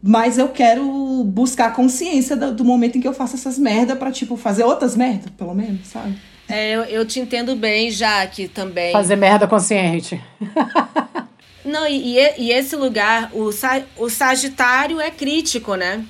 mas 0.00 0.38
eu 0.38 0.50
quero 0.50 1.24
buscar 1.24 1.74
consciência 1.74 2.36
do, 2.36 2.54
do 2.54 2.64
momento 2.64 2.96
em 2.96 3.00
que 3.00 3.08
eu 3.08 3.12
faço 3.12 3.34
essas 3.34 3.58
merda 3.58 3.96
pra, 3.96 4.12
tipo, 4.12 4.36
fazer 4.36 4.62
outras 4.62 4.94
merdas, 4.94 5.32
pelo 5.36 5.52
menos, 5.52 5.88
sabe? 5.88 6.16
É, 6.52 6.72
eu, 6.72 6.82
eu 6.82 7.06
te 7.06 7.18
entendo 7.18 7.56
bem, 7.56 7.90
Jaque, 7.90 8.46
também. 8.46 8.92
Fazer 8.92 9.16
merda 9.16 9.48
consciente. 9.48 10.22
Não, 11.64 11.88
e, 11.88 12.18
e 12.36 12.52
esse 12.52 12.76
lugar, 12.76 13.30
o, 13.32 13.48
o 13.96 14.10
Sagitário 14.10 15.00
é 15.00 15.10
crítico, 15.10 15.76
né? 15.76 16.04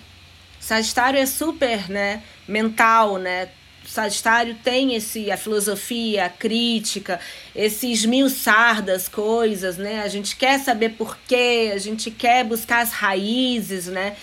O 0.60 0.64
Sagitário 0.64 1.20
é 1.20 1.26
super, 1.26 1.88
né, 1.88 2.22
mental, 2.48 3.18
né? 3.18 3.50
O 3.84 3.88
Sagitário 3.88 4.56
tem 4.64 4.96
esse 4.96 5.30
a 5.30 5.36
filosofia, 5.36 6.24
a 6.24 6.28
crítica, 6.28 7.20
esse 7.54 7.92
esmiuçar 7.92 8.82
das 8.82 9.06
coisas, 9.06 9.76
né? 9.76 10.02
A 10.02 10.08
gente 10.08 10.34
quer 10.34 10.58
saber 10.58 10.90
por 10.90 11.18
quê, 11.28 11.70
a 11.72 11.78
gente 11.78 12.10
quer 12.10 12.44
buscar 12.44 12.80
as 12.80 12.90
raízes, 12.90 13.86
né? 13.86 14.16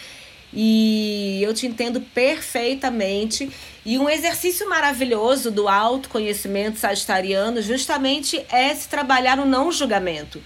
E 0.54 1.40
eu 1.44 1.54
te 1.54 1.68
entendo 1.68 2.02
perfeitamente. 2.02 3.50
E 3.86 3.98
um 3.98 4.10
exercício 4.10 4.68
maravilhoso 4.70 5.52
do 5.52 5.68
autoconhecimento 5.68 6.80
sagitariano 6.80 7.62
justamente 7.62 8.44
é 8.52 8.74
se 8.74 8.88
trabalhar 8.88 9.40
o 9.40 9.46
não 9.46 9.72
julgamento. 9.72 10.42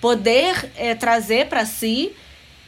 Poder 0.00 0.70
é, 0.76 0.94
trazer 0.94 1.48
para 1.48 1.64
si 1.64 2.12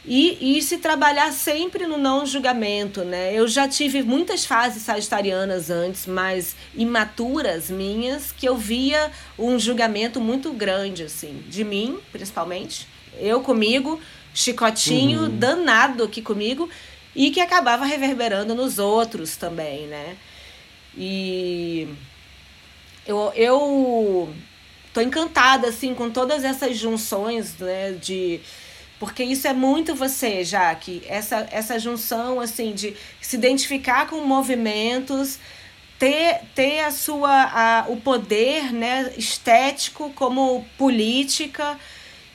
e, 0.07 0.57
e 0.57 0.61
se 0.61 0.77
trabalhar 0.77 1.31
sempre 1.33 1.87
no 1.87 1.97
não 1.97 2.25
julgamento, 2.25 3.03
né? 3.03 3.33
Eu 3.33 3.47
já 3.47 3.67
tive 3.67 4.03
muitas 4.03 4.45
fases 4.45 4.83
sagitarianas 4.83 5.69
antes, 5.69 6.05
mais 6.05 6.55
imaturas 6.75 7.71
minhas, 7.71 8.31
que 8.31 8.47
eu 8.47 8.55
via 8.55 9.11
um 9.37 9.57
julgamento 9.57 10.21
muito 10.21 10.53
grande, 10.53 11.03
assim, 11.03 11.43
de 11.47 11.63
mim, 11.63 11.97
principalmente. 12.11 12.87
Eu 13.17 13.41
comigo, 13.41 13.99
chicotinho 14.35 15.21
uhum. 15.21 15.39
danado 15.39 16.03
aqui 16.03 16.21
comigo 16.21 16.69
e 17.15 17.31
que 17.31 17.39
acabava 17.39 17.85
reverberando 17.85 18.53
nos 18.53 18.77
outros 18.77 19.37
também, 19.37 19.87
né? 19.87 20.17
E 20.97 21.87
eu, 23.07 23.31
eu 23.33 24.35
tô 24.93 24.99
encantada 24.99 25.69
assim 25.69 25.95
com 25.95 26.09
todas 26.09 26.43
essas 26.43 26.77
junções, 26.77 27.57
né, 27.57 27.93
de 27.93 28.41
porque 28.99 29.23
isso 29.23 29.47
é 29.47 29.53
muito 29.53 29.95
você, 29.95 30.43
Jaque, 30.43 31.01
essa 31.07 31.47
essa 31.51 31.79
junção 31.79 32.39
assim 32.39 32.73
de 32.73 32.95
se 33.21 33.37
identificar 33.37 34.07
com 34.07 34.21
movimentos, 34.21 35.39
ter, 35.97 36.41
ter 36.53 36.81
a 36.81 36.91
sua 36.91 37.31
a, 37.31 37.85
o 37.87 37.97
poder, 37.97 38.73
né, 38.73 39.13
estético 39.17 40.11
como 40.11 40.65
política 40.77 41.77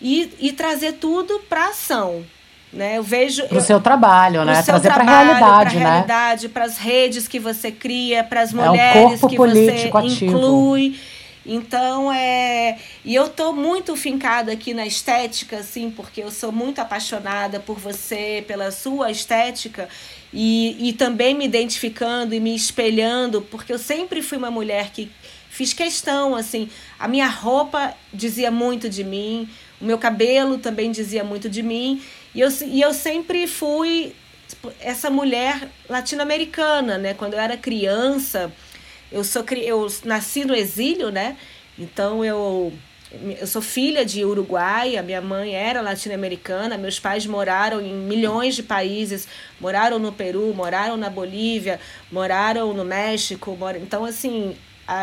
e, 0.01 0.33
e 0.41 0.53
trazer 0.53 0.95
tudo 0.95 1.41
para 1.49 1.69
ação. 1.69 2.25
Né? 2.73 2.99
Eu 2.99 3.03
vejo. 3.03 3.47
Para 3.49 3.59
o 3.59 3.61
seu 3.61 3.81
trabalho, 3.81 4.45
né? 4.45 4.63
Trazer 4.63 4.93
para 4.93 5.03
a 5.03 5.23
realidade, 5.25 5.77
né? 5.77 5.85
realidade, 5.85 6.49
para 6.49 6.65
as 6.65 6.79
redes 6.79 7.27
que 7.27 7.41
você 7.41 7.73
cria, 7.73 8.23
para 8.23 8.43
as 8.43 8.53
mulheres 8.53 9.23
é 9.23 9.27
que 9.27 9.37
você 9.37 9.91
ativo. 9.93 10.25
inclui. 10.25 11.01
Então, 11.45 12.13
é. 12.13 12.79
E 13.05 13.15
eu 13.15 13.29
tô 13.29 13.53
muito 13.53 13.97
fincada 13.97 14.53
aqui 14.53 14.73
na 14.73 14.87
estética, 14.87 15.59
assim, 15.59 15.91
porque 15.91 16.23
eu 16.23 16.31
sou 16.31 16.53
muito 16.53 16.79
apaixonada 16.81 17.59
por 17.59 17.77
você, 17.77 18.45
pela 18.47 18.71
sua 18.71 19.11
estética, 19.11 19.89
e, 20.33 20.77
e 20.89 20.93
também 20.93 21.35
me 21.35 21.45
identificando 21.47 22.35
e 22.35 22.41
me 22.41 22.55
espelhando, 22.55 23.43
porque 23.43 23.73
eu 23.73 23.79
sempre 23.79 24.23
fui 24.23 24.39
uma 24.39 24.51
mulher 24.51 24.91
que 24.91 25.11
fiz 25.49 25.73
questão, 25.73 26.37
assim. 26.37 26.69
A 26.99 27.09
minha 27.09 27.27
roupa 27.27 27.95
dizia 28.13 28.51
muito 28.51 28.89
de 28.89 29.03
mim, 29.03 29.49
o 29.81 29.85
meu 29.85 29.99
cabelo 29.99 30.59
também 30.59 30.91
dizia 30.91 31.25
muito 31.25 31.49
de 31.49 31.63
mim. 31.63 32.03
E 32.35 32.41
eu, 32.41 32.49
e 32.67 32.81
eu 32.81 32.93
sempre 32.93 33.47
fui 33.47 34.15
tipo, 34.49 34.73
essa 34.81 35.11
mulher 35.11 35.69
latino-americana, 35.89 36.99
né? 36.99 37.15
Quando 37.15 37.35
eu 37.35 37.41
era 37.41 37.57
criança, 37.57 38.53
eu 39.11 39.25
sou 39.25 39.45
eu 39.57 39.87
nasci 40.05 40.45
no 40.45 40.55
exílio, 40.55 41.11
né? 41.11 41.37
Então 41.79 42.25
eu 42.25 42.73
eu 43.41 43.47
sou 43.47 43.61
filha 43.61 44.05
de 44.05 44.25
Uruguai, 44.25 44.97
a 44.97 45.03
minha 45.03 45.21
mãe 45.21 45.53
era 45.53 45.81
latino-americana, 45.81 46.79
meus 46.79 47.01
pais 47.01 47.27
moraram 47.27 47.81
em 47.81 47.93
milhões 47.93 48.55
de 48.55 48.63
países, 48.63 49.27
moraram 49.61 49.99
no 49.99 50.13
Peru, 50.13 50.55
moraram 50.55 50.97
na 50.97 51.11
Bolívia, 51.11 51.81
moraram 52.11 52.73
no 52.73 52.85
México, 52.85 53.57
mor... 53.57 53.75
então 53.75 54.05
assim, 54.05 54.57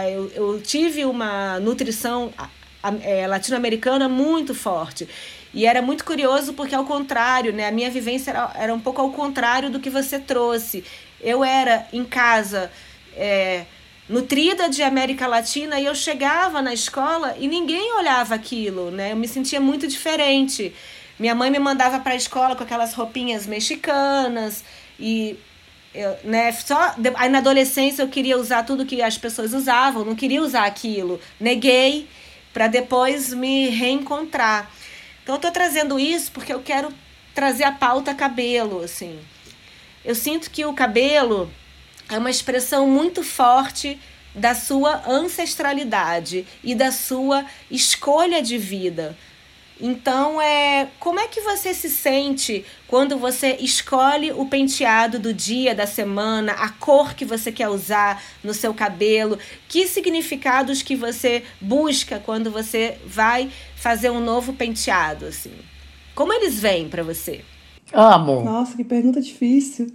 eu, 0.10 0.32
eu 0.34 0.62
tive 0.62 1.04
uma 1.04 1.60
nutrição 1.60 2.32
é, 3.02 3.28
latino-americana 3.28 4.08
muito 4.10 4.54
forte. 4.56 5.08
E 5.54 5.66
era 5.66 5.82
muito 5.82 6.06
curioso 6.06 6.54
porque, 6.54 6.76
ao 6.76 6.86
contrário, 6.86 7.54
né, 7.54 7.68
a 7.68 7.72
minha 7.72 7.90
vivência 7.90 8.32
era, 8.32 8.52
era 8.56 8.74
um 8.74 8.80
pouco 8.80 9.02
ao 9.02 9.12
contrário 9.12 9.70
do 9.70 9.80
que 9.80 9.90
você 9.90 10.20
trouxe. 10.20 10.84
Eu 11.22 11.44
era 11.44 11.88
em 11.92 12.04
casa. 12.04 12.72
É, 13.16 13.66
nutrida 14.10 14.70
de 14.70 14.82
América 14.82 15.28
Latina 15.28 15.80
e 15.80 15.86
eu 15.86 15.96
chegava 15.96 16.62
na 16.62 16.74
escola 16.74 17.36
e 17.40 17.48
ninguém 17.48 17.94
olhava 17.94 18.36
aquilo, 18.36 18.90
né? 18.92 19.12
Eu 19.12 19.18
me 19.18 19.28
sentia 19.28 19.60
muito 19.60 19.88
diferente. 19.88 20.74
Minha 21.20 21.36
mãe 21.36 21.50
me 21.50 21.60
mandava 21.60 22.00
para 22.00 22.14
a 22.14 22.16
escola 22.16 22.56
com 22.56 22.64
aquelas 22.64 22.94
roupinhas 22.94 23.46
mexicanas 23.46 24.64
e 25.00 25.38
eu, 25.94 26.16
né, 26.24 26.52
só 26.52 26.96
aí 27.16 27.30
na 27.30 27.40
adolescência 27.40 28.04
eu 28.04 28.08
queria 28.08 28.38
usar 28.38 28.64
tudo 28.64 28.86
que 28.86 29.02
as 29.02 29.18
pessoas 29.18 29.54
usavam, 29.54 30.06
não 30.06 30.16
queria 30.16 30.42
usar 30.42 30.66
aquilo. 30.66 31.20
Neguei 31.40 32.08
para 32.58 32.66
depois 32.66 33.32
me 33.36 33.70
reencontrar. 33.70 34.72
Então 35.22 35.36
eu 35.36 35.40
tô 35.40 35.52
trazendo 35.52 36.00
isso 36.00 36.32
porque 36.32 36.52
eu 36.52 36.60
quero 36.60 36.92
trazer 37.32 37.64
a 37.66 37.72
pauta 37.72 38.16
cabelo, 38.16 38.82
assim. 38.84 39.20
Eu 40.04 40.16
sinto 40.16 40.50
que 40.50 40.66
o 40.66 40.74
cabelo 40.74 41.54
é 42.10 42.18
uma 42.18 42.32
expressão 42.32 42.88
muito 42.88 43.22
forte 43.22 44.00
da 44.34 44.56
sua 44.56 45.08
ancestralidade 45.08 46.48
e 46.64 46.74
da 46.74 46.92
sua 46.92 47.46
escolha 47.70 48.42
de 48.42 48.58
vida. 48.58 49.16
Então, 49.80 50.42
é, 50.42 50.90
como 51.00 51.20
é 51.20 51.28
que 51.28 51.42
você 51.42 51.74
se 51.74 51.90
sente 51.90 52.66
quando 52.88 53.18
você 53.18 53.58
escolhe 53.60 54.32
o 54.32 54.46
penteado 54.46 55.20
do 55.20 55.34
dia, 55.34 55.76
da 55.76 55.86
semana, 55.86 56.54
a 56.54 56.70
cor 56.70 57.14
que 57.14 57.24
você 57.26 57.52
quer 57.52 57.70
usar 57.70 58.24
no 58.44 58.54
seu 58.54 58.74
cabelo? 58.74 59.38
Que 59.68 59.88
significados 59.88 60.82
que 60.82 60.96
você 60.96 61.44
busca 61.62 62.20
quando 62.20 62.50
você 62.50 62.98
vai 63.06 63.52
fazer 63.76 64.10
um 64.10 64.20
novo 64.20 64.54
penteado, 64.54 65.26
assim? 65.26 65.54
Como 66.16 66.34
eles 66.34 66.60
vêm 66.60 66.90
para 66.90 67.04
você? 67.04 67.42
Amo. 67.94 68.44
Nossa, 68.44 68.76
que 68.76 68.84
pergunta 68.84 69.22
difícil. 69.22 69.88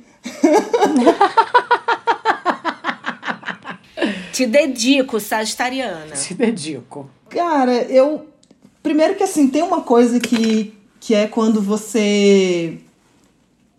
Te 4.32 4.46
dedico, 4.46 5.20
sagitariana. 5.20 6.14
Te 6.14 6.32
dedico. 6.34 7.10
Cara, 7.28 7.72
eu. 7.72 8.31
Primeiro 8.82 9.14
que 9.14 9.22
assim, 9.22 9.48
tem 9.48 9.62
uma 9.62 9.82
coisa 9.82 10.18
que, 10.18 10.74
que 10.98 11.14
é 11.14 11.26
quando 11.26 11.60
você. 11.60 12.78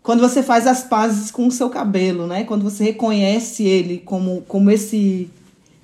Quando 0.01 0.19
você 0.19 0.43
faz 0.43 0.67
as 0.67 0.83
pazes 0.83 1.31
com 1.31 1.47
o 1.47 1.51
seu 1.51 1.69
cabelo, 1.69 2.27
né? 2.27 2.43
Quando 2.43 2.63
você 2.63 2.83
reconhece 2.83 3.63
ele 3.63 3.99
como, 3.99 4.41
como 4.47 4.69
esse, 4.69 5.29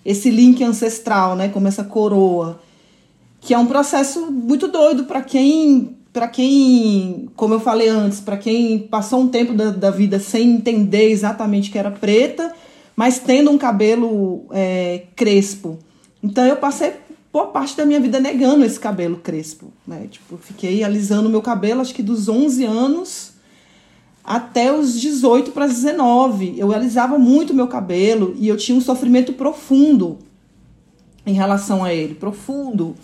esse 0.03 0.29
link 0.29 0.63
ancestral, 0.63 1.35
né? 1.35 1.49
Como 1.49 1.67
essa 1.67 1.83
coroa. 1.83 2.61
Que 3.39 3.53
é 3.53 3.57
um 3.57 3.65
processo 3.65 4.29
muito 4.31 4.67
doido 4.67 5.05
para 5.05 5.21
quem 5.21 5.95
para 6.11 6.27
quem, 6.27 7.29
como 7.35 7.53
eu 7.53 7.59
falei 7.59 7.87
antes, 7.87 8.19
para 8.19 8.35
quem 8.35 8.79
passou 8.79 9.21
um 9.21 9.27
tempo 9.27 9.53
da, 9.53 9.69
da 9.69 9.91
vida 9.91 10.19
sem 10.19 10.51
entender 10.51 11.11
exatamente 11.11 11.69
que 11.69 11.77
era 11.77 11.91
preta, 11.91 12.51
mas 12.95 13.19
tendo 13.19 13.51
um 13.51 13.57
cabelo 13.57 14.43
é, 14.51 15.03
crespo. 15.15 15.77
Então 16.21 16.43
eu 16.45 16.57
passei 16.57 16.93
boa 17.31 17.47
parte 17.47 17.77
da 17.77 17.85
minha 17.85 17.99
vida 17.99 18.19
negando 18.19 18.65
esse 18.65 18.79
cabelo 18.79 19.17
crespo, 19.17 19.71
né? 19.85 20.07
Tipo, 20.09 20.37
fiquei 20.37 20.83
alisando 20.83 21.29
meu 21.29 21.41
cabelo 21.41 21.81
acho 21.81 21.93
que 21.93 22.03
dos 22.03 22.27
11 22.27 22.65
anos 22.65 23.33
até 24.23 24.71
os 24.71 24.99
18 24.99 25.51
para 25.51 25.67
19. 25.67 26.55
Eu 26.57 26.71
alisava 26.71 27.17
muito 27.17 27.53
meu 27.53 27.67
cabelo 27.67 28.35
e 28.37 28.47
eu 28.47 28.57
tinha 28.57 28.77
um 28.77 28.81
sofrimento 28.81 29.33
profundo 29.33 30.19
em 31.25 31.33
relação 31.33 31.83
a 31.83 31.93
ele, 31.93 32.15
profundo, 32.15 32.95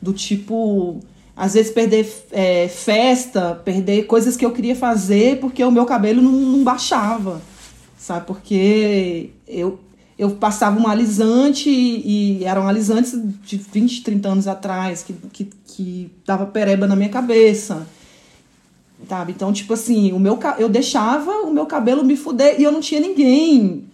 do 0.00 0.12
tipo 0.12 1.00
às 1.34 1.54
vezes 1.54 1.72
perder 1.72 2.06
é, 2.30 2.68
festa, 2.68 3.60
perder 3.64 4.06
coisas 4.06 4.36
que 4.36 4.44
eu 4.44 4.52
queria 4.52 4.76
fazer 4.76 5.40
porque 5.40 5.64
o 5.64 5.70
meu 5.70 5.86
cabelo 5.86 6.20
não, 6.20 6.32
não 6.32 6.62
baixava, 6.62 7.40
sabe? 7.96 8.26
Porque 8.26 9.30
eu, 9.48 9.78
eu 10.22 10.30
passava 10.30 10.78
um 10.80 10.86
alisante 10.86 11.68
e, 11.68 12.38
e 12.38 12.44
eram 12.44 12.68
alisantes 12.68 13.12
de 13.42 13.56
20, 13.56 14.04
30 14.04 14.28
anos 14.28 14.46
atrás 14.46 15.02
que, 15.02 15.12
que, 15.32 15.50
que 15.66 16.12
dava 16.24 16.46
pereba 16.46 16.86
na 16.86 16.94
minha 16.94 17.08
cabeça. 17.08 17.84
Sabe? 19.08 19.32
Então, 19.32 19.52
tipo 19.52 19.72
assim, 19.72 20.12
o 20.12 20.20
meu, 20.20 20.38
eu 20.58 20.68
deixava 20.68 21.32
o 21.42 21.52
meu 21.52 21.66
cabelo 21.66 22.04
me 22.04 22.16
fuder 22.16 22.60
e 22.60 22.62
eu 22.62 22.70
não 22.70 22.80
tinha 22.80 23.00
ninguém 23.00 23.84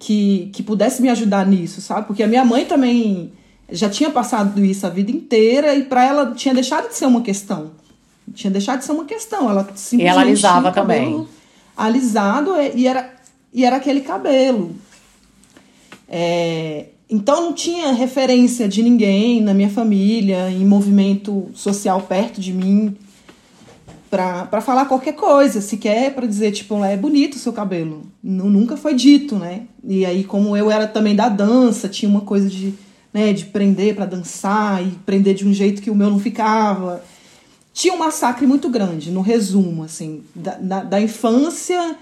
que, 0.00 0.50
que 0.52 0.64
pudesse 0.64 1.00
me 1.00 1.08
ajudar 1.10 1.46
nisso, 1.46 1.80
sabe? 1.80 2.08
Porque 2.08 2.24
a 2.24 2.26
minha 2.26 2.44
mãe 2.44 2.64
também 2.64 3.30
já 3.70 3.88
tinha 3.88 4.10
passado 4.10 4.64
isso 4.64 4.84
a 4.84 4.90
vida 4.90 5.12
inteira 5.12 5.76
e 5.76 5.84
para 5.84 6.04
ela 6.04 6.34
tinha 6.34 6.52
deixado 6.52 6.88
de 6.88 6.96
ser 6.96 7.06
uma 7.06 7.22
questão. 7.22 7.70
Tinha 8.34 8.50
deixado 8.50 8.80
de 8.80 8.84
ser 8.84 8.92
uma 8.92 9.04
questão. 9.04 9.48
Ela 9.48 9.62
simplesmente 9.76 10.02
e 10.02 10.06
ela 10.08 10.22
alisava 10.22 10.72
também. 10.72 11.24
Alisado 11.76 12.54
e 12.74 12.88
era, 12.88 13.14
e 13.54 13.64
era 13.64 13.76
aquele 13.76 14.00
cabelo. 14.00 14.74
É, 16.08 16.86
então 17.10 17.42
não 17.42 17.52
tinha 17.52 17.92
referência 17.92 18.68
de 18.68 18.82
ninguém 18.82 19.40
na 19.40 19.52
minha 19.52 19.70
família, 19.70 20.50
em 20.50 20.64
movimento 20.64 21.48
social 21.54 22.00
perto 22.02 22.40
de 22.40 22.52
mim, 22.52 22.96
para 24.10 24.60
falar 24.60 24.86
qualquer 24.86 25.14
coisa, 25.14 25.60
sequer 25.60 26.14
para 26.14 26.26
dizer, 26.26 26.52
tipo, 26.52 26.82
é 26.82 26.96
bonito 26.96 27.34
o 27.34 27.38
seu 27.38 27.52
cabelo. 27.52 28.02
Não, 28.22 28.48
nunca 28.48 28.76
foi 28.76 28.94
dito, 28.94 29.36
né? 29.36 29.62
E 29.84 30.06
aí, 30.06 30.24
como 30.24 30.56
eu 30.56 30.70
era 30.70 30.86
também 30.86 31.14
da 31.14 31.28
dança, 31.28 31.88
tinha 31.88 32.08
uma 32.08 32.22
coisa 32.22 32.48
de 32.48 32.74
né, 33.12 33.32
de 33.32 33.46
prender 33.46 33.94
para 33.94 34.06
dançar 34.06 34.86
e 34.86 34.90
prender 35.06 35.34
de 35.34 35.46
um 35.46 35.52
jeito 35.52 35.82
que 35.82 35.90
o 35.90 35.94
meu 35.94 36.10
não 36.10 36.18
ficava. 36.18 37.02
Tinha 37.72 37.94
um 37.94 37.98
massacre 37.98 38.46
muito 38.46 38.68
grande, 38.68 39.10
no 39.10 39.20
resumo, 39.20 39.84
assim, 39.84 40.22
da, 40.34 40.56
da, 40.56 40.82
da 40.82 41.00
infância, 41.00 41.96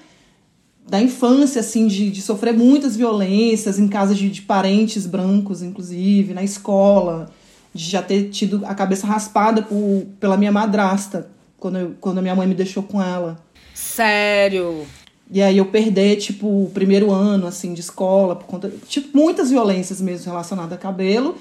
da 0.89 1.01
infância, 1.01 1.61
assim, 1.61 1.89
de, 1.89 2.11
de 2.11 2.23
sofrer 2.23 2.55
muitas 2.55 2.97
violências 2.97 3.79
em 3.79 3.89
casa 3.89 4.15
de, 4.15 4.31
de 4.31 4.43
parentes 4.43 5.05
brancos, 5.05 5.61
inclusive, 5.61 6.33
na 6.33 6.45
escola, 6.45 7.29
de 7.75 7.91
já 7.91 8.01
ter 8.01 8.31
tido 8.31 8.63
a 8.65 8.75
cabeça 8.75 9.07
raspada 9.07 9.63
por, 9.63 10.07
pela 10.21 10.37
minha 10.37 10.53
madrasta, 10.53 11.29
quando, 11.59 11.79
eu, 11.79 11.95
quando 12.01 12.19
a 12.19 12.23
minha 12.23 12.37
mãe 12.37 12.47
me 12.47 12.55
deixou 12.55 12.85
com 12.85 13.03
ela. 13.03 13.37
Sério? 13.75 14.87
E 15.29 15.43
aí 15.43 15.59
eu 15.59 15.67
perder, 15.67 16.17
tipo, 16.17 16.47
o 16.47 16.71
primeiro 16.73 17.11
ano, 17.11 17.49
assim, 17.49 17.75
de 17.75 17.81
escola, 17.81 18.37
por 18.37 18.47
conta. 18.47 18.73
Tipo, 18.89 19.17
muitas 19.19 19.51
violências 19.51 20.01
mesmo 20.01 20.31
relacionadas 20.31 20.73
a 20.73 20.77
cabelo. 20.77 21.37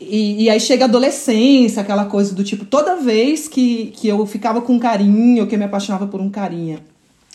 E, 0.00 0.44
e, 0.44 0.50
aí 0.50 0.58
chega 0.58 0.86
a 0.86 0.88
adolescência, 0.88 1.82
aquela 1.82 2.06
coisa 2.06 2.34
do 2.34 2.42
tipo, 2.42 2.64
toda 2.64 2.96
vez 2.96 3.46
que, 3.46 3.92
que 3.94 4.08
eu 4.08 4.26
ficava 4.26 4.60
com 4.60 4.72
um 4.72 4.78
carinho, 4.78 5.46
que 5.46 5.54
eu 5.54 5.58
me 5.58 5.64
apaixonava 5.66 6.06
por 6.06 6.20
um 6.20 6.30
carinha 6.30 6.80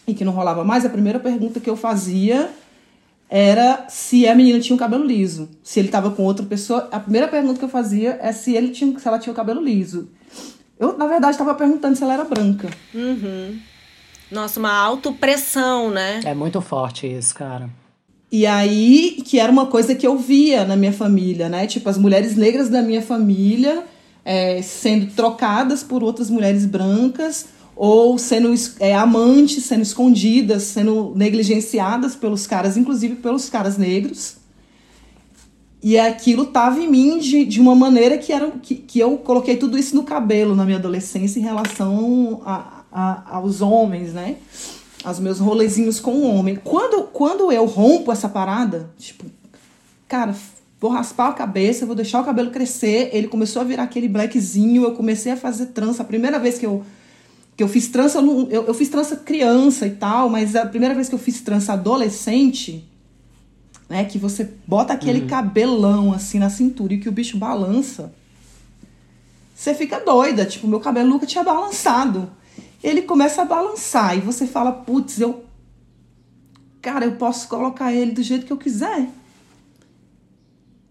e 0.10 0.14
que 0.14 0.26
não 0.26 0.34
rolava 0.34 0.64
mais, 0.64 0.86
a 0.86 0.90
primeira 0.90 1.20
pergunta 1.20 1.60
que 1.60 1.70
eu 1.70 1.76
fazia 1.76 2.50
era 3.30 3.86
se 3.88 4.28
a 4.28 4.34
menina 4.34 4.60
tinha 4.60 4.76
o 4.76 4.80
cabelo 4.80 5.06
liso. 5.06 5.50
Se 5.64 5.80
ele 5.80 5.88
estava 5.88 6.10
com 6.10 6.24
outra 6.24 6.46
pessoa, 6.46 6.90
a 6.92 7.00
primeira 7.00 7.28
pergunta 7.28 7.60
que 7.60 7.66
eu 7.66 7.70
fazia 7.70 8.18
é 8.22 8.32
se 8.32 8.56
ele 8.56 8.70
tinha, 8.70 8.98
se 8.98 9.08
ela 9.08 9.20
tinha 9.20 9.32
o 9.32 9.36
cabelo 9.36 9.62
liso. 9.62 10.10
Eu, 10.80 10.98
na 10.98 11.06
verdade, 11.06 11.34
estava 11.34 11.54
perguntando 11.54 11.96
se 11.96 12.04
ela 12.04 12.14
era 12.14 12.24
branca. 12.24 12.70
Uhum. 12.94 13.60
Nossa, 14.32 14.60
uma 14.60 14.74
autopressão, 14.74 15.92
né? 15.92 16.22
É 16.24 16.34
muito 16.34 16.60
forte 16.62 17.06
isso, 17.06 17.36
cara. 17.36 17.70
E 18.32 18.46
aí, 18.46 19.22
que 19.26 19.40
era 19.40 19.52
uma 19.52 19.66
coisa 19.66 19.96
que 19.96 20.06
eu 20.06 20.18
via 20.18 20.64
na 20.64 20.76
minha 20.76 20.94
família, 20.94 21.50
né? 21.50 21.68
Tipo, 21.68 21.90
as 21.90 21.98
mulheres 21.98 22.36
negras 22.36 22.70
da 22.70 22.82
minha 22.82 23.02
família 23.02 23.84
é, 24.24 24.62
sendo 24.62 25.08
trocadas 25.14 25.84
por 25.84 26.04
outras 26.04 26.30
mulheres 26.30 26.66
brancas 26.66 27.48
ou 27.82 28.18
sendo 28.18 28.54
é, 28.82 28.94
amantes, 28.94 29.64
sendo 29.64 29.84
escondidas, 29.84 30.64
sendo 30.64 31.14
negligenciadas 31.16 32.14
pelos 32.14 32.46
caras, 32.46 32.76
inclusive 32.76 33.16
pelos 33.16 33.50
caras 33.50 33.78
negros. 33.78 34.36
E 35.82 35.98
aquilo 35.98 36.48
tava 36.48 36.82
em 36.82 36.90
mim 36.92 37.20
de, 37.20 37.46
de 37.46 37.62
uma 37.62 37.74
maneira 37.74 38.18
que, 38.18 38.34
era, 38.34 38.52
que, 38.52 38.76
que 38.76 39.00
eu 39.00 39.18
coloquei 39.20 39.56
tudo 39.56 39.78
isso 39.78 39.96
no 39.96 40.04
cabelo 40.04 40.58
na 40.58 40.66
minha 40.66 40.78
adolescência 40.78 41.40
em 41.40 41.42
relação 41.42 42.42
a, 42.46 42.84
a, 42.92 43.38
aos 43.38 43.62
homens, 43.62 44.12
né? 44.12 44.36
Aos 45.02 45.18
meus 45.22 45.40
rolezinhos 45.40 46.02
com 46.02 46.16
o 46.16 46.36
homem. 46.36 46.58
Quando, 46.62 47.04
quando 47.04 47.50
eu 47.50 47.64
rompo 47.64 48.12
essa 48.12 48.28
parada, 48.28 48.92
tipo, 48.98 49.24
cara, 50.06 50.36
vou 50.82 50.92
raspar 50.92 51.30
a 51.30 51.34
cabeça, 51.34 51.86
vou 51.86 51.96
deixar 51.96 52.20
o 52.20 52.26
cabelo 52.26 52.52
crescer. 52.52 53.10
Ele 53.14 53.30
começou 53.30 53.62
a 53.62 53.66
virar 53.66 53.84
aquele 53.84 54.10
blackzinho, 54.10 54.84
eu 54.84 54.92
comecei 54.92 55.32
a 55.32 55.38
fazer 55.38 55.68
trança. 55.68 56.04
A 56.04 56.06
primeira 56.06 56.38
vez 56.38 56.58
que 56.58 56.66
eu, 56.66 56.84
que 57.60 57.64
eu 57.64 57.68
fiz 57.68 57.90
trança, 57.90 58.20
eu, 58.20 58.48
eu, 58.50 58.68
eu 58.68 58.74
fiz 58.74 58.88
trança 58.88 59.18
criança 59.18 59.86
e 59.86 59.90
tal, 59.90 60.30
mas 60.30 60.56
a 60.56 60.66
primeira 60.66 60.96
vez 60.96 61.10
que 61.10 61.16
eu 61.16 61.20
fiz 61.20 61.42
trança 61.42 61.74
adolescente, 61.74 62.90
né, 63.90 64.06
que 64.06 64.18
você 64.18 64.50
bota 64.66 64.94
aquele 64.94 65.24
uhum. 65.24 65.28
cabelão 65.28 66.14
assim 66.14 66.40
na 66.40 66.50
cintura 66.50 66.94
e 66.94 67.00
que 67.00 67.10
o 67.10 67.12
bicho 67.12 67.38
balança. 67.38 68.14
você 69.54 69.76
fica 69.76 70.00
doida. 70.00 70.46
Tipo, 70.46 70.70
meu 70.70 70.80
cabelo 70.80 71.10
nunca 71.10 71.26
tinha 71.26 71.44
balançado. 71.44 72.32
Ele 72.82 73.02
começa 73.02 73.42
a 73.42 73.46
balançar 73.46 74.18
e 74.18 74.22
você 74.22 74.48
fala, 74.48 74.72
putz, 74.72 75.20
eu. 75.20 75.44
Cara, 76.82 77.04
eu 77.04 77.18
posso 77.18 77.50
colocar 77.50 77.92
ele 77.92 78.12
do 78.12 78.24
jeito 78.24 78.46
que 78.46 78.54
eu 78.54 78.58
quiser. 78.58 79.10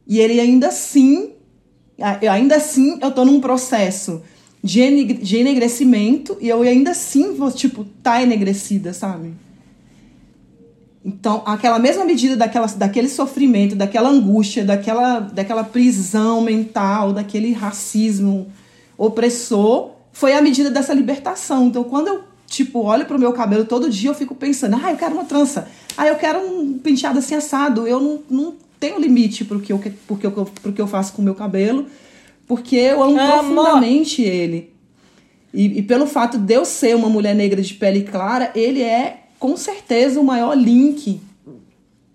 E 0.07 0.19
ele 0.19 0.39
ainda 0.39 0.69
assim, 0.69 1.33
ainda 2.31 2.57
assim, 2.57 2.99
eu 3.01 3.11
tô 3.11 3.25
num 3.25 3.41
processo 3.41 4.23
de, 4.63 5.37
enegrecimento 5.37 6.37
e 6.41 6.49
eu 6.49 6.63
ainda 6.63 6.91
assim 6.91 7.35
vou, 7.35 7.51
tipo, 7.51 7.85
tá 8.03 8.23
enegrecida, 8.23 8.93
sabe? 8.93 9.33
Então, 11.05 11.43
aquela 11.47 11.79
mesma 11.79 12.05
medida 12.05 12.37
daquela, 12.37 12.67
daquele 12.67 13.09
sofrimento, 13.09 13.77
daquela 13.77 14.09
angústia, 14.09 14.65
daquela, 14.65 15.21
daquela 15.21 15.65
prisão 15.65 16.43
mental, 16.43 17.13
daquele 17.13 17.53
racismo 17.53 18.49
opressor, 18.97 19.93
foi 20.13 20.35
a 20.35 20.43
medida 20.43 20.71
dessa 20.71 20.93
libertação. 20.93 21.69
Então, 21.69 21.85
quando 21.85 22.09
eu, 22.09 22.25
tipo, 22.47 22.81
olho 22.81 23.07
pro 23.07 23.19
meu 23.19 23.33
cabelo 23.33 23.65
todo 23.65 23.89
dia, 23.89 24.11
eu 24.11 24.15
fico 24.15 24.35
pensando, 24.35 24.77
ah, 24.83 24.91
eu 24.91 24.97
quero 24.97 25.15
uma 25.15 25.25
trança, 25.25 25.69
ah, 25.97 26.07
eu 26.07 26.17
quero 26.17 26.41
um 26.41 26.79
penteado 26.79 27.21
assim 27.21 27.37
assado, 27.37 27.87
eu 27.87 28.01
não, 28.01 28.21
não 28.29 28.55
tenho 28.79 28.99
limite 28.99 29.45
pro 29.45 29.61
que 29.61 29.73
eu, 29.73 29.79
pro 30.07 30.17
que 30.17 30.27
eu, 30.27 30.33
pro 30.33 30.73
que 30.73 30.81
eu 30.81 30.87
faço 30.87 31.13
com 31.13 31.23
o 31.23 31.25
meu 31.25 31.35
cabelo, 31.35 31.87
porque 32.49 32.75
eu 32.77 33.03
amo 33.03 33.21
Amor. 33.21 33.33
profundamente 33.33 34.23
ele. 34.23 34.73
E, 35.53 35.79
e 35.79 35.83
pelo 35.83 36.07
fato 36.07 36.39
de 36.39 36.55
eu 36.55 36.65
ser 36.65 36.97
uma 36.97 37.09
mulher 37.09 37.35
negra 37.35 37.61
de 37.61 37.75
pele 37.75 38.03
clara, 38.03 38.51
ele 38.55 38.83
é 38.83 39.25
com 39.39 39.57
certeza 39.57 40.19
o 40.19 40.25
maior 40.25 40.57
link 40.57 41.21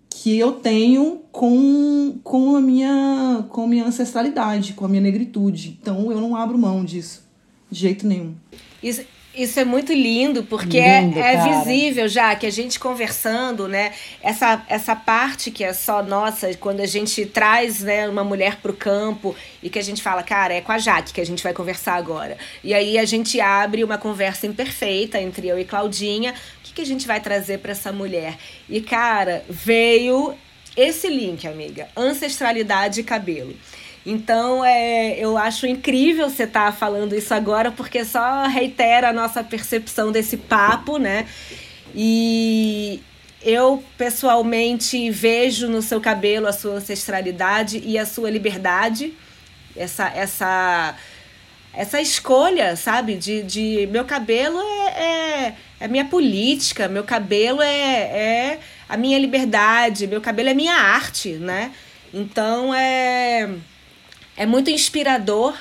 que 0.10 0.38
eu 0.38 0.54
tenho 0.54 1.22
com, 1.32 2.18
com, 2.24 2.56
a 2.56 2.62
minha, 2.62 3.46
com 3.50 3.64
a 3.64 3.68
minha 3.68 3.86
ancestralidade, 3.86 4.74
com 4.74 4.86
a 4.86 4.88
minha 4.88 5.02
negritude. 5.02 5.78
Então 5.82 6.12
eu 6.12 6.20
não 6.20 6.36
abro 6.36 6.58
mão 6.58 6.84
disso, 6.84 7.24
de 7.70 7.80
jeito 7.80 8.08
nenhum. 8.08 8.34
Isso, 8.82 9.02
isso 9.36 9.60
é 9.60 9.66
muito 9.66 9.92
lindo, 9.92 10.44
porque 10.44 10.78
é, 10.78 11.02
lindo, 11.02 11.20
é, 11.20 11.34
é 11.34 11.64
visível 11.64 12.08
já 12.08 12.36
que 12.36 12.46
a 12.46 12.52
gente 12.52 12.80
conversando, 12.80 13.68
né? 13.68 13.92
Essa, 14.22 14.64
essa 14.70 14.96
parte 14.96 15.50
que 15.50 15.64
é 15.64 15.74
só 15.74 16.04
nossa, 16.04 16.54
quando 16.56 16.82
a 16.82 16.86
gente 16.86 17.26
traz 17.26 17.82
né, 17.82 18.08
uma 18.08 18.24
mulher 18.24 18.58
para 18.58 18.72
o 18.72 18.76
campo 18.76 19.36
e 19.62 19.70
que 19.70 19.80
a 19.80 19.84
gente 19.84 20.04
fala, 20.04 20.22
cara, 20.22 20.54
é 20.54 20.62
com 20.62 20.72
a 20.72 20.78
Jaque 20.78 21.14
que 21.14 21.22
a 21.22 21.26
gente 21.26 21.42
vai 21.42 21.54
conversar 21.54 21.96
agora. 21.96 22.38
E 22.64 22.74
aí 22.74 23.00
a 23.00 23.06
gente 23.06 23.42
abre 23.42 23.84
uma 23.84 23.98
conversa 23.98 24.46
imperfeita 24.46 25.20
entre 25.20 25.48
eu 25.48 25.60
e 25.60 25.66
Claudinha. 25.66 26.34
O 26.60 26.64
que, 26.64 26.74
que 26.74 26.82
a 26.82 26.86
gente 26.86 27.08
vai 27.08 27.20
trazer 27.20 27.58
para 27.58 27.72
essa 27.72 27.92
mulher? 27.92 28.38
E, 28.70 28.82
cara, 28.82 29.44
veio 29.50 30.36
esse 30.78 31.08
link, 31.08 31.48
amiga: 31.48 31.88
ancestralidade 31.98 33.00
e 33.00 33.04
cabelo. 33.04 33.56
Então, 34.06 34.66
é, 34.66 35.18
eu 35.18 35.38
acho 35.38 35.66
incrível 35.66 36.30
você 36.30 36.44
estar 36.44 36.66
tá 36.66 36.72
falando 36.72 37.16
isso 37.16 37.34
agora, 37.34 37.72
porque 37.72 38.04
só 38.04 38.48
reitera 38.48 39.10
a 39.10 39.14
nossa 39.14 39.44
percepção 39.44 40.12
desse 40.12 40.36
papo, 40.36 40.98
né? 40.98 41.26
E 41.96 43.02
eu, 43.42 43.82
pessoalmente, 43.98 45.10
vejo 45.10 45.70
no 45.70 45.82
seu 45.82 46.02
cabelo 46.02 46.48
a 46.48 46.54
sua 46.54 46.74
ancestralidade 46.74 47.82
e 47.86 47.98
a 47.98 48.06
sua 48.06 48.30
liberdade, 48.30 49.14
essa, 49.76 50.08
essa, 50.10 50.96
essa 51.74 52.02
escolha, 52.02 52.76
sabe? 52.76 53.16
De, 53.16 53.42
de 53.42 53.88
meu 53.90 54.04
cabelo 54.04 54.60
é, 54.60 55.46
é, 55.48 55.56
é 55.80 55.88
minha 55.88 56.06
política, 56.06 56.90
meu 56.90 57.06
cabelo 57.06 57.62
é, 57.62 57.70
é 57.70 58.60
a 58.90 58.98
minha 58.98 59.18
liberdade, 59.18 60.08
meu 60.08 60.20
cabelo 60.20 60.50
é 60.50 60.54
minha 60.54 60.76
arte, 60.76 61.30
né? 61.34 61.72
Então, 62.14 62.76
é 62.76 63.50
é 64.36 64.46
muito 64.46 64.70
inspirador. 64.70 65.56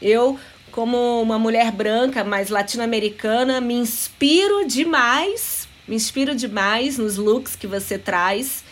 Eu, 0.00 0.38
como 0.70 1.20
uma 1.20 1.38
mulher 1.38 1.72
branca, 1.72 2.22
mas 2.24 2.50
latino-americana, 2.50 3.60
me 3.60 3.74
inspiro 3.74 4.66
demais, 4.66 5.68
me 5.86 5.96
inspiro 5.96 6.34
demais 6.34 6.98
nos 6.98 7.16
looks 7.16 7.56
que 7.56 7.66
você 7.66 7.98
traz. 7.98 8.64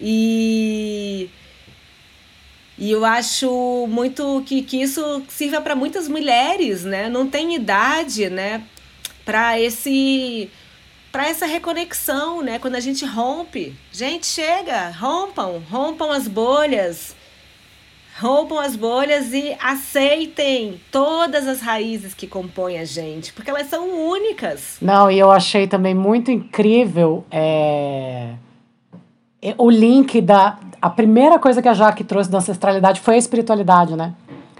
E 0.00 1.28
e 2.80 2.90
eu 2.90 3.04
acho 3.04 3.86
muito 3.90 4.42
que, 4.46 4.62
que 4.62 4.80
isso 4.80 5.22
sirva 5.28 5.60
para 5.60 5.76
muitas 5.76 6.08
mulheres, 6.08 6.82
né? 6.82 7.10
Não 7.10 7.28
tem 7.28 7.54
idade, 7.54 8.30
né? 8.30 8.62
Para 9.22 9.60
esse 9.60 10.50
para 11.12 11.28
essa 11.28 11.44
reconexão, 11.44 12.40
né? 12.40 12.58
Quando 12.58 12.76
a 12.76 12.80
gente 12.80 13.04
rompe, 13.04 13.74
gente 13.92 14.26
chega, 14.26 14.88
rompam, 14.90 15.58
rompam 15.70 16.10
as 16.10 16.26
bolhas, 16.26 17.14
rompam 18.20 18.58
as 18.58 18.76
bolhas 18.76 19.32
e 19.32 19.56
aceitem 19.62 20.78
todas 20.92 21.48
as 21.48 21.62
raízes 21.62 22.12
que 22.12 22.26
compõem 22.26 22.78
a 22.78 22.84
gente, 22.84 23.32
porque 23.32 23.48
elas 23.48 23.66
são 23.68 23.88
únicas. 24.10 24.76
Não, 24.82 25.10
e 25.10 25.18
eu 25.18 25.30
achei 25.30 25.66
também 25.66 25.94
muito 25.94 26.30
incrível 26.30 27.24
é, 27.30 28.34
o 29.56 29.70
link 29.70 30.20
da. 30.20 30.58
A 30.82 30.90
primeira 30.90 31.38
coisa 31.38 31.62
que 31.62 31.68
a 31.68 31.74
Jaque 31.74 32.04
trouxe 32.04 32.30
da 32.30 32.38
ancestralidade 32.38 33.00
foi 33.00 33.14
a 33.14 33.18
espiritualidade, 33.18 33.96
né? 33.96 34.14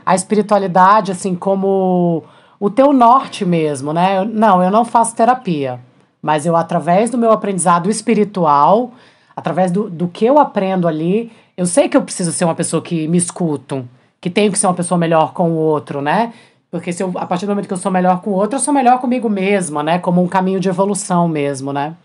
A 0.04 0.14
espiritualidade, 0.14 1.12
assim, 1.12 1.34
como 1.34 2.24
o 2.58 2.70
teu 2.70 2.92
norte 2.92 3.44
mesmo, 3.44 3.92
né? 3.92 4.18
Eu, 4.18 4.24
não, 4.24 4.62
eu 4.62 4.70
não 4.70 4.84
faço 4.86 5.14
terapia, 5.14 5.80
mas 6.22 6.46
eu, 6.46 6.56
através 6.56 7.10
do 7.10 7.18
meu 7.18 7.30
aprendizado 7.30 7.90
espiritual, 7.90 8.92
através 9.36 9.70
do, 9.70 9.88
do 9.88 10.08
que 10.08 10.24
eu 10.24 10.38
aprendo 10.38 10.88
ali, 10.88 11.30
eu 11.56 11.66
sei 11.66 11.88
que 11.88 11.96
eu 11.96 12.02
preciso 12.02 12.32
ser 12.32 12.44
uma 12.44 12.54
pessoa 12.54 12.82
que 12.82 13.06
me 13.08 13.18
escuto, 13.18 13.88
que 14.20 14.30
tenho 14.30 14.52
que 14.52 14.58
ser 14.58 14.66
uma 14.66 14.74
pessoa 14.74 14.98
melhor 14.98 15.32
com 15.32 15.50
o 15.50 15.56
outro, 15.56 16.00
né? 16.00 16.32
Porque 16.70 16.92
se 16.92 17.02
eu, 17.02 17.12
a 17.16 17.26
partir 17.26 17.46
do 17.46 17.50
momento 17.50 17.66
que 17.66 17.72
eu 17.72 17.78
sou 17.78 17.90
melhor 17.90 18.20
com 18.20 18.30
o 18.30 18.34
outro, 18.34 18.56
eu 18.56 18.60
sou 18.60 18.72
melhor 18.72 19.00
comigo 19.00 19.28
mesma, 19.28 19.82
né? 19.82 19.98
Como 19.98 20.22
um 20.22 20.28
caminho 20.28 20.60
de 20.60 20.68
evolução 20.68 21.26
mesmo, 21.26 21.72
né? 21.72 21.96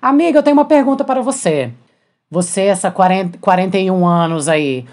Amiga, 0.00 0.38
eu 0.38 0.42
tenho 0.42 0.56
uma 0.56 0.64
pergunta 0.64 1.04
para 1.04 1.22
você. 1.22 1.72
Você, 2.30 2.62
essa 2.62 2.90
40, 2.90 3.38
41 3.38 4.06
anos 4.06 4.48
aí, 4.48 4.84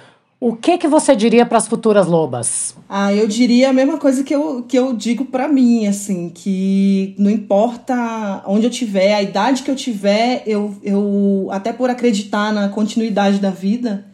o 0.48 0.56
que 0.56 0.78
que 0.78 0.88
você 0.88 1.16
diria 1.16 1.44
para 1.44 1.58
as 1.58 1.68
futuras 1.68 2.06
lobas? 2.06 2.76
Ah, 2.88 3.12
eu 3.12 3.28
diria 3.28 3.72
a 3.72 3.74
mesma 3.74 3.98
coisa 3.98 4.24
que 4.24 4.36
eu, 4.36 4.62
que 4.62 4.78
eu 4.78 4.94
digo 4.94 5.26
para 5.26 5.48
mim, 5.48 5.88
assim, 5.88 6.30
que 6.30 7.16
não 7.18 7.32
importa 7.32 8.44
onde 8.46 8.68
eu 8.68 8.70
tiver, 8.70 9.16
a 9.16 9.24
idade 9.24 9.64
que 9.64 9.72
eu 9.72 9.76
tiver, 9.76 10.44
eu, 10.46 10.76
eu 10.84 11.48
até 11.50 11.74
por 11.74 11.90
acreditar 11.90 12.54
na 12.54 12.70
continuidade 12.70 13.40
da 13.40 13.50
vida, 13.50 14.06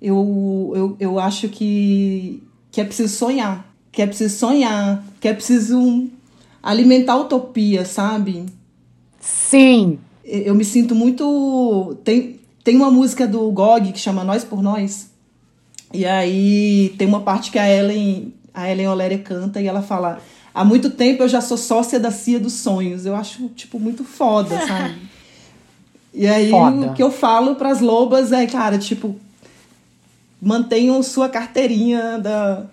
eu, 0.00 0.72
eu, 0.76 0.96
eu 1.00 1.18
acho 1.18 1.48
que, 1.48 2.40
que 2.70 2.80
é 2.80 2.84
preciso 2.84 3.12
sonhar, 3.12 3.68
que 3.90 4.00
é 4.00 4.06
preciso 4.06 4.38
sonhar, 4.38 5.04
que 5.20 5.26
é 5.26 5.34
preciso 5.34 6.08
alimentar 6.62 7.14
a 7.14 7.22
utopia, 7.22 7.84
sabe? 7.84 8.46
Sim. 9.18 9.98
Eu 10.24 10.54
me 10.54 10.64
sinto 10.64 10.94
muito. 10.94 11.96
Tem, 12.04 12.38
tem 12.62 12.76
uma 12.76 12.92
música 12.92 13.26
do 13.26 13.50
Gog 13.50 13.90
que 13.90 13.98
chama 13.98 14.22
Nós 14.22 14.44
por 14.44 14.62
Nós 14.62 15.12
e 15.94 16.04
aí 16.04 16.92
tem 16.98 17.06
uma 17.06 17.20
parte 17.20 17.52
que 17.52 17.58
a 17.58 17.70
Ellen, 17.70 18.34
a 18.52 18.68
Ellen 18.68 18.88
Oléria 18.88 19.18
canta 19.18 19.60
e 19.60 19.68
ela 19.68 19.80
fala: 19.80 20.20
Há 20.52 20.64
muito 20.64 20.90
tempo 20.90 21.22
eu 21.22 21.28
já 21.28 21.40
sou 21.40 21.56
sócia 21.56 22.00
da 22.00 22.10
Cia 22.10 22.40
dos 22.40 22.54
Sonhos. 22.54 23.06
Eu 23.06 23.14
acho, 23.14 23.48
tipo, 23.50 23.78
muito 23.78 24.02
foda, 24.02 24.58
sabe? 24.66 24.96
E 26.12 26.26
aí 26.26 26.50
foda. 26.50 26.90
o 26.90 26.94
que 26.94 27.02
eu 27.02 27.12
falo 27.12 27.54
para 27.54 27.70
as 27.70 27.80
lobas 27.80 28.32
é, 28.32 28.44
cara, 28.44 28.76
tipo, 28.76 29.14
mantenham 30.42 31.00
sua 31.00 31.28
carteirinha 31.28 32.18
da, 32.18 32.64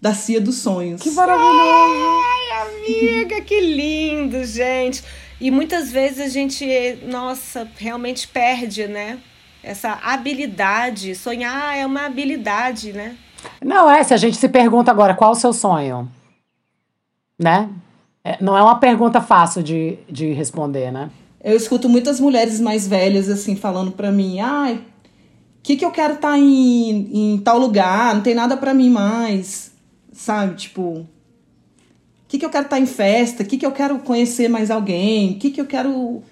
da 0.00 0.14
Cia 0.14 0.40
dos 0.40 0.56
Sonhos. 0.56 1.02
Que 1.02 1.10
maravilhoso! 1.10 1.60
Ai, 1.60 2.66
amiga, 2.66 3.42
que 3.42 3.60
lindo, 3.60 4.42
gente! 4.44 5.04
E 5.38 5.50
muitas 5.50 5.92
vezes 5.92 6.20
a 6.20 6.28
gente, 6.28 6.66
nossa, 7.06 7.68
realmente 7.76 8.26
perde, 8.26 8.86
né? 8.86 9.18
Essa 9.62 9.98
habilidade. 10.02 11.14
Sonhar 11.14 11.76
é 11.76 11.84
uma 11.84 12.06
habilidade, 12.06 12.92
né? 12.92 13.16
Não 13.64 13.90
é, 13.90 14.02
se 14.02 14.12
a 14.12 14.16
gente 14.16 14.36
se 14.36 14.48
pergunta 14.48 14.90
agora 14.90 15.14
qual 15.14 15.32
o 15.32 15.36
seu 15.36 15.52
sonho, 15.52 16.10
né? 17.38 17.68
É, 18.22 18.36
não 18.42 18.56
é 18.56 18.62
uma 18.62 18.78
pergunta 18.78 19.20
fácil 19.20 19.62
de, 19.62 19.98
de 20.08 20.32
responder, 20.32 20.90
né? 20.90 21.10
Eu 21.42 21.56
escuto 21.56 21.88
muitas 21.88 22.20
mulheres 22.20 22.60
mais 22.60 22.86
velhas 22.86 23.30
assim 23.30 23.56
falando 23.56 23.92
para 23.92 24.12
mim, 24.12 24.40
ai, 24.40 24.74
o 24.74 25.62
que, 25.62 25.76
que 25.76 25.84
eu 25.84 25.90
quero 25.90 26.14
estar 26.14 26.32
tá 26.32 26.38
em, 26.38 27.34
em 27.34 27.38
tal 27.38 27.58
lugar, 27.58 28.14
não 28.14 28.22
tem 28.22 28.34
nada 28.34 28.56
para 28.56 28.74
mim 28.74 28.90
mais, 28.90 29.72
sabe? 30.12 30.54
Tipo, 30.56 30.82
o 30.82 31.08
que, 32.28 32.38
que 32.38 32.44
eu 32.44 32.50
quero 32.50 32.64
estar 32.64 32.76
tá 32.76 32.82
em 32.82 32.86
festa, 32.86 33.42
o 33.42 33.46
que, 33.46 33.56
que 33.56 33.64
eu 33.64 33.72
quero 33.72 33.98
conhecer 34.00 34.48
mais 34.48 34.70
alguém, 34.70 35.32
o 35.32 35.38
que, 35.38 35.50
que 35.50 35.60
eu 35.60 35.66
quero 35.66 36.22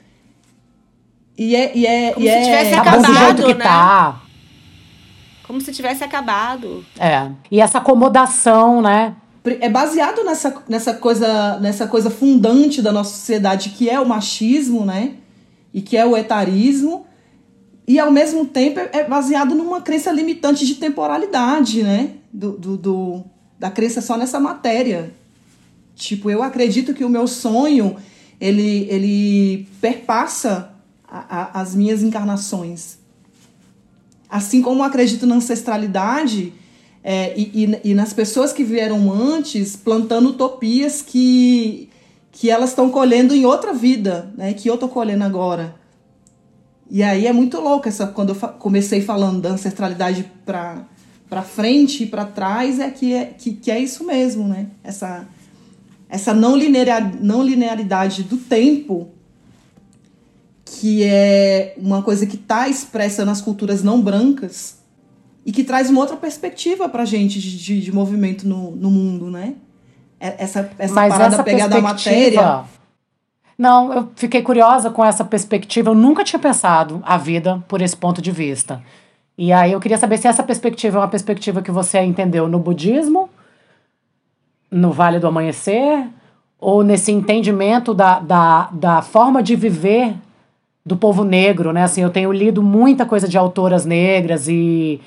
e 1.38 1.54
é. 1.54 1.72
E 1.76 1.86
é 1.86 2.12
Como 2.12 2.26
e 2.26 2.28
se 2.28 2.34
é... 2.34 2.42
tivesse 2.42 2.70
tá 2.72 2.80
acabado, 2.80 3.42
que 3.44 3.54
né? 3.54 3.64
Tá. 3.64 4.22
Como 5.44 5.60
se 5.60 5.72
tivesse 5.72 6.04
acabado. 6.04 6.84
É. 6.98 7.30
E 7.50 7.60
essa 7.60 7.78
acomodação, 7.78 8.82
né? 8.82 9.14
É 9.60 9.68
baseado 9.68 10.22
nessa, 10.24 10.62
nessa, 10.68 10.92
coisa, 10.92 11.58
nessa 11.60 11.86
coisa 11.86 12.10
fundante 12.10 12.82
da 12.82 12.92
nossa 12.92 13.16
sociedade, 13.16 13.70
que 13.70 13.88
é 13.88 13.98
o 13.98 14.06
machismo, 14.06 14.84
né? 14.84 15.14
E 15.72 15.80
que 15.80 15.96
é 15.96 16.04
o 16.04 16.16
etarismo. 16.16 17.06
E 17.86 17.98
ao 17.98 18.10
mesmo 18.10 18.44
tempo 18.44 18.80
é 18.92 19.04
baseado 19.04 19.54
numa 19.54 19.80
crença 19.80 20.12
limitante 20.12 20.66
de 20.66 20.74
temporalidade, 20.74 21.82
né? 21.82 22.10
Do, 22.30 22.52
do, 22.52 22.76
do 22.76 23.24
da 23.58 23.70
crença 23.70 24.02
só 24.02 24.16
nessa 24.16 24.38
matéria. 24.38 25.14
Tipo, 25.94 26.30
eu 26.30 26.42
acredito 26.42 26.92
que 26.92 27.04
o 27.04 27.08
meu 27.08 27.26
sonho 27.26 27.96
ele, 28.40 28.86
ele 28.90 29.68
perpassa 29.80 30.74
a, 31.10 31.58
a, 31.58 31.60
as 31.60 31.74
minhas 31.74 32.02
encarnações. 32.02 32.98
Assim 34.28 34.60
como 34.60 34.82
acredito 34.82 35.26
na 35.26 35.36
ancestralidade 35.36 36.52
é, 37.02 37.38
e, 37.38 37.64
e, 37.64 37.90
e, 37.90 37.94
nas 37.94 38.12
pessoas 38.12 38.52
que 38.52 38.62
vieram 38.62 39.10
antes, 39.10 39.74
plantando 39.76 40.30
utopias 40.30 41.00
que, 41.00 41.88
que 42.30 42.50
elas 42.50 42.70
estão 42.70 42.90
colhendo 42.90 43.34
em 43.34 43.46
outra 43.46 43.72
vida, 43.72 44.32
né, 44.36 44.52
que 44.52 44.68
eu 44.68 44.74
estou 44.74 44.88
colhendo 44.88 45.24
agora. 45.24 45.74
E 46.90 47.02
aí 47.02 47.26
é 47.26 47.32
muito 47.32 47.60
louco 47.60 47.88
essa 47.88 48.06
quando 48.06 48.30
eu 48.30 48.36
comecei 48.58 49.00
falando 49.00 49.40
da 49.40 49.50
ancestralidade 49.50 50.30
para 50.44 50.86
para 51.28 51.42
frente 51.42 52.04
e 52.04 52.06
para 52.06 52.24
trás 52.24 52.80
é 52.80 52.90
que, 52.90 53.12
é 53.12 53.26
que 53.26 53.52
que 53.52 53.70
é 53.70 53.78
isso 53.78 54.06
mesmo, 54.06 54.48
né? 54.48 54.68
Essa 54.82 55.28
essa 56.08 56.32
não, 56.32 56.56
não 57.20 57.42
linearidade 57.42 58.22
do 58.22 58.38
tempo, 58.38 59.10
que 60.68 61.04
é 61.04 61.74
uma 61.76 62.02
coisa 62.02 62.26
que 62.26 62.36
está 62.36 62.68
expressa 62.68 63.24
nas 63.24 63.40
culturas 63.40 63.82
não 63.82 64.00
brancas 64.00 64.78
e 65.44 65.52
que 65.52 65.64
traz 65.64 65.88
uma 65.90 66.00
outra 66.00 66.16
perspectiva 66.16 66.88
para 66.88 67.02
a 67.02 67.06
gente 67.06 67.40
de, 67.40 67.56
de, 67.56 67.80
de, 67.80 67.92
movimento 67.92 68.46
no, 68.46 68.72
no 68.72 68.90
mundo, 68.90 69.30
né? 69.30 69.54
Essa, 70.20 70.70
essa 70.78 70.94
Mas 70.94 71.12
parada 71.12 71.34
essa 71.34 71.44
pegada 71.44 71.76
da 71.76 71.80
matéria. 71.80 72.64
Não, 73.56 73.92
eu 73.92 74.08
fiquei 74.14 74.42
curiosa 74.42 74.90
com 74.90 75.04
essa 75.04 75.24
perspectiva. 75.24 75.90
Eu 75.90 75.94
nunca 75.94 76.24
tinha 76.24 76.38
pensado 76.38 77.02
a 77.04 77.16
vida 77.16 77.62
por 77.68 77.80
esse 77.80 77.96
ponto 77.96 78.20
de 78.20 78.30
vista. 78.30 78.82
E 79.36 79.52
aí 79.52 79.72
eu 79.72 79.80
queria 79.80 79.96
saber 79.96 80.18
se 80.18 80.26
essa 80.26 80.42
perspectiva 80.42 80.98
é 80.98 81.00
uma 81.00 81.08
perspectiva 81.08 81.62
que 81.62 81.70
você 81.70 82.00
entendeu 82.00 82.48
no 82.48 82.58
budismo 82.58 83.30
no 84.70 84.92
Vale 84.92 85.18
do 85.18 85.26
Amanhecer, 85.26 86.06
ou 86.58 86.82
nesse 86.82 87.12
entendimento 87.12 87.94
da, 87.94 88.18
da, 88.18 88.68
da 88.72 89.02
forma 89.02 89.42
de 89.42 89.54
viver 89.54 90.14
do 90.88 90.96
povo 90.96 91.22
negro, 91.22 91.72
né? 91.72 91.82
Assim, 91.82 92.02
eu 92.02 92.10
tenho 92.10 92.32
lido 92.32 92.62
muita 92.62 93.04
coisa 93.04 93.28
de 93.28 93.36
autoras 93.36 93.84
negras 93.84 94.48
e, 94.48 95.00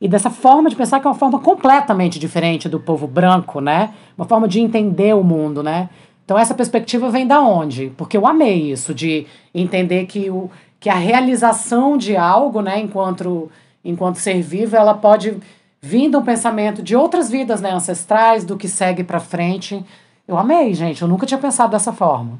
e 0.00 0.06
dessa 0.06 0.28
forma 0.28 0.68
de 0.68 0.76
pensar 0.76 1.00
que 1.00 1.06
é 1.06 1.10
uma 1.10 1.16
forma 1.16 1.40
completamente 1.40 2.18
diferente 2.18 2.68
do 2.68 2.78
povo 2.78 3.06
branco, 3.06 3.60
né? 3.60 3.90
Uma 4.16 4.26
forma 4.26 4.46
de 4.46 4.60
entender 4.60 5.14
o 5.16 5.24
mundo, 5.24 5.62
né? 5.62 5.88
Então 6.24 6.38
essa 6.38 6.54
perspectiva 6.54 7.10
vem 7.10 7.26
da 7.26 7.40
onde? 7.40 7.90
Porque 7.96 8.16
eu 8.16 8.26
amei 8.26 8.70
isso 8.70 8.94
de 8.94 9.26
entender 9.54 10.06
que 10.06 10.30
o 10.30 10.50
que 10.78 10.90
a 10.90 10.94
realização 10.94 11.96
de 11.96 12.16
algo, 12.16 12.60
né, 12.60 12.80
enquanto 12.80 13.48
enquanto 13.84 14.16
ser 14.16 14.42
vivo, 14.42 14.76
ela 14.76 14.94
pode 14.94 15.38
vindo 15.80 16.18
um 16.18 16.22
pensamento 16.22 16.82
de 16.82 16.94
outras 16.94 17.30
vidas 17.30 17.60
né, 17.60 17.72
ancestrais, 17.72 18.44
do 18.44 18.56
que 18.56 18.68
segue 18.68 19.02
para 19.02 19.18
frente. 19.18 19.84
Eu 20.26 20.36
amei, 20.36 20.74
gente. 20.74 21.02
Eu 21.02 21.08
nunca 21.08 21.26
tinha 21.26 21.38
pensado 21.38 21.72
dessa 21.72 21.92
forma. 21.92 22.38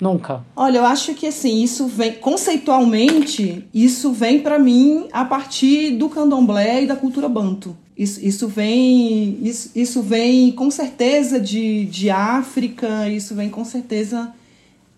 Nunca. 0.00 0.42
Olha, 0.56 0.78
eu 0.78 0.86
acho 0.86 1.14
que 1.14 1.26
assim, 1.26 1.62
isso 1.62 1.86
vem 1.86 2.14
conceitualmente, 2.14 3.66
isso 3.72 4.12
vem 4.12 4.40
para 4.40 4.58
mim 4.58 5.06
a 5.12 5.24
partir 5.24 5.90
do 5.90 6.08
candomblé 6.08 6.84
e 6.84 6.86
da 6.86 6.96
cultura 6.96 7.28
banto. 7.28 7.76
Isso, 7.96 8.18
isso 8.24 8.48
vem 8.48 9.38
isso, 9.42 9.70
isso 9.74 10.00
vem 10.00 10.52
com 10.52 10.70
certeza 10.70 11.38
de, 11.38 11.84
de 11.84 12.08
África, 12.08 13.08
isso 13.10 13.34
vem 13.34 13.50
com 13.50 13.62
certeza 13.62 14.32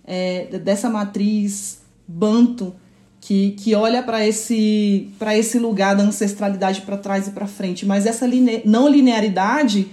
é, 0.05 0.47
dessa 0.59 0.89
matriz 0.89 1.81
banto 2.07 2.73
que, 3.21 3.53
que 3.53 3.75
olha 3.75 4.05
para 4.05 4.25
esse, 4.25 5.09
esse 5.35 5.59
lugar 5.59 5.97
da 5.97 6.05
ancestralidade 6.05 6.83
para 6.83 6.97
trás 6.97 7.27
e 7.27 7.33
para 7.33 7.49
frente. 7.49 7.85
Mas 7.85 8.07
essa 8.07 8.25
line, 8.25 8.63
não 8.65 8.89
linearidade 8.89 9.89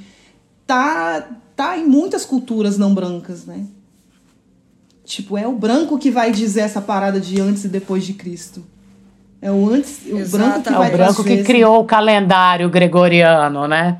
tá, 0.67 1.27
tá 1.55 1.79
em 1.79 1.87
muitas 1.87 2.25
culturas 2.25 2.77
não 2.77 2.93
brancas, 2.93 3.45
né? 3.45 3.65
Tipo, 5.09 5.35
é 5.35 5.47
o 5.47 5.53
branco 5.53 5.97
que 5.97 6.11
vai 6.11 6.31
dizer 6.31 6.61
essa 6.61 6.79
parada 6.79 7.19
de 7.19 7.41
antes 7.41 7.63
e 7.63 7.67
depois 7.67 8.05
de 8.05 8.13
Cristo. 8.13 8.63
É 9.41 9.49
o 9.49 9.67
antes, 9.67 10.01
o 10.05 10.29
branco 10.29 10.61
que 10.61 10.69
é 10.69 10.71
vai 10.71 10.87
o 10.87 10.91
branco 10.91 11.23
que 11.23 11.43
criou 11.43 11.79
o 11.79 11.83
calendário 11.83 12.69
gregoriano, 12.69 13.67
né? 13.67 13.97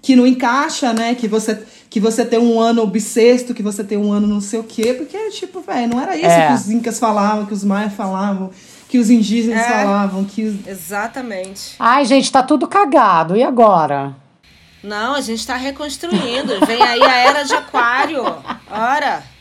Que 0.00 0.14
não 0.14 0.24
encaixa, 0.24 0.92
né? 0.92 1.16
Que 1.16 1.26
você 1.26 1.60
que 1.90 1.98
você 1.98 2.24
tem 2.24 2.38
um 2.38 2.60
ano 2.60 2.86
bissexto, 2.86 3.52
que 3.52 3.64
você 3.64 3.82
tem 3.82 3.98
um 3.98 4.12
ano 4.12 4.28
não 4.28 4.40
sei 4.40 4.60
o 4.60 4.62
quê, 4.62 4.94
porque, 4.94 5.18
tipo, 5.30 5.60
velho, 5.60 5.88
não 5.88 6.00
era 6.00 6.16
isso 6.16 6.26
é. 6.26 6.46
que 6.46 6.54
os 6.54 6.70
incas 6.70 7.00
falavam, 7.00 7.46
que 7.46 7.52
os 7.52 7.64
maias 7.64 7.92
falavam, 7.92 8.50
que 8.88 8.98
os 8.98 9.10
indígenas 9.10 9.60
é. 9.60 9.68
falavam, 9.68 10.24
que 10.24 10.44
os... 10.44 10.66
Exatamente. 10.68 11.74
Ai, 11.80 12.04
gente, 12.04 12.30
tá 12.30 12.44
tudo 12.44 12.68
cagado. 12.68 13.36
E 13.36 13.42
agora? 13.42 14.14
Não, 14.84 15.14
a 15.14 15.20
gente 15.20 15.44
tá 15.44 15.56
reconstruindo. 15.56 16.64
Vem 16.64 16.80
aí 16.80 17.02
a 17.02 17.16
era 17.16 17.42
de 17.42 17.54
aquário. 17.54 18.22
Ora. 18.70 19.33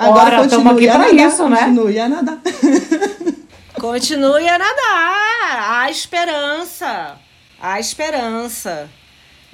Agora 0.00 0.44
estamos 0.44 0.72
aqui 0.72 0.88
para 0.88 1.10
isso, 1.10 1.48
né? 1.48 1.64
Continue 1.64 2.00
a 2.00 2.08
nadar. 2.08 2.38
Continue 3.78 4.48
a 4.48 4.58
nadar. 4.58 5.70
Há 5.70 5.90
esperança. 5.90 7.16
Há 7.60 7.78
esperança. 7.78 8.88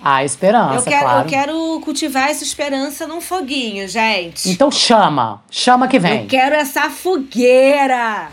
A 0.02 0.24
esperança, 0.24 0.76
eu 0.76 0.82
quero, 0.82 1.00
claro. 1.00 1.26
Eu 1.26 1.30
quero 1.30 1.80
cultivar 1.82 2.30
essa 2.30 2.44
esperança 2.44 3.06
num 3.06 3.20
foguinho, 3.20 3.88
gente. 3.88 4.50
Então 4.50 4.70
chama, 4.70 5.42
chama 5.50 5.88
que 5.88 5.98
vem. 5.98 6.22
Eu 6.22 6.26
quero 6.26 6.54
essa 6.54 6.90
fogueira. 6.90 8.28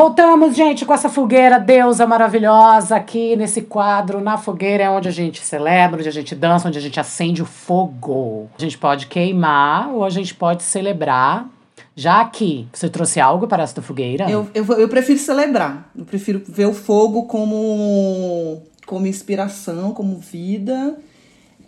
Voltamos, 0.00 0.56
gente, 0.56 0.86
com 0.86 0.94
essa 0.94 1.10
fogueira 1.10 1.60
deusa 1.60 2.06
maravilhosa 2.06 2.96
aqui 2.96 3.36
nesse 3.36 3.60
quadro. 3.60 4.18
Na 4.18 4.38
fogueira 4.38 4.84
é 4.84 4.88
onde 4.88 5.08
a 5.08 5.10
gente 5.10 5.42
celebra, 5.44 5.98
onde 5.98 6.08
a 6.08 6.12
gente 6.12 6.34
dança, 6.34 6.66
onde 6.66 6.78
a 6.78 6.80
gente 6.80 6.98
acende 6.98 7.42
o 7.42 7.44
fogo. 7.44 8.48
A 8.56 8.62
gente 8.62 8.78
pode 8.78 9.08
queimar 9.08 9.90
ou 9.90 10.02
a 10.02 10.08
gente 10.08 10.34
pode 10.34 10.62
celebrar. 10.62 11.50
Já 11.94 12.22
aqui, 12.22 12.66
você 12.72 12.88
trouxe 12.88 13.20
algo 13.20 13.46
para 13.46 13.62
esta 13.62 13.82
fogueira? 13.82 14.30
Eu, 14.30 14.48
eu, 14.54 14.64
eu 14.72 14.88
prefiro 14.88 15.18
celebrar. 15.18 15.90
Eu 15.94 16.06
prefiro 16.06 16.42
ver 16.48 16.64
o 16.64 16.72
fogo 16.72 17.24
como, 17.24 18.62
como 18.86 19.06
inspiração, 19.06 19.92
como 19.92 20.16
vida. 20.16 20.96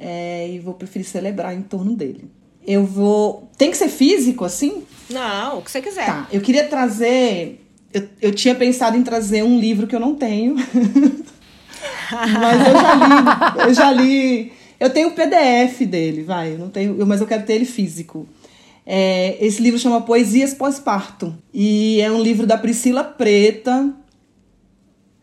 É, 0.01 0.49
e 0.49 0.59
vou 0.59 0.72
preferir 0.72 1.07
celebrar 1.07 1.55
em 1.55 1.61
torno 1.61 1.95
dele. 1.95 2.30
Eu 2.66 2.87
vou. 2.87 3.51
Tem 3.59 3.70
que 3.70 3.76
ser 3.76 3.89
físico 3.89 4.43
assim? 4.43 4.85
Não, 5.11 5.59
o 5.59 5.62
que 5.62 5.70
você 5.70 5.83
quiser. 5.83 6.07
Tá, 6.07 6.26
eu 6.33 6.41
queria 6.41 6.66
trazer 6.66 7.59
eu, 7.93 8.09
eu 8.20 8.34
tinha 8.34 8.55
pensado 8.55 8.97
em 8.97 9.03
trazer 9.03 9.43
um 9.43 9.59
livro 9.59 9.86
que 9.86 9.95
eu 9.95 10.01
não 10.01 10.14
tenho. 10.14 10.57
mas 12.11 12.68
eu 12.68 12.74
já 12.74 12.95
li. 12.95 13.68
Eu 13.68 13.74
já 13.74 13.93
li. 13.93 14.53
Eu 14.80 14.90
tenho 14.90 15.09
o 15.09 15.12
PDF 15.12 15.86
dele, 15.86 16.22
vai. 16.22 16.55
Eu 16.55 16.59
não 16.59 16.70
tenho, 16.70 17.07
mas 17.07 17.20
eu 17.20 17.26
quero 17.26 17.45
ter 17.45 17.55
ele 17.55 17.64
físico. 17.64 18.26
É, 18.84 19.36
esse 19.45 19.62
livro 19.62 19.78
chama 19.78 20.01
Poesias 20.01 20.55
Pós-Parto. 20.55 21.36
E 21.53 22.01
é 22.01 22.11
um 22.11 22.20
livro 22.20 22.47
da 22.47 22.57
Priscila 22.59 23.05
Preta. 23.05 23.95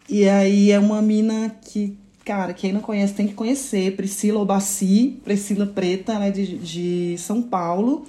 E 0.08 0.28
aí 0.28 0.72
é 0.72 0.80
uma 0.80 1.02
mina 1.02 1.56
que, 1.62 1.98
cara, 2.24 2.54
quem 2.54 2.72
não 2.72 2.82
conhece 2.82 3.14
tem 3.14 3.28
que 3.28 3.34
conhecer. 3.34 3.96
Priscila 3.96 4.40
Obaci, 4.40 5.20
Priscila 5.24 5.66
Preta, 5.66 6.14
ela 6.14 6.28
é 6.28 6.32
de, 6.32 6.58
de 6.58 7.16
São 7.18 7.42
Paulo. 7.42 8.06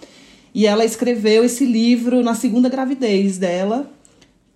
E 0.54 0.66
ela 0.66 0.84
escreveu 0.84 1.44
esse 1.44 1.64
livro 1.64 2.22
na 2.22 2.34
segunda 2.34 2.68
gravidez 2.68 3.38
dela 3.38 3.90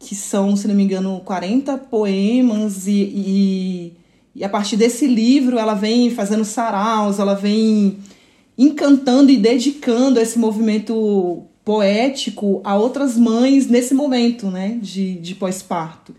que 0.04 0.14
são, 0.14 0.54
se 0.54 0.68
não 0.68 0.74
me 0.74 0.84
engano, 0.84 1.20
40 1.24 1.78
poemas, 1.78 2.86
e, 2.86 2.92
e, 2.92 3.92
e, 4.36 4.44
a 4.44 4.48
partir 4.48 4.76
desse 4.76 5.06
livro 5.06 5.58
ela 5.58 5.74
vem 5.74 6.10
fazendo 6.10 6.44
saraus, 6.44 7.18
ela 7.18 7.34
vem 7.34 7.96
encantando 8.56 9.32
e 9.32 9.36
dedicando 9.36 10.20
esse 10.20 10.38
movimento 10.38 11.42
poético 11.64 12.60
a 12.62 12.76
outras 12.76 13.16
mães 13.16 13.66
nesse 13.66 13.94
momento 13.94 14.48
né, 14.48 14.78
de, 14.80 15.14
de 15.14 15.34
pós-parto. 15.34 16.14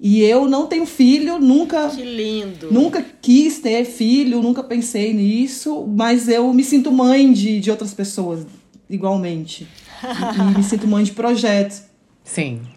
E 0.00 0.20
eu 0.22 0.48
não 0.48 0.66
tenho 0.66 0.84
filho, 0.84 1.38
nunca. 1.38 1.88
Que 1.90 2.02
lindo! 2.02 2.72
Nunca 2.72 3.04
quis 3.20 3.60
ter 3.60 3.84
filho, 3.84 4.42
nunca 4.42 4.64
pensei 4.64 5.12
nisso, 5.12 5.86
mas 5.86 6.28
eu 6.28 6.52
me 6.52 6.64
sinto 6.64 6.90
mãe 6.90 7.32
de, 7.32 7.60
de 7.60 7.70
outras 7.70 7.94
pessoas, 7.94 8.44
igualmente. 8.90 9.68
e, 10.02 10.40
e 10.40 10.58
me 10.58 10.64
sinto 10.64 10.88
mãe 10.88 11.04
de 11.04 11.12
projetos. 11.12 11.82
Sim 12.24 12.71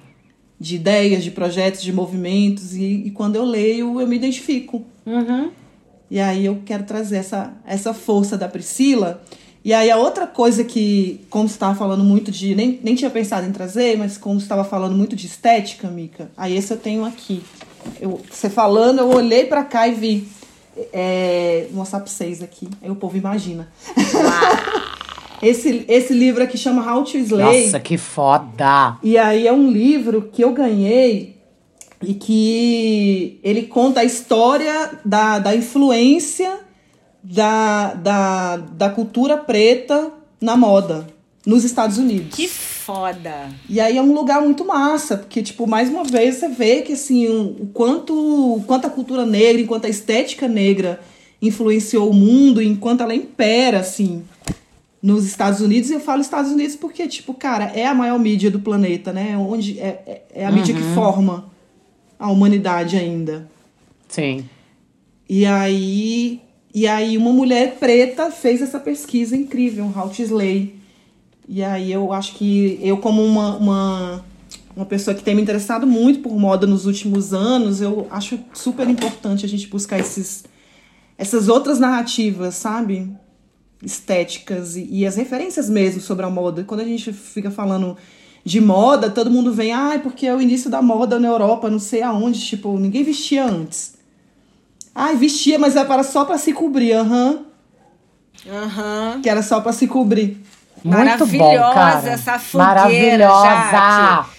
de 0.59 0.75
ideias, 0.75 1.23
de 1.23 1.31
projetos, 1.31 1.81
de 1.81 1.91
movimentos, 1.91 2.75
e, 2.75 3.03
e 3.05 3.11
quando 3.11 3.35
eu 3.35 3.43
leio, 3.43 3.99
eu 3.99 4.07
me 4.07 4.15
identifico. 4.15 4.83
Uhum. 5.05 5.51
E 6.09 6.19
aí 6.19 6.45
eu 6.45 6.61
quero 6.65 6.83
trazer 6.83 7.17
essa, 7.17 7.53
essa 7.65 7.93
força 7.93 8.37
da 8.37 8.47
Priscila. 8.47 9.21
E 9.63 9.73
aí 9.73 9.89
a 9.89 9.97
outra 9.97 10.27
coisa 10.27 10.63
que, 10.63 11.25
como 11.29 11.49
você 11.49 11.55
estava 11.55 11.75
falando 11.75 12.03
muito 12.03 12.31
de. 12.31 12.53
Nem, 12.53 12.79
nem 12.83 12.93
tinha 12.93 13.09
pensado 13.09 13.47
em 13.47 13.51
trazer, 13.51 13.97
mas 13.97 14.17
como 14.17 14.39
você 14.39 14.45
estava 14.45 14.63
falando 14.63 14.95
muito 14.95 15.15
de 15.15 15.25
estética, 15.25 15.87
Mica, 15.87 16.29
aí 16.37 16.55
esse 16.55 16.71
eu 16.71 16.77
tenho 16.77 17.03
aqui. 17.03 17.41
Eu, 17.99 18.21
você 18.29 18.49
falando, 18.49 18.99
eu 18.99 19.09
olhei 19.09 19.45
para 19.45 19.63
cá 19.63 19.87
e 19.87 19.95
vi. 19.95 20.27
É, 20.93 21.65
vou 21.69 21.79
mostrar 21.79 21.99
pra 21.99 22.09
vocês 22.09 22.43
aqui. 22.43 22.69
Aí 22.81 22.91
o 22.91 22.95
povo 22.95 23.17
imagina. 23.17 23.67
Esse, 25.41 25.85
esse 25.87 26.13
livro 26.13 26.43
aqui 26.43 26.57
chama 26.57 26.91
How 26.91 27.03
to 27.03 27.17
Slay. 27.17 27.65
Nossa, 27.65 27.79
que 27.79 27.97
foda! 27.97 28.97
E 29.03 29.17
aí 29.17 29.47
é 29.47 29.53
um 29.53 29.69
livro 29.69 30.29
que 30.31 30.43
eu 30.43 30.51
ganhei 30.53 31.35
e 32.01 32.13
que 32.13 33.39
ele 33.43 33.63
conta 33.63 34.01
a 34.01 34.03
história 34.03 34.99
da, 35.03 35.39
da 35.39 35.55
influência 35.55 36.59
da, 37.23 37.93
da, 37.93 38.57
da 38.57 38.89
cultura 38.89 39.37
preta 39.37 40.11
na 40.39 40.55
moda 40.55 41.07
nos 41.45 41.63
Estados 41.63 41.97
Unidos. 41.97 42.35
Que 42.35 42.47
foda! 42.47 43.49
E 43.69 43.79
aí 43.79 43.97
é 43.97 44.01
um 44.01 44.13
lugar 44.13 44.41
muito 44.41 44.65
massa, 44.65 45.17
porque, 45.17 45.41
tipo, 45.41 45.67
mais 45.67 45.89
uma 45.89 46.03
vez 46.03 46.35
você 46.35 46.47
vê 46.47 46.81
que, 46.81 46.93
assim, 46.93 47.27
o 47.27 47.33
um, 47.33 47.69
quanto, 47.73 48.13
o 48.13 48.63
quanto 48.63 48.87
a 48.87 48.89
cultura 48.89 49.25
negra, 49.25 49.61
enquanto 49.61 49.85
a 49.85 49.89
estética 49.89 50.47
negra 50.47 50.99
influenciou 51.41 52.09
o 52.09 52.13
mundo, 52.13 52.61
enquanto 52.61 53.01
ela 53.01 53.13
impera, 53.13 53.79
assim, 53.79 54.23
nos 55.05 55.23
Estados 55.23 55.61
Unidos. 55.61 55.91
E 55.91 55.93
eu 55.93 55.99
falo 55.99 56.19
Estados 56.19 56.51
Unidos 56.51 56.75
porque, 56.75 57.07
tipo, 57.07 57.31
cara, 57.35 57.65
é 57.65 57.85
a 57.85 57.93
maior 57.93 58.17
mídia 58.17 58.49
do 58.49 58.59
planeta, 58.59 59.13
né? 59.13 59.37
Onde 59.37 59.79
é, 59.79 60.01
é, 60.07 60.21
é 60.41 60.45
a 60.47 60.51
mídia 60.51 60.73
que 60.73 60.81
Uhum. 60.81 60.95
forma 60.95 61.45
a 62.17 62.31
humanidade 62.31 62.97
ainda. 62.97 63.47
Sim. 64.07 64.45
E 65.29 65.45
aí, 65.45 66.41
e 66.73 66.87
aí 66.87 67.17
uma 67.19 67.31
mulher 67.31 67.75
preta 67.79 68.31
fez 68.31 68.63
essa 68.63 68.79
pesquisa 68.79 69.37
incrível, 69.37 69.93
How 69.95 70.09
to 70.09 70.23
Slay. 70.23 70.75
E 71.47 71.63
aí 71.63 71.91
eu 71.91 72.11
acho 72.11 72.33
que 72.33 72.79
eu 72.81 72.97
como 72.97 73.23
uma, 73.23 73.57
uma, 73.57 74.25
uma 74.75 74.85
pessoa 74.87 75.13
que 75.13 75.23
tem 75.23 75.35
me 75.35 75.41
interessado 75.43 75.85
muito 75.85 76.19
por 76.19 76.35
moda 76.35 76.65
nos 76.65 76.87
últimos 76.87 77.31
anos, 77.31 77.79
eu 77.79 78.07
acho 78.09 78.39
super 78.55 78.89
importante 78.89 79.45
a 79.45 79.49
gente 79.49 79.67
buscar 79.67 79.99
esses, 79.99 80.45
essas 81.15 81.47
outras 81.47 81.79
narrativas, 81.79 82.55
sabe? 82.55 83.07
Estéticas 83.83 84.75
e, 84.75 84.87
e 84.89 85.05
as 85.05 85.15
referências 85.15 85.69
mesmo 85.69 86.01
sobre 86.01 86.25
a 86.25 86.29
moda. 86.29 86.63
Quando 86.63 86.81
a 86.81 86.85
gente 86.85 87.11
fica 87.13 87.51
falando 87.51 87.97
de 88.43 88.61
moda, 88.61 89.09
todo 89.09 89.31
mundo 89.31 89.51
vem, 89.51 89.73
ah, 89.73 89.99
porque 90.01 90.27
é 90.27 90.33
o 90.33 90.41
início 90.41 90.69
da 90.69 90.81
moda 90.81 91.19
na 91.19 91.27
Europa, 91.27 91.69
não 91.69 91.79
sei 91.79 92.01
aonde, 92.03 92.39
tipo, 92.39 92.77
ninguém 92.77 93.03
vestia 93.03 93.43
antes. 93.45 93.95
Ai, 94.93 95.15
vestia, 95.15 95.57
mas 95.57 95.75
era 95.75 96.03
só 96.03 96.23
pra 96.25 96.37
se 96.37 96.53
cobrir, 96.53 96.93
aham. 96.93 97.39
Aham. 98.47 99.19
Que 99.21 99.29
era 99.29 99.41
só 99.41 99.59
pra 99.61 99.71
se 99.71 99.87
cobrir. 99.87 100.37
Muito 100.83 100.97
Maravilhosa 100.97 101.37
bom, 101.37 101.73
cara. 101.73 102.09
essa 102.09 102.37
fogueira, 102.37 103.27
Maravilhosa! 103.27 103.71
Jaque. 103.71 104.29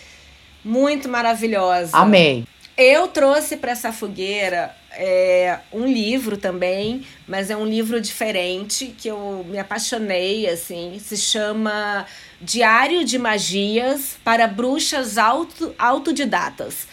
Muito 0.64 1.08
maravilhosa. 1.08 1.96
Amei. 1.96 2.46
Eu 2.76 3.08
trouxe 3.08 3.56
para 3.56 3.72
essa 3.72 3.90
fogueira 3.90 4.74
é, 4.96 5.60
um 5.72 5.86
livro 5.86 6.36
também, 6.36 7.02
mas 7.28 7.50
é 7.50 7.56
um 7.56 7.66
livro 7.66 8.00
diferente 8.00 8.94
que 8.98 9.08
eu 9.08 9.44
me 9.48 9.58
apaixonei, 9.58 10.48
assim. 10.48 10.98
Se 10.98 11.16
chama 11.16 12.06
Diário 12.40 13.04
de 13.04 13.18
Magias 13.18 14.16
para 14.24 14.46
Bruxas 14.46 15.18
auto, 15.18 15.74
Autodidatas. 15.78 16.86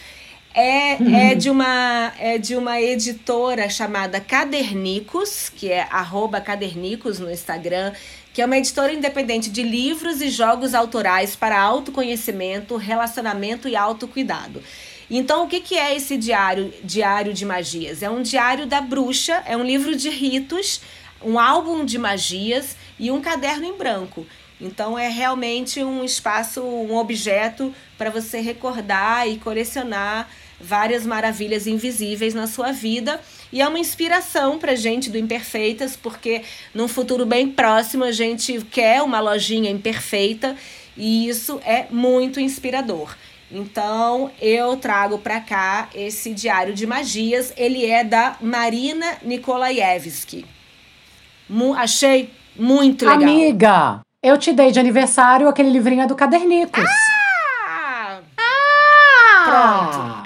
É, 0.56 1.30
é, 1.30 1.34
de 1.34 1.50
uma, 1.50 2.12
é 2.16 2.38
de 2.38 2.54
uma 2.54 2.80
editora 2.80 3.68
chamada 3.68 4.20
Cadernicos, 4.20 5.48
que 5.48 5.72
é 5.72 5.88
arroba 5.90 6.40
Cadernicos 6.40 7.18
no 7.18 7.28
Instagram, 7.28 7.92
que 8.32 8.40
é 8.40 8.46
uma 8.46 8.56
editora 8.56 8.92
independente 8.92 9.50
de 9.50 9.64
livros 9.64 10.20
e 10.20 10.30
jogos 10.30 10.72
autorais 10.72 11.34
para 11.34 11.60
autoconhecimento, 11.60 12.76
relacionamento 12.76 13.68
e 13.68 13.74
autocuidado. 13.74 14.62
Então, 15.16 15.44
o 15.44 15.46
que, 15.46 15.60
que 15.60 15.76
é 15.76 15.94
esse 15.94 16.16
diário, 16.16 16.74
diário 16.82 17.32
de 17.32 17.46
magias? 17.46 18.02
É 18.02 18.10
um 18.10 18.20
diário 18.20 18.66
da 18.66 18.80
bruxa, 18.80 19.44
é 19.46 19.56
um 19.56 19.62
livro 19.62 19.94
de 19.94 20.10
ritos, 20.10 20.80
um 21.22 21.38
álbum 21.38 21.84
de 21.84 21.96
magias 21.98 22.76
e 22.98 23.12
um 23.12 23.20
caderno 23.20 23.64
em 23.64 23.78
branco. 23.78 24.26
Então, 24.60 24.98
é 24.98 25.06
realmente 25.06 25.84
um 25.84 26.02
espaço, 26.02 26.60
um 26.64 26.96
objeto 26.96 27.72
para 27.96 28.10
você 28.10 28.40
recordar 28.40 29.28
e 29.28 29.38
colecionar 29.38 30.28
várias 30.60 31.06
maravilhas 31.06 31.68
invisíveis 31.68 32.34
na 32.34 32.48
sua 32.48 32.72
vida. 32.72 33.20
E 33.52 33.62
é 33.62 33.68
uma 33.68 33.78
inspiração 33.78 34.58
pra 34.58 34.74
gente 34.74 35.10
do 35.10 35.16
Imperfeitas, 35.16 35.94
porque 35.94 36.42
num 36.74 36.88
futuro 36.88 37.24
bem 37.24 37.48
próximo 37.48 38.02
a 38.02 38.10
gente 38.10 38.60
quer 38.68 39.00
uma 39.00 39.20
lojinha 39.20 39.70
imperfeita 39.70 40.56
e 40.96 41.28
isso 41.28 41.60
é 41.64 41.86
muito 41.88 42.40
inspirador. 42.40 43.14
Então, 43.56 44.32
eu 44.42 44.76
trago 44.76 45.18
para 45.18 45.38
cá 45.38 45.88
esse 45.94 46.34
diário 46.34 46.74
de 46.74 46.88
magias. 46.88 47.52
Ele 47.56 47.86
é 47.86 48.02
da 48.02 48.34
Marina 48.40 49.06
Nikolaevski. 49.22 50.44
Mu 51.48 51.72
achei 51.72 52.32
muito 52.56 53.04
legal. 53.04 53.22
Amiga, 53.22 54.00
eu 54.20 54.36
te 54.36 54.52
dei 54.52 54.72
de 54.72 54.80
aniversário 54.80 55.48
aquele 55.48 55.70
livrinho 55.70 56.08
do 56.08 56.16
Cadernicos. 56.16 56.82
Ah! 57.64 58.18
Ah! 58.36 60.22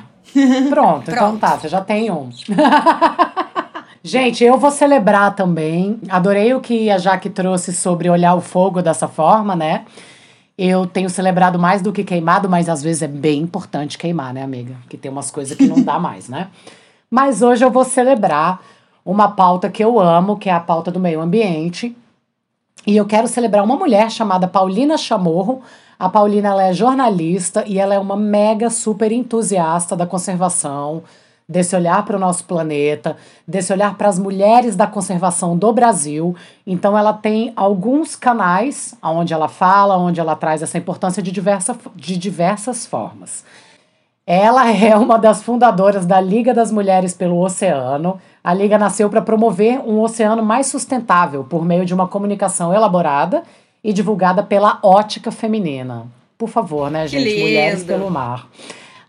Pronto, 0.70 1.02
então 1.10 1.14
Pronto. 1.14 1.38
tá, 1.38 1.58
você 1.58 1.68
já 1.68 1.82
tem 1.82 2.10
um. 2.10 2.30
Gente, 4.02 4.42
eu 4.42 4.56
vou 4.56 4.70
celebrar 4.70 5.34
também. 5.34 6.00
Adorei 6.08 6.54
o 6.54 6.62
que 6.62 6.88
a 6.88 6.96
Jaque 6.96 7.28
trouxe 7.28 7.74
sobre 7.74 8.08
olhar 8.08 8.34
o 8.34 8.40
fogo 8.40 8.80
dessa 8.80 9.06
forma, 9.06 9.54
né? 9.54 9.84
Eu 10.58 10.86
tenho 10.86 11.08
celebrado 11.08 11.56
mais 11.56 11.80
do 11.80 11.92
que 11.92 12.02
queimado, 12.02 12.48
mas 12.48 12.68
às 12.68 12.82
vezes 12.82 13.02
é 13.02 13.06
bem 13.06 13.42
importante 13.42 13.96
queimar, 13.96 14.34
né, 14.34 14.42
amiga? 14.42 14.74
Que 14.88 14.96
tem 14.96 15.08
umas 15.08 15.30
coisas 15.30 15.56
que 15.56 15.68
não 15.68 15.80
dá 15.80 16.00
mais, 16.00 16.28
né? 16.28 16.48
Mas 17.08 17.42
hoje 17.42 17.64
eu 17.64 17.70
vou 17.70 17.84
celebrar 17.84 18.60
uma 19.04 19.28
pauta 19.28 19.70
que 19.70 19.82
eu 19.82 20.00
amo, 20.00 20.36
que 20.36 20.50
é 20.50 20.52
a 20.52 20.58
pauta 20.58 20.90
do 20.90 20.98
meio 20.98 21.20
ambiente. 21.20 21.96
E 22.84 22.96
eu 22.96 23.06
quero 23.06 23.28
celebrar 23.28 23.62
uma 23.62 23.76
mulher 23.76 24.10
chamada 24.10 24.48
Paulina 24.48 24.98
Chamorro. 24.98 25.62
A 25.96 26.08
Paulina 26.08 26.60
é 26.60 26.72
jornalista 26.72 27.64
e 27.64 27.78
ela 27.78 27.94
é 27.94 27.98
uma 27.98 28.16
mega 28.16 28.68
super 28.68 29.12
entusiasta 29.12 29.94
da 29.94 30.06
conservação, 30.06 31.04
desse 31.48 31.74
olhar 31.74 32.04
para 32.04 32.16
o 32.16 32.20
nosso 32.20 32.44
planeta, 32.44 33.16
desse 33.46 33.72
olhar 33.72 33.96
para 33.96 34.08
as 34.08 34.18
mulheres 34.18 34.76
da 34.76 34.86
conservação 34.86 35.56
do 35.56 35.72
Brasil. 35.72 36.36
Então 36.66 36.96
ela 36.96 37.12
tem 37.12 37.52
alguns 37.56 38.14
canais 38.14 38.94
onde 39.02 39.32
ela 39.32 39.48
fala, 39.48 39.96
onde 39.96 40.20
ela 40.20 40.36
traz 40.36 40.62
essa 40.62 40.76
importância 40.76 41.22
de, 41.22 41.32
diversa, 41.32 41.74
de 41.96 42.18
diversas 42.18 42.84
formas. 42.84 43.44
Ela 44.26 44.70
é 44.76 44.94
uma 44.94 45.18
das 45.18 45.42
fundadoras 45.42 46.04
da 46.04 46.20
Liga 46.20 46.52
das 46.52 46.70
Mulheres 46.70 47.14
pelo 47.14 47.40
Oceano. 47.40 48.20
A 48.44 48.52
Liga 48.52 48.76
nasceu 48.76 49.08
para 49.08 49.22
promover 49.22 49.80
um 49.80 50.00
oceano 50.00 50.42
mais 50.42 50.66
sustentável 50.66 51.44
por 51.44 51.64
meio 51.64 51.86
de 51.86 51.94
uma 51.94 52.06
comunicação 52.06 52.74
elaborada 52.74 53.42
e 53.82 53.90
divulgada 53.90 54.42
pela 54.42 54.78
ótica 54.82 55.30
feminina. 55.30 56.06
Por 56.36 56.48
favor, 56.48 56.90
né, 56.90 57.08
gente? 57.08 57.40
Mulheres 57.40 57.82
pelo 57.82 58.10
mar. 58.10 58.48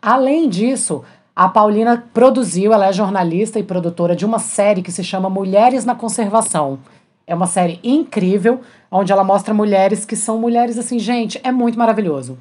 Além 0.01 0.47
disso, 0.47 1.03
a 1.39 1.47
Paulina 1.47 2.03
produziu, 2.13 2.73
ela 2.73 2.87
é 2.87 2.91
jornalista 2.91 3.57
e 3.57 3.63
produtora 3.63 4.13
de 4.13 4.25
uma 4.25 4.39
série 4.39 4.81
que 4.81 4.91
se 4.91 5.01
chama 5.01 5.29
Mulheres 5.29 5.85
na 5.85 5.95
Conservação. 5.95 6.79
É 7.25 7.33
uma 7.33 7.47
série 7.47 7.79
incrível, 7.81 8.59
onde 8.91 9.13
ela 9.13 9.23
mostra 9.23 9.53
mulheres 9.53 10.03
que 10.03 10.17
são 10.17 10.37
mulheres 10.37 10.77
assim, 10.77 10.99
gente, 10.99 11.39
é 11.41 11.49
muito 11.49 11.79
maravilhoso. 11.79 12.37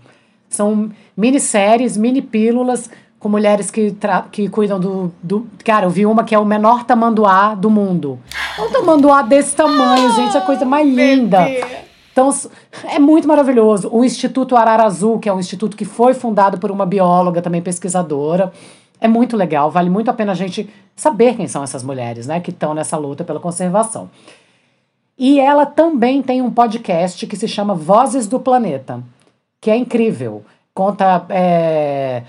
São 0.48 0.90
minisséries, 1.16 1.96
mini 1.96 2.20
pílulas 2.20 2.90
com 3.20 3.28
mulheres 3.28 3.70
que, 3.70 3.94
que 4.32 4.48
cuidam 4.48 4.80
do, 4.80 5.12
do. 5.22 5.46
Cara, 5.64 5.86
eu 5.86 5.90
vi 5.90 6.04
uma 6.04 6.24
que 6.24 6.34
é 6.34 6.38
o 6.38 6.44
menor 6.44 6.82
tamanduá 6.82 7.54
do 7.54 7.70
mundo. 7.70 8.18
É 8.58 8.62
um 8.62 8.72
tamanduá 8.72 9.22
desse 9.22 9.54
tamanho, 9.54 10.12
gente, 10.16 10.34
é 10.34 10.40
a 10.40 10.44
coisa 10.44 10.64
mais 10.64 10.92
linda. 10.92 11.46
Então, 12.10 12.30
é 12.82 12.98
muito 12.98 13.28
maravilhoso. 13.28 13.88
O 13.92 14.04
Instituto 14.04 14.56
Arara 14.56 14.82
Azul, 14.82 15.20
que 15.20 15.28
é 15.28 15.32
um 15.32 15.38
instituto 15.38 15.76
que 15.76 15.84
foi 15.84 16.14
fundado 16.14 16.58
por 16.58 16.68
uma 16.72 16.84
bióloga, 16.84 17.40
também 17.40 17.62
pesquisadora. 17.62 18.52
É 19.00 19.08
muito 19.08 19.36
legal, 19.36 19.70
vale 19.70 19.90
muito 19.90 20.10
a 20.10 20.14
pena 20.14 20.32
a 20.32 20.34
gente 20.34 20.68
saber 20.96 21.36
quem 21.36 21.46
são 21.46 21.62
essas 21.62 21.82
mulheres, 21.82 22.26
né, 22.26 22.40
que 22.40 22.50
estão 22.50 22.74
nessa 22.74 22.96
luta 22.96 23.24
pela 23.24 23.38
conservação. 23.38 24.10
E 25.16 25.40
ela 25.40 25.66
também 25.66 26.22
tem 26.22 26.40
um 26.40 26.50
podcast 26.50 27.26
que 27.26 27.36
se 27.36 27.48
chama 27.48 27.74
Vozes 27.74 28.26
do 28.26 28.38
Planeta, 28.38 29.02
que 29.60 29.70
é 29.70 29.76
incrível. 29.76 30.44
Conta. 30.72 31.26
É, 31.28 32.22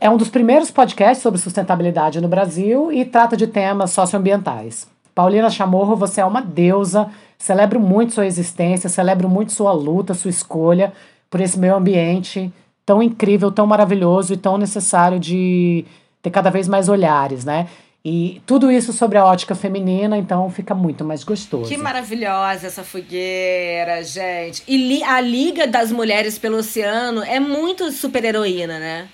é 0.00 0.10
um 0.10 0.16
dos 0.16 0.28
primeiros 0.28 0.70
podcasts 0.70 1.22
sobre 1.22 1.40
sustentabilidade 1.40 2.20
no 2.20 2.26
Brasil 2.26 2.92
e 2.92 3.04
trata 3.04 3.36
de 3.36 3.46
temas 3.46 3.92
socioambientais. 3.92 4.88
Paulina 5.14 5.48
Chamorro, 5.48 5.94
você 5.94 6.20
é 6.20 6.24
uma 6.24 6.42
deusa. 6.42 7.08
Celebro 7.38 7.78
muito 7.78 8.14
sua 8.14 8.26
existência, 8.26 8.88
celebro 8.88 9.28
muito 9.28 9.52
sua 9.52 9.72
luta, 9.72 10.12
sua 10.12 10.30
escolha 10.30 10.92
por 11.30 11.40
esse 11.40 11.56
meio 11.56 11.76
ambiente 11.76 12.52
tão 12.88 13.02
incrível, 13.02 13.52
tão 13.52 13.66
maravilhoso 13.66 14.32
e 14.32 14.36
tão 14.38 14.56
necessário 14.56 15.20
de 15.20 15.84
ter 16.22 16.30
cada 16.30 16.48
vez 16.48 16.66
mais 16.66 16.88
olhares, 16.88 17.44
né? 17.44 17.66
E 18.02 18.40
tudo 18.46 18.72
isso 18.72 18.94
sobre 18.94 19.18
a 19.18 19.26
ótica 19.26 19.54
feminina, 19.54 20.16
então 20.16 20.48
fica 20.48 20.74
muito 20.74 21.04
mais 21.04 21.22
gostoso. 21.22 21.68
Que 21.68 21.76
maravilhosa 21.76 22.66
essa 22.66 22.82
fogueira, 22.82 24.02
gente. 24.02 24.62
E 24.66 24.78
li- 24.78 25.02
a 25.04 25.20
Liga 25.20 25.66
das 25.66 25.92
Mulheres 25.92 26.38
pelo 26.38 26.56
Oceano 26.56 27.22
é 27.22 27.38
muito 27.38 27.92
super-heroína, 27.92 28.78
né? 28.78 29.06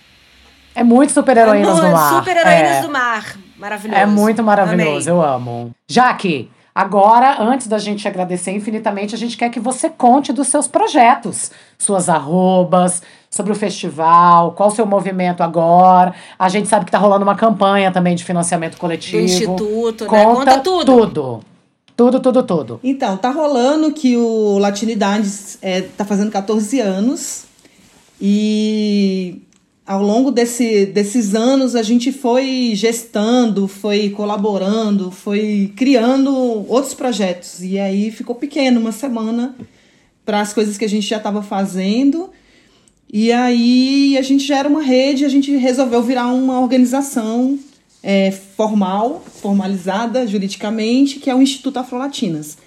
É 0.72 0.84
muito 0.84 1.12
super-heroínas 1.12 1.76
É 1.76 1.82
no 1.82 1.90
mar. 1.92 2.14
Super-heroínas 2.20 2.76
é. 2.76 2.82
do 2.82 2.90
mar. 2.92 3.36
Maravilhoso. 3.58 4.00
É 4.00 4.06
muito 4.06 4.40
maravilhoso, 4.44 5.10
Amei. 5.10 5.20
eu 5.20 5.20
amo. 5.20 5.72
Jaque, 5.90 6.48
Agora, 6.76 7.40
antes 7.40 7.68
da 7.68 7.78
gente 7.78 8.08
agradecer 8.08 8.50
infinitamente, 8.50 9.14
a 9.14 9.18
gente 9.18 9.36
quer 9.36 9.48
que 9.48 9.60
você 9.60 9.88
conte 9.88 10.32
dos 10.32 10.48
seus 10.48 10.66
projetos, 10.66 11.52
suas 11.78 12.08
arrobas, 12.08 13.00
sobre 13.34 13.50
o 13.50 13.54
festival, 13.56 14.52
qual 14.52 14.68
o 14.68 14.72
seu 14.72 14.86
movimento 14.86 15.42
agora. 15.42 16.14
A 16.38 16.48
gente 16.48 16.68
sabe 16.68 16.84
que 16.84 16.90
está 16.90 16.98
rolando 16.98 17.24
uma 17.24 17.34
campanha 17.34 17.90
também 17.90 18.14
de 18.14 18.22
financiamento 18.22 18.78
coletivo. 18.78 19.18
Do 19.18 19.24
Instituto, 19.24 20.04
né? 20.04 20.10
Conta, 20.10 20.34
Conta 20.34 20.60
tudo. 20.60 20.84
Tudo. 20.84 21.40
Tudo, 21.96 22.20
tudo, 22.20 22.42
tudo. 22.44 22.80
Então, 22.82 23.16
tá 23.16 23.30
rolando 23.30 23.92
que 23.92 24.16
o 24.16 24.58
Latinidades 24.58 25.58
é, 25.60 25.80
tá 25.80 26.04
fazendo 26.04 26.30
14 26.30 26.78
anos. 26.78 27.44
E 28.20 29.42
ao 29.84 30.00
longo 30.00 30.30
desse, 30.30 30.86
desses 30.86 31.34
anos 31.34 31.74
a 31.74 31.82
gente 31.82 32.12
foi 32.12 32.72
gestando, 32.74 33.66
foi 33.66 34.10
colaborando, 34.10 35.10
foi 35.10 35.72
criando 35.74 36.32
outros 36.68 36.94
projetos. 36.94 37.62
E 37.62 37.80
aí 37.80 38.12
ficou 38.12 38.36
pequeno 38.36 38.80
uma 38.80 38.92
semana 38.92 39.56
para 40.24 40.40
as 40.40 40.52
coisas 40.52 40.78
que 40.78 40.84
a 40.84 40.88
gente 40.88 41.06
já 41.06 41.16
estava 41.16 41.42
fazendo. 41.42 42.30
E 43.16 43.30
aí 43.30 44.18
a 44.18 44.22
gente 44.22 44.44
já 44.44 44.58
era 44.58 44.68
uma 44.68 44.82
rede, 44.82 45.24
a 45.24 45.28
gente 45.28 45.54
resolveu 45.54 46.02
virar 46.02 46.26
uma 46.32 46.58
organização 46.58 47.56
é, 48.02 48.32
formal, 48.32 49.22
formalizada 49.40 50.26
juridicamente, 50.26 51.20
que 51.20 51.30
é 51.30 51.34
o 51.34 51.40
Instituto 51.40 51.76
Afrolatinas. 51.76 52.58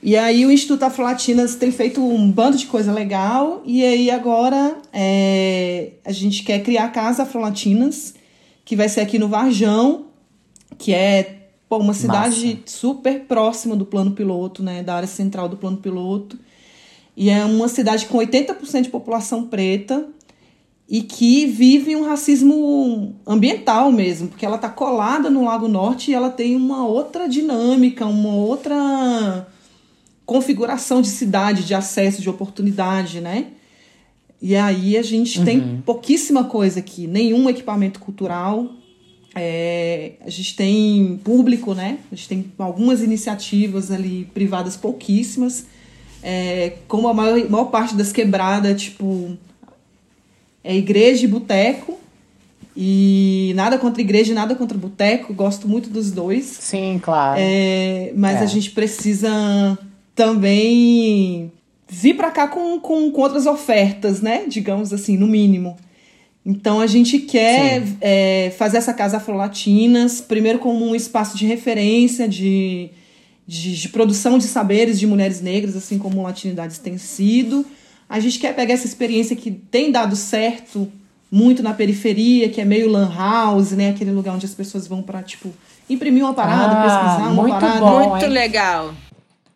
E 0.00 0.16
aí 0.16 0.46
o 0.46 0.52
Instituto 0.52 0.84
Afrolatinas 0.84 1.56
tem 1.56 1.72
feito 1.72 2.00
um 2.00 2.30
bando 2.30 2.56
de 2.56 2.66
coisa 2.66 2.92
legal, 2.92 3.60
e 3.66 3.82
aí 3.82 4.08
agora 4.08 4.76
é, 4.92 5.94
a 6.04 6.12
gente 6.12 6.44
quer 6.44 6.62
criar 6.62 6.84
a 6.84 6.90
Casa 6.90 7.24
Afrolatinas, 7.24 8.14
que 8.64 8.76
vai 8.76 8.88
ser 8.88 9.00
aqui 9.00 9.18
no 9.18 9.26
Varjão, 9.26 10.04
que 10.78 10.94
é 10.94 11.48
pô, 11.68 11.78
uma 11.78 11.92
cidade 11.92 12.46
Massa. 12.46 12.60
super 12.66 13.22
próxima 13.22 13.74
do 13.74 13.84
plano 13.84 14.12
piloto, 14.12 14.62
né, 14.62 14.84
da 14.84 14.94
área 14.94 15.08
central 15.08 15.48
do 15.48 15.56
plano 15.56 15.78
piloto. 15.78 16.38
E 17.16 17.30
é 17.30 17.44
uma 17.44 17.68
cidade 17.68 18.06
com 18.06 18.18
80% 18.18 18.82
de 18.82 18.88
população 18.90 19.46
preta 19.46 20.06
e 20.88 21.02
que 21.02 21.46
vive 21.46 21.96
um 21.96 22.04
racismo 22.04 23.16
ambiental 23.26 23.90
mesmo, 23.90 24.28
porque 24.28 24.46
ela 24.46 24.56
está 24.56 24.68
colada 24.68 25.28
no 25.30 25.44
Lago 25.44 25.66
Norte 25.66 26.10
e 26.10 26.14
ela 26.14 26.30
tem 26.30 26.54
uma 26.54 26.86
outra 26.86 27.28
dinâmica, 27.28 28.06
uma 28.06 28.34
outra 28.34 29.48
configuração 30.24 31.00
de 31.00 31.08
cidade, 31.08 31.64
de 31.64 31.74
acesso, 31.74 32.22
de 32.22 32.28
oportunidade, 32.28 33.20
né? 33.20 33.46
E 34.40 34.54
aí 34.54 34.96
a 34.96 35.02
gente 35.02 35.38
uhum. 35.38 35.44
tem 35.44 35.82
pouquíssima 35.84 36.44
coisa 36.44 36.80
aqui, 36.80 37.06
nenhum 37.06 37.48
equipamento 37.48 37.98
cultural. 37.98 38.70
É, 39.34 40.12
a 40.20 40.30
gente 40.30 40.54
tem 40.54 41.20
público, 41.22 41.74
né? 41.74 41.98
A 42.12 42.14
gente 42.14 42.28
tem 42.28 42.52
algumas 42.58 43.02
iniciativas 43.02 43.90
ali 43.90 44.28
privadas 44.32 44.76
pouquíssimas. 44.76 45.66
É, 46.28 46.72
como 46.88 47.06
a 47.06 47.14
maior, 47.14 47.48
maior 47.48 47.66
parte 47.66 47.94
das 47.94 48.10
quebradas, 48.10 48.82
tipo, 48.82 49.38
é 50.64 50.74
igreja 50.74 51.24
e 51.24 51.28
boteco. 51.28 52.00
E 52.76 53.52
nada 53.54 53.78
contra 53.78 54.02
igreja, 54.02 54.34
nada 54.34 54.56
contra 54.56 54.76
boteco, 54.76 55.32
gosto 55.32 55.68
muito 55.68 55.88
dos 55.88 56.10
dois. 56.10 56.44
Sim, 56.44 57.00
claro. 57.00 57.38
É, 57.40 58.12
mas 58.16 58.40
é. 58.40 58.40
a 58.40 58.46
gente 58.46 58.72
precisa 58.72 59.78
também 60.16 61.52
vir 61.88 62.14
para 62.14 62.32
cá 62.32 62.48
com, 62.48 62.80
com, 62.80 63.08
com, 63.12 63.20
outras 63.20 63.46
ofertas, 63.46 64.20
né? 64.20 64.46
Digamos 64.48 64.92
assim, 64.92 65.16
no 65.16 65.28
mínimo. 65.28 65.76
Então 66.44 66.80
a 66.80 66.88
gente 66.88 67.20
quer 67.20 67.84
é, 68.00 68.52
fazer 68.58 68.78
essa 68.78 68.92
casa 68.92 69.18
Afrolatinas, 69.18 70.20
primeiro 70.20 70.58
como 70.58 70.84
um 70.84 70.94
espaço 70.94 71.38
de 71.38 71.46
referência, 71.46 72.28
de, 72.28 72.90
de, 73.46 73.76
de, 73.76 73.88
produção 73.88 74.38
de 74.38 74.44
saberes 74.44 74.98
de 74.98 75.06
mulheres 75.06 75.40
negras, 75.40 75.76
assim 75.76 75.98
como 75.98 76.22
Latinidades 76.22 76.78
tem 76.78 76.98
sido. 76.98 77.64
A 78.08 78.18
gente 78.20 78.38
quer 78.38 78.54
pegar 78.54 78.74
essa 78.74 78.86
experiência 78.86 79.36
que 79.36 79.50
tem 79.50 79.90
dado 79.90 80.16
certo 80.16 80.90
muito 81.30 81.62
na 81.62 81.74
periferia, 81.74 82.48
que 82.48 82.60
é 82.60 82.64
meio 82.64 82.90
lan 82.90 83.12
house, 83.14 83.72
né? 83.72 83.90
Aquele 83.90 84.12
lugar 84.12 84.34
onde 84.34 84.46
as 84.46 84.54
pessoas 84.54 84.86
vão 84.86 85.02
para 85.02 85.22
tipo 85.22 85.52
imprimir 85.88 86.24
uma 86.24 86.34
parada, 86.34 86.78
ah, 86.78 86.82
pesquisar 86.82 87.30
uma 87.30 87.42
muito 87.42 87.60
parada. 87.60 87.80
Bom, 87.80 88.10
muito 88.10 88.26
legal. 88.26 88.94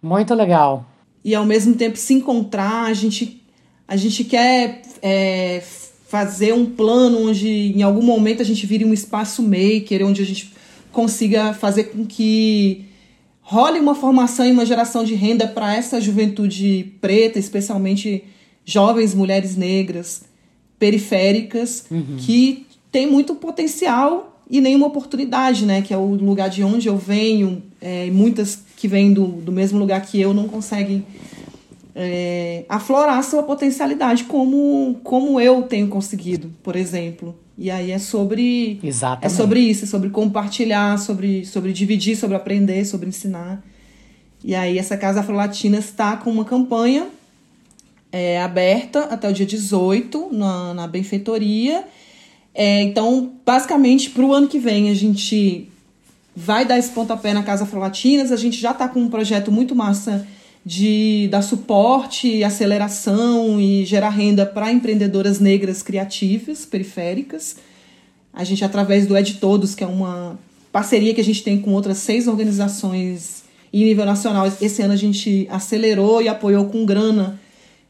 Muito 0.03 0.35
legal. 0.35 0.87
E 1.25 1.35
ao 1.35 1.45
mesmo 1.45 1.75
tempo 1.75 1.97
se 1.97 2.15
encontrar, 2.15 2.85
a 2.85 2.95
gente, 2.95 3.43
a 3.87 3.97
gente 3.97 4.25
quer 4.25 4.83
é, 5.03 5.63
fazer 6.09 6.53
um 6.53 6.67
plano 6.67 7.29
onde 7.29 7.49
em 7.49 7.83
algum 7.83 8.03
momento 8.03 8.41
a 8.41 8.45
gente 8.45 8.67
vire 8.67 8.85
um 8.85 8.93
espaço 8.93 9.43
maker, 9.43 10.05
onde 10.05 10.23
a 10.23 10.27
gente 10.27 10.53
consiga 10.91 11.53
fazer 11.53 11.85
com 11.85 12.05
que 12.05 12.90
role 13.51 13.81
uma 13.81 13.97
formação 13.97 14.47
e 14.47 14.53
uma 14.53 14.65
geração 14.65 15.03
de 15.03 15.13
renda 15.17 15.45
para 15.49 15.75
essa 15.75 16.01
juventude 16.01 16.95
preta, 17.01 17.37
especialmente 17.37 18.23
jovens 18.65 19.13
mulheres 19.13 19.57
negras, 19.57 20.23
periféricas, 20.79 21.85
uhum. 21.91 22.17
que 22.17 22.65
tem 22.93 23.11
muito 23.11 23.35
potencial 23.35 24.41
e 24.49 24.61
nenhuma 24.61 24.87
oportunidade, 24.87 25.67
né? 25.67 25.83
Que 25.83 25.93
é 25.93 25.97
o 25.97 26.15
lugar 26.15 26.49
de 26.49 26.63
onde 26.63 26.87
eu 26.87 26.97
venho, 26.97 27.61
é, 27.81 28.09
muitas 28.13 28.57
que 28.77 28.87
vêm 28.87 29.13
do, 29.13 29.27
do 29.27 29.51
mesmo 29.51 29.81
lugar 29.81 30.01
que 30.01 30.21
eu 30.21 30.33
não 30.33 30.47
conseguem 30.47 31.05
é, 31.95 32.65
aflorar 32.69 33.23
sua 33.23 33.43
potencialidade 33.43 34.25
como, 34.25 34.99
como 35.03 35.41
eu 35.41 35.63
tenho 35.63 35.89
conseguido, 35.89 36.53
por 36.63 36.77
exemplo. 36.77 37.37
E 37.57 37.71
aí 37.71 37.91
é 37.91 37.99
sobre 37.99 38.81
Exatamente. 38.83 39.27
é 39.27 39.29
sobre 39.29 39.61
isso, 39.61 39.85
é 39.85 39.87
sobre 39.87 40.11
compartilhar, 40.11 40.99
sobre, 40.99 41.45
sobre 41.45 41.73
dividir, 41.73 42.17
sobre 42.17 42.37
aprender, 42.37 42.85
sobre 42.85 43.09
ensinar. 43.09 43.63
E 44.43 44.55
aí 44.55 44.79
essa 44.79 44.97
Casa 44.97 45.21
Afrolatina 45.21 45.79
está 45.79 46.17
com 46.17 46.31
uma 46.31 46.45
campanha 46.45 47.09
é, 48.11 48.41
aberta 48.41 49.01
até 49.05 49.29
o 49.29 49.33
dia 49.33 49.45
18 49.45 50.31
na, 50.33 50.75
na 50.75 50.87
benfeitoria. 50.87 51.85
É, 52.55 52.83
então, 52.83 53.33
basicamente, 53.45 54.11
para 54.11 54.25
o 54.25 54.33
ano 54.33 54.49
que 54.49 54.59
vem 54.59 54.91
a 54.91 54.95
gente 54.95 55.69
vai 56.35 56.65
dar 56.65 56.79
esse 56.79 56.91
pontapé 56.91 57.35
na 57.35 57.43
Casa 57.43 57.65
Afrolatinas. 57.65 58.33
A 58.33 58.37
gente 58.37 58.59
já 58.59 58.71
está 58.71 58.89
com 58.89 59.01
um 59.01 59.09
projeto 59.09 59.53
muito 59.53 59.75
massa 59.75 60.27
de 60.71 61.27
dar 61.33 61.43
suporte, 61.43 62.45
aceleração 62.45 63.61
e 63.61 63.85
gerar 63.85 64.11
renda 64.11 64.47
para 64.47 64.71
empreendedoras 64.71 65.41
negras 65.41 65.83
criativas, 65.83 66.65
periféricas. 66.65 67.57
A 68.33 68.45
gente, 68.45 68.65
através 68.65 69.05
do 69.05 69.19
Ed 69.19 69.35
Todos, 69.39 69.75
que 69.75 69.83
é 69.83 69.87
uma 69.89 70.39
parceria 70.71 71.13
que 71.13 71.21
a 71.21 71.25
gente 71.25 71.43
tem 71.43 71.61
com 71.61 71.73
outras 71.73 71.99
seis 71.99 72.29
organizações 72.29 73.43
em 73.73 73.85
nível 73.85 74.07
nacional, 74.07 74.47
esse 74.47 74.81
ano 74.81 74.93
a 74.93 74.97
gente 74.97 75.49
acelerou 75.51 76.23
e 76.23 76.29
apoiou 76.29 76.67
com 76.67 76.87
grana 76.87 77.41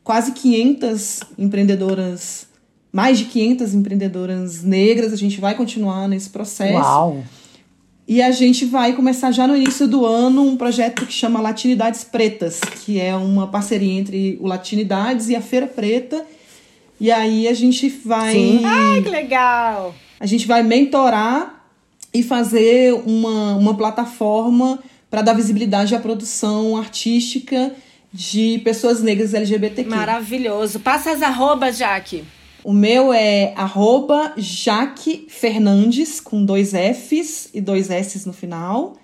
quase 0.03 0.33
500 0.33 1.21
empreendedoras, 1.39 2.47
mais 2.91 3.19
de 3.19 3.27
500 3.27 3.75
empreendedoras 3.75 4.63
negras. 4.63 5.13
A 5.13 5.17
gente 5.17 5.39
vai 5.39 5.55
continuar 5.55 6.09
nesse 6.09 6.31
processo. 6.31 6.79
Uau! 6.79 7.23
E 8.11 8.21
a 8.21 8.33
gente 8.33 8.65
vai 8.65 8.93
começar 8.93 9.31
já 9.31 9.47
no 9.47 9.57
início 9.57 9.87
do 9.87 10.05
ano 10.05 10.43
um 10.43 10.57
projeto 10.57 11.07
que 11.07 11.13
chama 11.13 11.41
Latinidades 11.41 12.03
Pretas, 12.03 12.59
que 12.59 13.01
é 13.01 13.15
uma 13.15 13.47
parceria 13.47 14.01
entre 14.01 14.37
o 14.41 14.49
Latinidades 14.49 15.29
e 15.29 15.37
a 15.37 15.41
Feira 15.41 15.69
Preta. 15.69 16.27
E 17.01 17.09
aí 17.09 17.47
a 17.47 17.55
gente 17.55 17.89
vai. 18.05 18.33
Sim. 18.33 18.63
Ai, 18.65 19.01
que 19.01 19.09
legal! 19.09 19.95
A 20.19 20.27
gente 20.27 20.45
vai 20.45 20.61
mentorar 20.61 21.65
e 22.13 22.21
fazer 22.21 22.95
uma, 23.07 23.55
uma 23.55 23.75
plataforma 23.77 24.81
para 25.09 25.23
dar 25.23 25.35
visibilidade 25.35 25.95
à 25.95 26.01
produção 26.01 26.77
artística 26.77 27.73
de 28.13 28.61
pessoas 28.65 29.01
negras 29.01 29.35
LGBTQ. 29.35 29.89
Maravilhoso. 29.89 30.81
Passa 30.81 31.13
as 31.13 31.23
arrobas, 31.23 31.79
Jaque. 31.79 32.25
O 32.63 32.73
meu 32.73 33.13
é 33.13 33.55
arroba 33.57 34.33
Jaque 34.37 35.27
Fernandes, 35.29 36.21
com 36.21 36.45
dois 36.45 36.73
Fs 36.73 37.51
e 37.55 37.61
dois 37.61 37.91
Ss 37.91 38.27
no 38.27 38.33
final. 38.33 38.95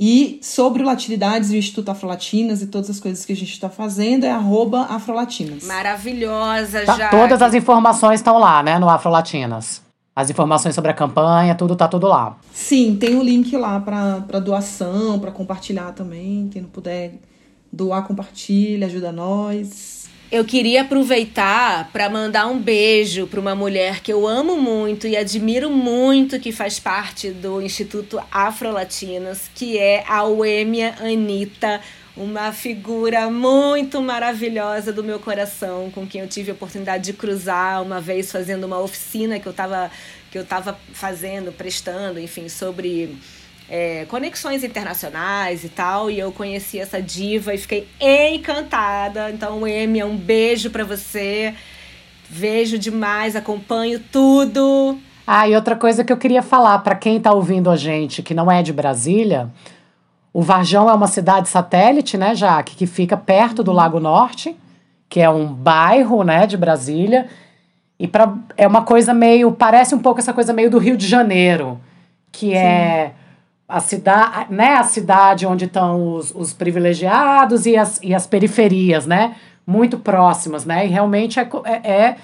E 0.00 0.38
sobre 0.42 0.82
o 0.82 0.86
Latinidades 0.86 1.50
e 1.50 1.56
o 1.56 1.58
Instituto 1.58 1.90
Afrolatinas 1.90 2.62
e 2.62 2.68
todas 2.68 2.88
as 2.88 3.00
coisas 3.00 3.24
que 3.24 3.32
a 3.32 3.36
gente 3.36 3.52
está 3.52 3.68
fazendo 3.68 4.24
é 4.24 4.30
arroba 4.30 4.82
Afrolatinas. 4.82 5.64
Maravilhosa, 5.64 6.84
tá, 6.84 6.96
Jaque. 6.96 7.16
Todas 7.16 7.42
as 7.42 7.52
informações 7.52 8.20
estão 8.20 8.38
lá, 8.38 8.62
né, 8.62 8.78
no 8.78 8.88
Afrolatinas. 8.88 9.82
As 10.14 10.30
informações 10.30 10.74
sobre 10.74 10.90
a 10.90 10.94
campanha, 10.94 11.54
tudo 11.54 11.74
tá 11.74 11.88
tudo 11.88 12.06
lá. 12.06 12.38
Sim, 12.52 12.96
tem 12.96 13.16
o 13.16 13.20
um 13.20 13.22
link 13.22 13.56
lá 13.56 13.80
para 13.80 14.38
doação, 14.38 15.18
para 15.18 15.32
compartilhar 15.32 15.92
também. 15.92 16.48
Quem 16.48 16.62
não 16.62 16.68
puder 16.68 17.14
doar, 17.72 18.02
compartilha, 18.06 18.86
ajuda 18.86 19.10
nós. 19.10 19.97
Eu 20.30 20.44
queria 20.44 20.82
aproveitar 20.82 21.90
para 21.90 22.10
mandar 22.10 22.48
um 22.48 22.58
beijo 22.58 23.26
para 23.26 23.40
uma 23.40 23.54
mulher 23.54 24.00
que 24.00 24.12
eu 24.12 24.26
amo 24.26 24.56
muito 24.60 25.06
e 25.06 25.16
admiro 25.16 25.70
muito, 25.70 26.38
que 26.38 26.52
faz 26.52 26.78
parte 26.78 27.30
do 27.30 27.62
Instituto 27.62 28.20
Afrolatinas, 28.30 29.50
que 29.54 29.78
é 29.78 30.04
a 30.06 30.24
Uêmia 30.24 30.94
Anitta, 31.00 31.80
uma 32.14 32.52
figura 32.52 33.30
muito 33.30 34.02
maravilhosa 34.02 34.92
do 34.92 35.02
meu 35.02 35.18
coração, 35.18 35.90
com 35.90 36.06
quem 36.06 36.20
eu 36.20 36.28
tive 36.28 36.50
a 36.50 36.54
oportunidade 36.54 37.04
de 37.04 37.14
cruzar 37.14 37.82
uma 37.82 37.98
vez 37.98 38.30
fazendo 38.30 38.64
uma 38.64 38.78
oficina 38.78 39.40
que 39.40 39.48
eu 39.48 39.52
estava 39.52 39.90
que 40.30 40.38
eu 40.38 40.46
fazendo, 40.92 41.52
prestando, 41.52 42.20
enfim, 42.20 42.50
sobre 42.50 43.16
é, 43.68 44.06
conexões 44.06 44.64
internacionais 44.64 45.62
e 45.62 45.68
tal, 45.68 46.10
e 46.10 46.18
eu 46.18 46.32
conheci 46.32 46.78
essa 46.78 47.02
diva 47.02 47.54
e 47.54 47.58
fiquei 47.58 47.86
encantada. 48.00 49.30
Então, 49.30 49.64
Amy, 49.64 50.02
um 50.02 50.16
beijo 50.16 50.70
para 50.70 50.84
você. 50.84 51.54
Vejo 52.30 52.78
demais, 52.78 53.36
acompanho 53.36 54.00
tudo. 54.12 54.98
Ah, 55.26 55.46
e 55.48 55.54
outra 55.54 55.76
coisa 55.76 56.02
que 56.02 56.12
eu 56.12 56.16
queria 56.16 56.42
falar 56.42 56.78
para 56.78 56.94
quem 56.94 57.18
está 57.18 57.32
ouvindo 57.32 57.70
a 57.70 57.76
gente 57.76 58.22
que 58.22 58.34
não 58.34 58.50
é 58.50 58.62
de 58.62 58.72
Brasília, 58.72 59.50
o 60.32 60.42
Varjão 60.42 60.88
é 60.88 60.92
uma 60.92 61.06
cidade 61.06 61.48
satélite, 61.48 62.16
né, 62.16 62.34
Jaque, 62.34 62.76
que 62.76 62.86
fica 62.86 63.16
perto 63.16 63.62
do 63.62 63.72
Lago 63.72 64.00
Norte, 64.00 64.56
que 65.08 65.20
é 65.20 65.28
um 65.28 65.46
bairro, 65.46 66.22
né, 66.22 66.46
de 66.46 66.56
Brasília. 66.56 67.28
E 67.98 68.06
pra, 68.06 68.32
é 68.56 68.66
uma 68.66 68.82
coisa 68.82 69.12
meio. 69.12 69.50
Parece 69.52 69.94
um 69.94 69.98
pouco 69.98 70.20
essa 70.20 70.32
coisa 70.32 70.52
meio 70.52 70.70
do 70.70 70.78
Rio 70.78 70.96
de 70.96 71.06
Janeiro, 71.06 71.80
que 72.30 72.50
Sim. 72.50 72.54
é 72.54 73.12
a 73.68 73.80
cidade, 73.80 74.46
né, 74.52 74.76
a 74.76 74.82
cidade 74.82 75.46
onde 75.46 75.66
estão 75.66 76.14
os, 76.14 76.32
os 76.34 76.54
privilegiados 76.54 77.66
e 77.66 77.76
as, 77.76 78.00
e 78.02 78.14
as 78.14 78.26
periferias, 78.26 79.04
né? 79.06 79.36
Muito 79.66 79.98
próximas, 79.98 80.64
né? 80.64 80.86
E 80.86 80.88
realmente 80.88 81.38
é, 81.38 81.48
é, 81.64 81.90
é, 81.90 82.16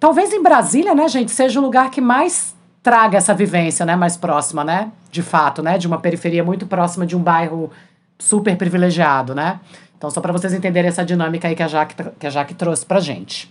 Talvez 0.00 0.32
em 0.32 0.42
Brasília, 0.42 0.94
né, 0.94 1.08
gente, 1.08 1.30
seja 1.30 1.60
o 1.60 1.62
lugar 1.62 1.90
que 1.90 2.00
mais 2.00 2.56
traga 2.82 3.18
essa 3.18 3.32
vivência, 3.32 3.86
né? 3.86 3.94
Mais 3.94 4.16
próxima, 4.16 4.64
né? 4.64 4.90
De 5.12 5.22
fato, 5.22 5.62
né? 5.62 5.78
De 5.78 5.86
uma 5.86 5.98
periferia 5.98 6.42
muito 6.42 6.66
próxima 6.66 7.06
de 7.06 7.16
um 7.16 7.20
bairro 7.20 7.70
super 8.18 8.56
privilegiado, 8.56 9.34
né? 9.34 9.60
Então, 9.96 10.10
só 10.10 10.20
para 10.20 10.32
vocês 10.32 10.52
entenderem 10.52 10.88
essa 10.88 11.04
dinâmica 11.04 11.46
aí 11.46 11.54
que 11.54 11.62
a 11.62 11.68
Jaque, 11.68 11.94
que 12.18 12.26
a 12.26 12.30
Jaque 12.30 12.54
trouxe 12.54 12.84
pra 12.84 12.98
gente. 13.00 13.50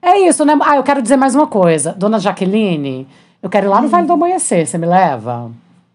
É 0.00 0.18
isso, 0.18 0.44
né? 0.44 0.58
Ah, 0.62 0.76
eu 0.76 0.82
quero 0.82 1.00
dizer 1.00 1.16
mais 1.16 1.34
uma 1.34 1.46
coisa. 1.46 1.92
Dona 1.92 2.18
Jaqueline, 2.18 3.06
eu 3.42 3.48
quero 3.48 3.66
ir 3.66 3.68
lá 3.68 3.80
no 3.80 3.88
Vale 3.88 4.06
do 4.06 4.14
Amanhecer, 4.14 4.66
você 4.66 4.76
me 4.76 4.86
leva? 4.86 5.50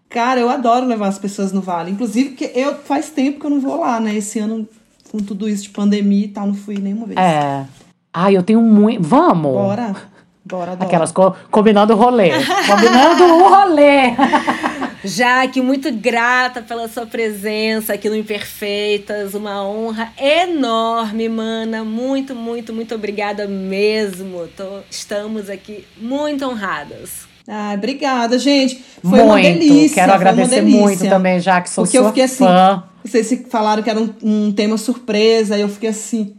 Cara, 0.08 0.40
eu 0.40 0.48
adoro 0.48 0.86
levar 0.86 1.08
as 1.08 1.18
pessoas 1.18 1.52
no 1.52 1.60
Vale. 1.60 1.90
Inclusive, 1.90 2.30
porque 2.30 2.50
eu 2.54 2.76
faz 2.76 3.10
tempo 3.10 3.40
que 3.40 3.46
eu 3.46 3.50
não 3.50 3.60
vou 3.60 3.78
lá, 3.78 4.00
né? 4.00 4.14
Esse 4.14 4.38
ano, 4.38 4.66
com 5.10 5.18
tudo 5.18 5.48
isso 5.48 5.64
de 5.64 5.70
pandemia 5.70 6.24
e 6.24 6.28
tal, 6.28 6.46
não 6.46 6.54
fui 6.54 6.78
nenhuma 6.78 7.06
vez. 7.06 7.18
É. 7.18 7.66
Ai, 8.12 8.36
eu 8.36 8.42
tenho 8.42 8.62
muito. 8.62 9.02
Vamos! 9.02 9.52
Bora! 9.52 9.94
Bora, 10.44 10.72
adoro. 10.72 10.88
Aquelas 10.88 11.12
co 11.12 11.36
combinando 11.50 11.92
o 11.92 11.96
rolê. 11.96 12.30
combinando 12.66 13.24
o 13.24 13.48
rolê! 13.48 14.14
Jaque, 15.04 15.60
muito 15.60 15.92
grata 15.92 16.60
pela 16.60 16.88
sua 16.88 17.06
presença 17.06 17.92
aqui 17.92 18.08
no 18.08 18.16
Imperfeitas. 18.16 19.34
Uma 19.34 19.62
honra 19.62 20.12
enorme, 20.18 21.28
mana. 21.28 21.84
Muito, 21.84 22.34
muito, 22.34 22.72
muito 22.72 22.94
obrigada 22.94 23.46
mesmo. 23.46 24.48
Tô, 24.56 24.80
estamos 24.90 25.48
aqui 25.48 25.86
muito 25.96 26.44
honradas. 26.46 27.28
Ah, 27.50 27.72
obrigada, 27.74 28.38
gente. 28.38 28.84
Foi 29.00 29.20
muito. 29.20 29.24
uma 29.24 29.40
delícia. 29.40 29.94
Quero 29.94 30.12
agradecer 30.12 30.60
muito 30.60 31.08
também, 31.08 31.40
já 31.40 31.62
que 31.62 31.70
sou 31.70 31.84
Porque 31.84 31.96
sua 31.96 32.04
eu 32.04 32.08
fiquei 32.08 32.24
assim, 32.24 32.44
fã. 32.44 32.84
Vocês 33.02 33.42
falaram 33.48 33.82
que 33.82 33.88
era 33.88 33.98
um, 33.98 34.12
um 34.22 34.52
tema 34.52 34.76
surpresa, 34.76 35.56
e 35.56 35.62
eu 35.62 35.68
fiquei 35.70 35.88
assim. 35.88 36.34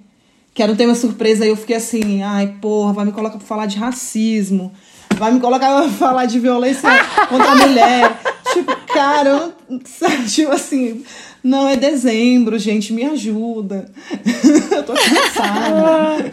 Que 0.53 0.61
era 0.61 0.71
um 0.71 0.75
tema 0.75 0.93
surpresa, 0.93 1.43
e 1.45 1.49
eu 1.49 1.55
fiquei 1.55 1.77
assim, 1.77 2.21
ai, 2.21 2.55
porra, 2.61 2.93
vai 2.93 3.05
me 3.05 3.11
colocar 3.11 3.37
pra 3.37 3.47
falar 3.47 3.65
de 3.65 3.77
racismo. 3.77 4.71
Vai 5.17 5.31
me 5.31 5.39
colocar 5.39 5.81
pra 5.81 5.89
falar 5.89 6.25
de 6.27 6.39
violência 6.39 6.87
contra 7.27 7.51
a 7.51 7.55
mulher. 7.55 8.19
tipo, 8.53 8.75
cara, 8.93 9.49
tipo 10.31 10.51
assim, 10.51 11.03
não 11.43 11.67
é 11.67 11.75
dezembro, 11.75 12.59
gente, 12.59 12.93
me 12.93 13.03
ajuda. 13.05 13.89
eu 14.71 14.83
tô 14.83 14.93
cansada. 14.93 16.31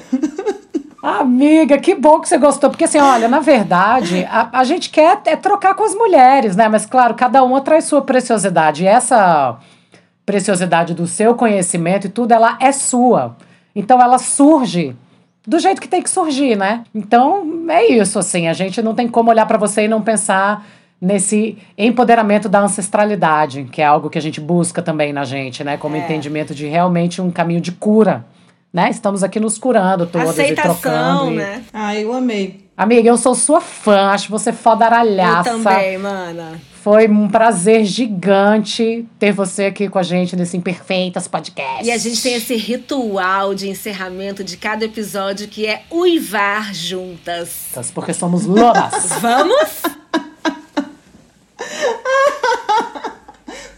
Amiga, 1.06 1.78
que 1.78 1.94
bom 1.94 2.18
que 2.18 2.28
você 2.28 2.36
gostou, 2.36 2.68
porque 2.68 2.82
assim, 2.82 2.98
olha, 2.98 3.28
na 3.28 3.38
verdade, 3.38 4.26
a, 4.28 4.58
a 4.58 4.64
gente 4.64 4.90
quer 4.90 5.20
é 5.26 5.36
trocar 5.36 5.72
com 5.76 5.84
as 5.84 5.94
mulheres, 5.94 6.56
né? 6.56 6.68
Mas 6.68 6.84
claro, 6.84 7.14
cada 7.14 7.44
uma 7.44 7.60
traz 7.60 7.84
sua 7.84 8.02
preciosidade. 8.02 8.82
E 8.82 8.88
essa 8.88 9.56
preciosidade 10.26 10.94
do 10.94 11.06
seu 11.06 11.36
conhecimento 11.36 12.08
e 12.08 12.10
tudo, 12.10 12.32
ela 12.32 12.58
é 12.60 12.72
sua. 12.72 13.36
Então 13.72 14.02
ela 14.02 14.18
surge 14.18 14.96
do 15.46 15.60
jeito 15.60 15.80
que 15.80 15.86
tem 15.86 16.02
que 16.02 16.10
surgir, 16.10 16.56
né? 16.56 16.82
Então 16.92 17.46
é 17.68 17.86
isso, 17.86 18.18
assim, 18.18 18.48
a 18.48 18.52
gente 18.52 18.82
não 18.82 18.92
tem 18.92 19.06
como 19.06 19.30
olhar 19.30 19.46
para 19.46 19.58
você 19.58 19.84
e 19.84 19.88
não 19.88 20.02
pensar 20.02 20.66
nesse 21.00 21.56
empoderamento 21.78 22.48
da 22.48 22.58
ancestralidade, 22.62 23.68
que 23.70 23.80
é 23.80 23.84
algo 23.84 24.10
que 24.10 24.18
a 24.18 24.22
gente 24.22 24.40
busca 24.40 24.82
também 24.82 25.12
na 25.12 25.24
gente, 25.24 25.62
né? 25.62 25.76
Como 25.76 25.94
é. 25.94 26.00
entendimento 26.00 26.52
de 26.52 26.66
realmente 26.66 27.22
um 27.22 27.30
caminho 27.30 27.60
de 27.60 27.70
cura, 27.70 28.24
né? 28.76 28.90
Estamos 28.90 29.22
aqui 29.22 29.40
nos 29.40 29.56
curando 29.56 30.06
todas 30.06 30.28
Aceitação, 30.28 30.74
e 30.74 30.80
trocando. 30.82 31.30
né? 31.30 31.62
E... 31.64 31.70
Ah, 31.72 31.96
eu 31.98 32.12
amei. 32.12 32.60
Amiga, 32.76 33.08
eu 33.08 33.16
sou 33.16 33.34
sua 33.34 33.58
fã, 33.58 34.10
acho 34.10 34.28
você 34.28 34.52
foda 34.52 34.84
aralhaça. 34.84 35.48
Eu 35.48 35.62
também, 35.62 35.96
mana. 35.96 36.60
Foi 36.82 37.08
um 37.08 37.26
prazer 37.26 37.86
gigante 37.86 39.08
ter 39.18 39.32
você 39.32 39.64
aqui 39.64 39.88
com 39.88 39.98
a 39.98 40.02
gente 40.02 40.36
nesse 40.36 40.58
Imperfeitas 40.58 41.26
Podcast. 41.26 41.86
E 41.86 41.90
a 41.90 41.96
gente 41.96 42.22
tem 42.22 42.34
esse 42.34 42.54
ritual 42.54 43.54
de 43.54 43.66
encerramento 43.70 44.44
de 44.44 44.58
cada 44.58 44.84
episódio 44.84 45.48
que 45.48 45.66
é 45.66 45.84
uivar 45.90 46.74
juntas. 46.74 47.68
Porque 47.94 48.12
somos 48.12 48.44
lobas. 48.44 49.08
Vamos? 49.22 49.82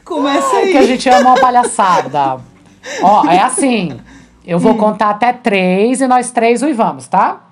Começa 0.04 0.56
aí. 0.56 0.72
Que 0.72 0.78
a 0.78 0.86
gente 0.86 1.08
ama 1.08 1.30
uma 1.30 1.40
palhaçada. 1.40 2.40
Ó, 3.00 3.30
é 3.30 3.38
assim. 3.38 3.96
Eu 4.48 4.58
vou 4.58 4.72
hum. 4.72 4.78
contar 4.78 5.10
até 5.10 5.30
três 5.30 6.00
e 6.00 6.08
nós 6.08 6.30
três 6.30 6.62
uivamos, 6.62 7.06
tá? 7.06 7.42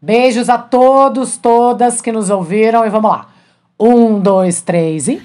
Beijos 0.00 0.48
a 0.48 0.56
todos, 0.56 1.36
todas 1.36 2.00
que 2.00 2.12
nos 2.12 2.30
ouviram 2.30 2.86
e 2.86 2.88
vamos 2.88 3.10
lá. 3.10 3.26
Um, 3.78 4.20
dois, 4.20 4.62
três 4.62 5.08
e. 5.08 5.20